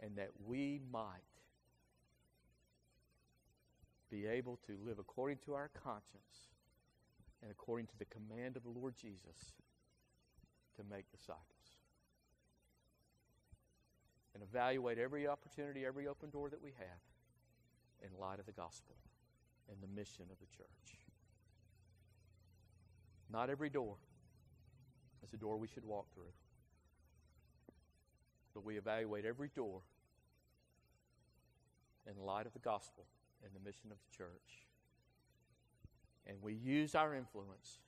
and 0.00 0.16
that 0.16 0.30
we 0.46 0.80
might 0.92 1.22
be 4.10 4.26
able 4.26 4.58
to 4.66 4.76
live 4.84 4.98
according 4.98 5.38
to 5.44 5.54
our 5.54 5.70
conscience 5.84 6.50
and 7.42 7.50
according 7.50 7.86
to 7.86 7.98
the 7.98 8.04
command 8.06 8.56
of 8.56 8.62
the 8.62 8.68
Lord 8.68 8.94
Jesus 8.96 9.54
to 10.76 10.82
make 10.90 11.10
disciples. 11.10 11.44
And 14.34 14.42
evaluate 14.42 14.98
every 14.98 15.26
opportunity, 15.26 15.84
every 15.84 16.06
open 16.06 16.30
door 16.30 16.50
that 16.50 16.62
we 16.62 16.70
have 16.78 17.00
in 18.02 18.18
light 18.18 18.40
of 18.40 18.46
the 18.46 18.52
gospel 18.52 18.96
and 19.68 19.76
the 19.82 20.00
mission 20.00 20.24
of 20.30 20.38
the 20.38 20.46
church. 20.56 20.98
Not 23.32 23.50
every 23.50 23.70
door 23.70 23.96
is 25.24 25.32
a 25.32 25.36
door 25.36 25.56
we 25.56 25.68
should 25.68 25.84
walk 25.84 26.06
through. 26.14 26.32
But 28.54 28.64
we 28.64 28.76
evaluate 28.76 29.24
every 29.24 29.50
door 29.54 29.82
in 32.06 32.24
light 32.24 32.46
of 32.46 32.52
the 32.52 32.58
gospel 32.58 33.04
and 33.44 33.52
the 33.54 33.64
mission 33.64 33.90
of 33.90 33.98
the 33.98 34.16
church. 34.16 34.66
And 36.26 36.36
we 36.42 36.54
use 36.54 36.94
our 36.94 37.14
influence 37.14 37.78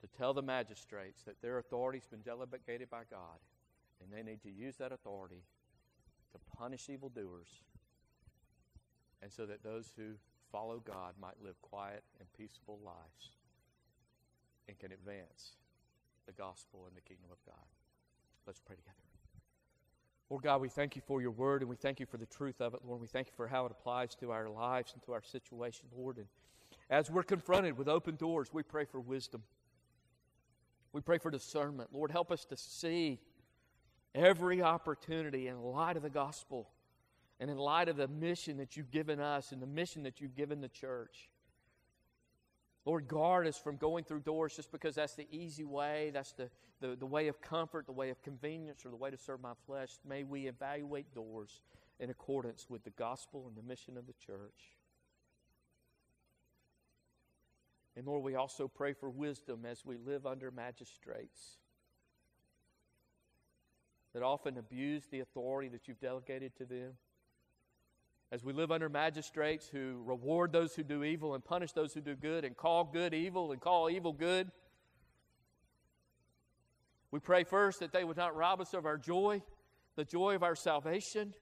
to 0.00 0.06
tell 0.06 0.32
the 0.32 0.42
magistrates 0.42 1.22
that 1.24 1.40
their 1.42 1.58
authority 1.58 1.98
has 1.98 2.06
been 2.06 2.22
delegated 2.22 2.88
by 2.90 3.02
God, 3.10 3.38
and 4.00 4.10
they 4.12 4.28
need 4.28 4.42
to 4.42 4.50
use 4.50 4.76
that 4.76 4.92
authority 4.92 5.42
to 6.32 6.38
punish 6.56 6.88
evildoers, 6.88 7.48
and 9.22 9.30
so 9.30 9.44
that 9.46 9.62
those 9.62 9.92
who 9.96 10.12
follow 10.50 10.82
God 10.84 11.14
might 11.20 11.42
live 11.42 11.60
quiet 11.60 12.02
and 12.18 12.28
peaceable 12.32 12.78
lives 12.84 13.36
and 14.68 14.78
can 14.78 14.92
advance 14.92 15.52
the 16.30 16.42
gospel 16.42 16.84
and 16.86 16.96
the 16.96 17.00
kingdom 17.00 17.28
of 17.32 17.38
God. 17.44 17.66
Let's 18.46 18.60
pray 18.60 18.76
together. 18.76 18.96
Lord 20.28 20.44
God, 20.44 20.60
we 20.60 20.68
thank 20.68 20.94
you 20.94 21.02
for 21.04 21.20
your 21.20 21.32
word 21.32 21.62
and 21.62 21.68
we 21.68 21.74
thank 21.74 21.98
you 21.98 22.06
for 22.06 22.18
the 22.18 22.26
truth 22.26 22.60
of 22.60 22.72
it, 22.74 22.80
Lord. 22.86 23.00
We 23.00 23.08
thank 23.08 23.26
you 23.26 23.32
for 23.36 23.48
how 23.48 23.66
it 23.66 23.72
applies 23.72 24.14
to 24.16 24.30
our 24.30 24.48
lives 24.48 24.92
and 24.92 25.02
to 25.02 25.12
our 25.12 25.22
situation, 25.22 25.86
Lord. 25.96 26.18
And 26.18 26.26
as 26.88 27.10
we're 27.10 27.24
confronted 27.24 27.76
with 27.76 27.88
open 27.88 28.14
doors, 28.14 28.50
we 28.52 28.62
pray 28.62 28.84
for 28.84 29.00
wisdom. 29.00 29.42
We 30.92 31.00
pray 31.00 31.18
for 31.18 31.32
discernment. 31.32 31.90
Lord, 31.92 32.12
help 32.12 32.30
us 32.30 32.44
to 32.44 32.56
see 32.56 33.18
every 34.14 34.62
opportunity 34.62 35.48
in 35.48 35.60
light 35.60 35.96
of 35.96 36.04
the 36.04 36.10
gospel 36.10 36.68
and 37.40 37.50
in 37.50 37.56
light 37.56 37.88
of 37.88 37.96
the 37.96 38.08
mission 38.08 38.58
that 38.58 38.76
you've 38.76 38.92
given 38.92 39.18
us 39.18 39.50
and 39.50 39.60
the 39.60 39.66
mission 39.66 40.04
that 40.04 40.20
you've 40.20 40.36
given 40.36 40.60
the 40.60 40.68
church. 40.68 41.29
Lord, 42.86 43.08
guard 43.08 43.46
us 43.46 43.58
from 43.58 43.76
going 43.76 44.04
through 44.04 44.20
doors 44.20 44.56
just 44.56 44.72
because 44.72 44.94
that's 44.94 45.14
the 45.14 45.26
easy 45.30 45.64
way, 45.64 46.10
that's 46.12 46.32
the, 46.32 46.48
the, 46.80 46.96
the 46.96 47.06
way 47.06 47.28
of 47.28 47.40
comfort, 47.40 47.86
the 47.86 47.92
way 47.92 48.10
of 48.10 48.22
convenience, 48.22 48.84
or 48.84 48.90
the 48.90 48.96
way 48.96 49.10
to 49.10 49.18
serve 49.18 49.40
my 49.40 49.52
flesh. 49.66 49.90
May 50.08 50.24
we 50.24 50.46
evaluate 50.46 51.14
doors 51.14 51.62
in 51.98 52.08
accordance 52.08 52.66
with 52.70 52.82
the 52.84 52.90
gospel 52.90 53.44
and 53.46 53.56
the 53.56 53.68
mission 53.68 53.96
of 53.96 54.06
the 54.06 54.14
church. 54.14 54.78
And 57.96 58.06
Lord, 58.06 58.22
we 58.22 58.34
also 58.34 58.66
pray 58.66 58.94
for 58.94 59.10
wisdom 59.10 59.66
as 59.66 59.84
we 59.84 59.96
live 59.96 60.24
under 60.26 60.50
magistrates. 60.50 61.58
that 64.12 64.22
often 64.22 64.58
abuse 64.58 65.04
the 65.10 65.20
authority 65.20 65.68
that 65.68 65.86
you've 65.86 66.00
delegated 66.00 66.56
to 66.56 66.64
them. 66.64 66.92
As 68.32 68.44
we 68.44 68.52
live 68.52 68.70
under 68.70 68.88
magistrates 68.88 69.68
who 69.68 70.02
reward 70.04 70.52
those 70.52 70.74
who 70.74 70.84
do 70.84 71.02
evil 71.02 71.34
and 71.34 71.44
punish 71.44 71.72
those 71.72 71.92
who 71.92 72.00
do 72.00 72.14
good 72.14 72.44
and 72.44 72.56
call 72.56 72.84
good 72.84 73.12
evil 73.12 73.50
and 73.50 73.60
call 73.60 73.90
evil 73.90 74.12
good. 74.12 74.50
We 77.10 77.18
pray 77.18 77.42
first 77.42 77.80
that 77.80 77.92
they 77.92 78.04
would 78.04 78.16
not 78.16 78.36
rob 78.36 78.60
us 78.60 78.72
of 78.72 78.86
our 78.86 78.98
joy, 78.98 79.42
the 79.96 80.04
joy 80.04 80.36
of 80.36 80.44
our 80.44 80.54
salvation. 80.54 81.34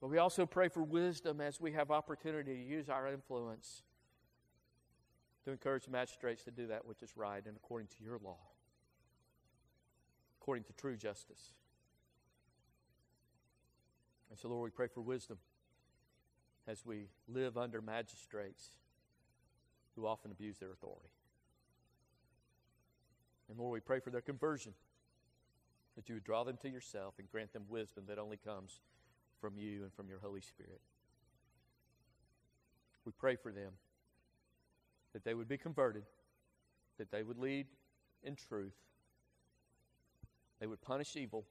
But 0.00 0.08
we 0.08 0.18
also 0.18 0.46
pray 0.46 0.68
for 0.68 0.82
wisdom 0.82 1.40
as 1.40 1.60
we 1.60 1.72
have 1.72 1.90
opportunity 1.90 2.54
to 2.54 2.64
use 2.64 2.88
our 2.88 3.06
influence 3.06 3.82
to 5.44 5.50
encourage 5.50 5.86
magistrates 5.88 6.44
to 6.44 6.50
do 6.50 6.68
that 6.68 6.86
which 6.86 7.02
is 7.02 7.16
right 7.16 7.44
and 7.44 7.56
according 7.56 7.88
to 7.88 8.02
your 8.02 8.18
law, 8.24 8.38
according 10.40 10.64
to 10.64 10.72
true 10.72 10.96
justice. 10.96 11.50
And 14.32 14.38
so, 14.38 14.48
Lord, 14.48 14.64
we 14.64 14.70
pray 14.70 14.86
for 14.86 15.02
wisdom 15.02 15.36
as 16.66 16.86
we 16.86 17.08
live 17.28 17.58
under 17.58 17.82
magistrates 17.82 18.70
who 19.94 20.06
often 20.06 20.30
abuse 20.30 20.56
their 20.56 20.72
authority. 20.72 21.10
And 23.50 23.58
Lord, 23.58 23.74
we 23.74 23.80
pray 23.80 24.00
for 24.00 24.08
their 24.08 24.22
conversion, 24.22 24.72
that 25.96 26.08
you 26.08 26.14
would 26.14 26.24
draw 26.24 26.44
them 26.44 26.56
to 26.62 26.70
yourself 26.70 27.12
and 27.18 27.30
grant 27.30 27.52
them 27.52 27.64
wisdom 27.68 28.04
that 28.08 28.18
only 28.18 28.38
comes 28.38 28.80
from 29.38 29.58
you 29.58 29.82
and 29.82 29.92
from 29.92 30.08
your 30.08 30.20
Holy 30.20 30.40
Spirit. 30.40 30.80
We 33.04 33.12
pray 33.12 33.36
for 33.36 33.52
them 33.52 33.72
that 35.12 35.24
they 35.24 35.34
would 35.34 35.48
be 35.48 35.58
converted, 35.58 36.04
that 36.96 37.10
they 37.10 37.22
would 37.22 37.36
lead 37.36 37.66
in 38.24 38.34
truth, 38.34 38.78
they 40.58 40.66
would 40.66 40.80
punish 40.80 41.16
evil, 41.16 41.44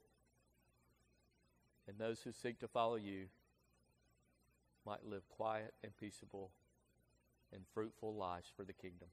and 1.88 1.98
those 1.98 2.22
who 2.22 2.32
seek 2.32 2.60
to 2.60 2.68
follow 2.68 2.96
you 2.96 3.26
might 4.86 5.06
live 5.06 5.28
quiet 5.30 5.74
and 5.84 5.96
peaceable 5.98 6.52
and 7.54 7.62
fruitful 7.74 8.16
lives 8.16 8.50
for 8.56 8.64
the 8.64 8.74
kingdom. 8.74 9.10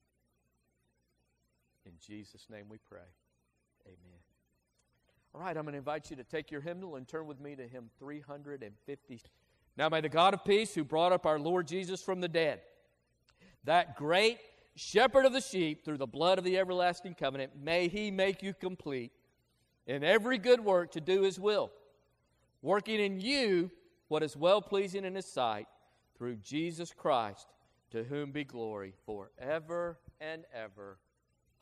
In 1.84 1.92
Jesus' 2.04 2.46
name 2.50 2.66
we 2.68 2.78
pray. 2.88 3.08
Amen. 3.86 4.20
All 5.34 5.40
right, 5.40 5.56
I'm 5.56 5.64
going 5.64 5.72
to 5.72 5.78
invite 5.78 6.10
you 6.10 6.16
to 6.16 6.24
take 6.24 6.50
your 6.50 6.60
hymnal 6.60 6.96
and 6.96 7.06
turn 7.06 7.26
with 7.26 7.40
me 7.40 7.54
to 7.56 7.66
hymn 7.66 7.90
350. 7.98 9.20
Now, 9.76 9.88
may 9.88 10.00
the 10.00 10.08
God 10.08 10.34
of 10.34 10.44
peace, 10.44 10.74
who 10.74 10.84
brought 10.84 11.12
up 11.12 11.26
our 11.26 11.38
Lord 11.38 11.68
Jesus 11.68 12.02
from 12.02 12.20
the 12.20 12.28
dead, 12.28 12.60
that 13.64 13.96
great 13.96 14.38
shepherd 14.74 15.26
of 15.26 15.32
the 15.32 15.40
sheep 15.40 15.84
through 15.84 15.98
the 15.98 16.06
blood 16.06 16.38
of 16.38 16.44
the 16.44 16.58
everlasting 16.58 17.14
covenant, 17.14 17.52
may 17.62 17.88
he 17.88 18.10
make 18.10 18.42
you 18.42 18.54
complete 18.54 19.12
in 19.86 20.02
every 20.02 20.38
good 20.38 20.60
work 20.60 20.92
to 20.92 21.00
do 21.00 21.22
his 21.22 21.38
will, 21.38 21.70
working 22.62 23.00
in 23.00 23.20
you 23.20 23.70
what 24.08 24.22
is 24.22 24.36
well 24.36 24.62
pleasing 24.62 25.04
in 25.04 25.14
his 25.14 25.26
sight 25.26 25.66
through 26.16 26.36
Jesus 26.36 26.92
Christ, 26.92 27.46
to 27.90 28.04
whom 28.04 28.32
be 28.32 28.44
glory 28.44 28.94
forever 29.06 29.98
and 30.20 30.44
ever. 30.52 30.98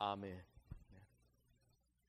Amen. 0.01 0.41